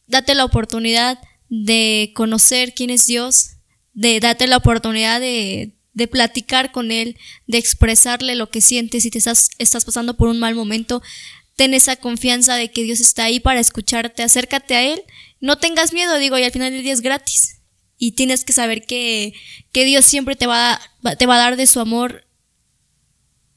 Date 0.07 0.35
la 0.35 0.45
oportunidad 0.45 1.19
de 1.49 2.13
conocer 2.15 2.75
quién 2.75 2.91
es 2.91 3.07
Dios, 3.07 3.53
de 3.95 4.21
date 4.21 4.49
la 4.49 4.59
oportunidad 4.59 5.19
de, 5.19 5.79
de 5.95 6.09
platicar 6.09 6.73
con 6.73 6.93
Él, 6.93 7.17
de 7.47 7.57
expresarle 7.57 8.35
lo 8.35 8.51
que 8.51 8.61
sientes 8.61 9.05
si 9.05 9.11
te 9.11 9.17
estás, 9.17 9.49
estás 9.57 9.87
pasando 9.87 10.19
por 10.19 10.29
un 10.29 10.39
mal 10.39 10.55
momento. 10.55 11.01
Ten 11.57 11.73
esa 11.73 11.97
confianza 11.97 12.57
de 12.57 12.71
que 12.71 12.83
Dios 12.83 13.01
está 13.01 13.25
ahí 13.25 13.41
para 13.41 13.61
escucharte, 13.61 14.23
acércate 14.23 14.75
a 14.75 14.83
Él, 14.83 15.03
no 15.41 15.57
tengas 15.57 15.95
miedo, 15.95 16.19
digo, 16.19 16.37
y 16.37 16.43
al 16.43 16.53
final 16.53 16.71
del 16.71 16.83
día 16.83 16.93
es 16.93 17.01
gratis 17.01 17.60
y 18.03 18.13
tienes 18.13 18.45
que 18.45 18.55
saber 18.55 18.87
que, 18.87 19.35
que 19.73 19.85
Dios 19.85 20.07
siempre 20.07 20.35
te 20.35 20.47
va, 20.47 20.81
a, 21.05 21.17
te 21.17 21.27
va 21.27 21.35
a 21.37 21.39
dar 21.39 21.57
de 21.57 21.67
su 21.67 21.81
amor 21.81 22.27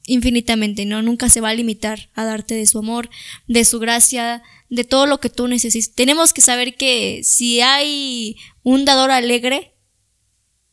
infinitamente, 0.06 0.84
¿no? 0.84 1.00
Nunca 1.00 1.30
se 1.30 1.40
va 1.40 1.48
a 1.48 1.54
limitar 1.54 2.10
a 2.14 2.26
darte 2.26 2.54
de 2.54 2.66
su 2.66 2.78
amor, 2.78 3.08
de 3.48 3.64
su 3.64 3.80
gracia, 3.80 4.42
de 4.68 4.84
todo 4.84 5.06
lo 5.06 5.18
que 5.18 5.30
tú 5.30 5.48
necesites. 5.48 5.94
Tenemos 5.94 6.34
que 6.34 6.42
saber 6.42 6.76
que 6.76 7.22
si 7.24 7.62
hay 7.62 8.36
un 8.62 8.84
dador 8.84 9.10
alegre, 9.10 9.72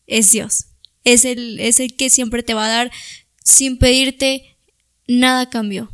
es 0.06 0.32
Dios. 0.32 0.66
Es 1.06 1.24
el, 1.24 1.58
es 1.62 1.80
el 1.80 1.96
que 1.96 2.10
siempre 2.10 2.44
te 2.44 2.54
va 2.54 2.66
a 2.66 2.70
dar 2.70 2.92
sin 3.42 3.78
pedirte 3.78 4.58
nada 5.08 5.50
cambio 5.50 5.92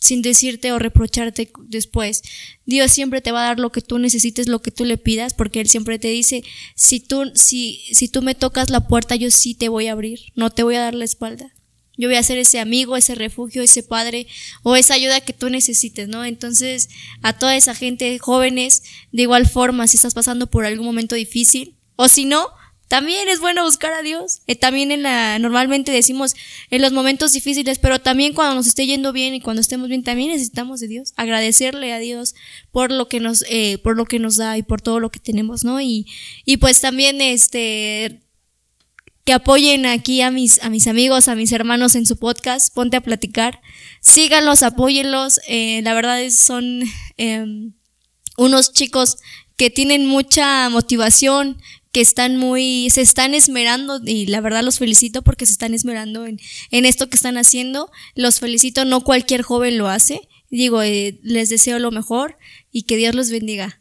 sin 0.00 0.22
decirte 0.22 0.72
o 0.72 0.78
reprocharte 0.78 1.50
después. 1.66 2.22
Dios 2.66 2.92
siempre 2.92 3.20
te 3.20 3.32
va 3.32 3.42
a 3.42 3.46
dar 3.48 3.58
lo 3.58 3.72
que 3.72 3.80
tú 3.80 3.98
necesites, 3.98 4.48
lo 4.48 4.62
que 4.62 4.70
tú 4.70 4.84
le 4.84 4.96
pidas, 4.96 5.34
porque 5.34 5.60
Él 5.60 5.68
siempre 5.68 5.98
te 5.98 6.08
dice, 6.08 6.44
si 6.74 7.00
tú, 7.00 7.32
si, 7.34 7.82
si 7.92 8.08
tú 8.08 8.22
me 8.22 8.34
tocas 8.34 8.70
la 8.70 8.86
puerta, 8.86 9.16
yo 9.16 9.30
sí 9.30 9.54
te 9.54 9.68
voy 9.68 9.88
a 9.88 9.92
abrir, 9.92 10.20
no 10.34 10.50
te 10.50 10.62
voy 10.62 10.76
a 10.76 10.80
dar 10.80 10.94
la 10.94 11.04
espalda. 11.04 11.52
Yo 11.96 12.08
voy 12.08 12.16
a 12.16 12.22
ser 12.22 12.38
ese 12.38 12.60
amigo, 12.60 12.96
ese 12.96 13.16
refugio, 13.16 13.60
ese 13.60 13.82
padre 13.82 14.28
o 14.62 14.76
esa 14.76 14.94
ayuda 14.94 15.20
que 15.20 15.32
tú 15.32 15.50
necesites, 15.50 16.08
¿no? 16.08 16.24
Entonces, 16.24 16.90
a 17.22 17.36
toda 17.36 17.56
esa 17.56 17.74
gente, 17.74 18.16
jóvenes, 18.20 18.84
de 19.10 19.22
igual 19.22 19.48
forma, 19.48 19.88
si 19.88 19.96
estás 19.96 20.14
pasando 20.14 20.46
por 20.46 20.64
algún 20.64 20.86
momento 20.86 21.16
difícil, 21.16 21.74
o 21.96 22.08
si 22.08 22.24
no, 22.24 22.46
también 22.88 23.28
es 23.28 23.38
bueno 23.40 23.64
buscar 23.64 23.92
a 23.92 24.02
Dios. 24.02 24.40
Eh, 24.46 24.56
también 24.56 24.90
en 24.90 25.02
la, 25.02 25.38
normalmente 25.38 25.92
decimos 25.92 26.34
en 26.70 26.82
los 26.82 26.92
momentos 26.92 27.32
difíciles, 27.32 27.78
pero 27.78 28.00
también 28.00 28.32
cuando 28.32 28.54
nos 28.54 28.66
esté 28.66 28.86
yendo 28.86 29.12
bien 29.12 29.34
y 29.34 29.40
cuando 29.40 29.60
estemos 29.60 29.88
bien, 29.88 30.02
también 30.02 30.30
necesitamos 30.30 30.80
de 30.80 30.88
Dios. 30.88 31.12
Agradecerle 31.16 31.92
a 31.92 31.98
Dios 31.98 32.34
por 32.72 32.90
lo 32.90 33.08
que 33.08 33.20
nos, 33.20 33.44
eh, 33.48 33.78
por 33.84 33.96
lo 33.96 34.06
que 34.06 34.18
nos 34.18 34.36
da 34.36 34.56
y 34.56 34.62
por 34.62 34.80
todo 34.80 35.00
lo 35.00 35.10
que 35.10 35.20
tenemos, 35.20 35.64
¿no? 35.64 35.80
Y, 35.80 36.06
y 36.44 36.56
pues 36.56 36.80
también 36.80 37.20
este 37.20 38.20
que 39.28 39.34
apoyen 39.34 39.84
aquí 39.84 40.22
a 40.22 40.30
mis, 40.30 40.62
a 40.62 40.70
mis 40.70 40.86
amigos, 40.86 41.28
a 41.28 41.34
mis 41.34 41.52
hermanos 41.52 41.94
en 41.94 42.06
su 42.06 42.16
podcast, 42.16 42.72
ponte 42.72 42.96
a 42.96 43.02
platicar. 43.02 43.60
Síganlos, 44.00 44.62
apóyenlos. 44.62 45.38
Eh, 45.46 45.82
la 45.82 45.92
verdad 45.92 46.22
es, 46.22 46.38
son 46.38 46.80
em, 47.18 47.74
unos 48.38 48.72
chicos 48.72 49.18
que 49.58 49.68
tienen 49.70 50.06
mucha 50.06 50.70
motivación, 50.70 51.58
que 51.92 52.00
están 52.00 52.36
muy, 52.36 52.88
se 52.90 53.00
están 53.00 53.34
esmerando 53.34 54.00
y 54.04 54.26
la 54.26 54.40
verdad 54.40 54.62
los 54.62 54.78
felicito 54.78 55.22
porque 55.22 55.46
se 55.46 55.52
están 55.52 55.74
esmerando 55.74 56.26
en, 56.26 56.40
en 56.70 56.84
esto 56.86 57.10
que 57.10 57.16
están 57.16 57.36
haciendo. 57.36 57.90
Los 58.14 58.40
felicito, 58.40 58.84
no 58.84 59.02
cualquier 59.02 59.42
joven 59.42 59.76
lo 59.76 59.88
hace. 59.88 60.20
Digo, 60.50 60.82
eh, 60.82 61.18
les 61.22 61.50
deseo 61.50 61.78
lo 61.78 61.90
mejor 61.90 62.38
y 62.72 62.82
que 62.82 62.96
Dios 62.96 63.14
los 63.14 63.30
bendiga. 63.30 63.80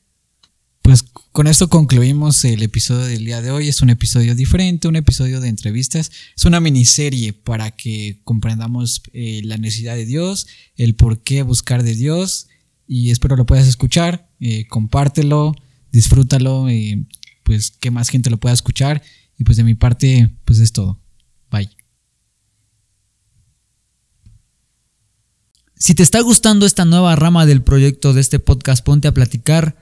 Pues 0.81 1.03
con 1.31 1.47
esto 1.47 1.69
concluimos 1.69 2.43
el 2.45 2.63
episodio 2.63 3.05
del 3.05 3.25
día 3.25 3.41
de 3.41 3.51
hoy. 3.51 3.67
Es 3.67 3.81
un 3.81 3.89
episodio 3.89 4.35
diferente, 4.35 4.87
un 4.87 4.95
episodio 4.95 5.41
de 5.41 5.49
entrevistas. 5.49 6.11
Es 6.35 6.45
una 6.45 6.59
miniserie 6.59 7.33
para 7.33 7.71
que 7.71 8.19
comprendamos 8.23 9.03
eh, 9.13 9.41
la 9.43 9.57
necesidad 9.57 9.95
de 9.95 10.05
Dios, 10.05 10.47
el 10.75 10.95
por 10.95 11.21
qué 11.21 11.43
buscar 11.43 11.83
de 11.83 11.93
Dios. 11.93 12.47
Y 12.87 13.11
espero 13.11 13.35
lo 13.35 13.45
puedas 13.45 13.67
escuchar. 13.67 14.29
Eh, 14.39 14.65
compártelo, 14.67 15.53
disfrútalo 15.91 16.67
pues 17.43 17.71
que 17.71 17.91
más 17.91 18.09
gente 18.09 18.29
lo 18.29 18.37
pueda 18.37 18.53
escuchar. 18.53 19.01
Y 19.37 19.43
pues 19.43 19.57
de 19.57 19.63
mi 19.63 19.75
parte, 19.75 20.35
pues 20.45 20.59
es 20.59 20.71
todo. 20.71 20.99
Bye. 21.51 21.69
Si 25.75 25.93
te 25.93 26.03
está 26.03 26.21
gustando 26.21 26.65
esta 26.65 26.85
nueva 26.85 27.15
rama 27.15 27.45
del 27.45 27.61
proyecto 27.61 28.13
de 28.13 28.21
este 28.21 28.39
podcast, 28.39 28.83
ponte 28.83 29.07
a 29.07 29.13
platicar. 29.13 29.77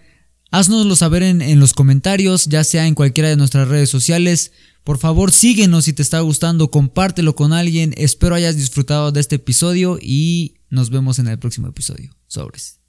Haznoslo 0.51 0.95
saber 0.95 1.23
en, 1.23 1.41
en, 1.41 1.59
los 1.59 1.73
comentarios, 1.73 2.45
ya 2.45 2.63
sea 2.63 2.85
en 2.85 2.95
cualquiera 2.95 3.29
de 3.29 3.37
nuestras 3.37 3.67
redes 3.67 3.89
sociales. 3.89 4.51
Por 4.83 4.99
favor, 4.99 5.31
síguenos 5.31 5.85
si 5.85 5.93
te 5.93 6.03
está 6.03 6.19
gustando, 6.19 6.69
compártelo 6.69 7.35
con 7.35 7.53
alguien. 7.53 7.93
Espero 7.97 8.35
hayas 8.35 8.55
disfrutado 8.55 9.11
de 9.11 9.21
este 9.21 9.37
episodio 9.37 9.97
y 10.01 10.57
nos 10.69 10.89
vemos 10.91 11.17
en 11.17 11.27
el 11.27 11.39
próximo 11.39 11.67
episodio. 11.67 12.15
Sobres. 12.27 12.84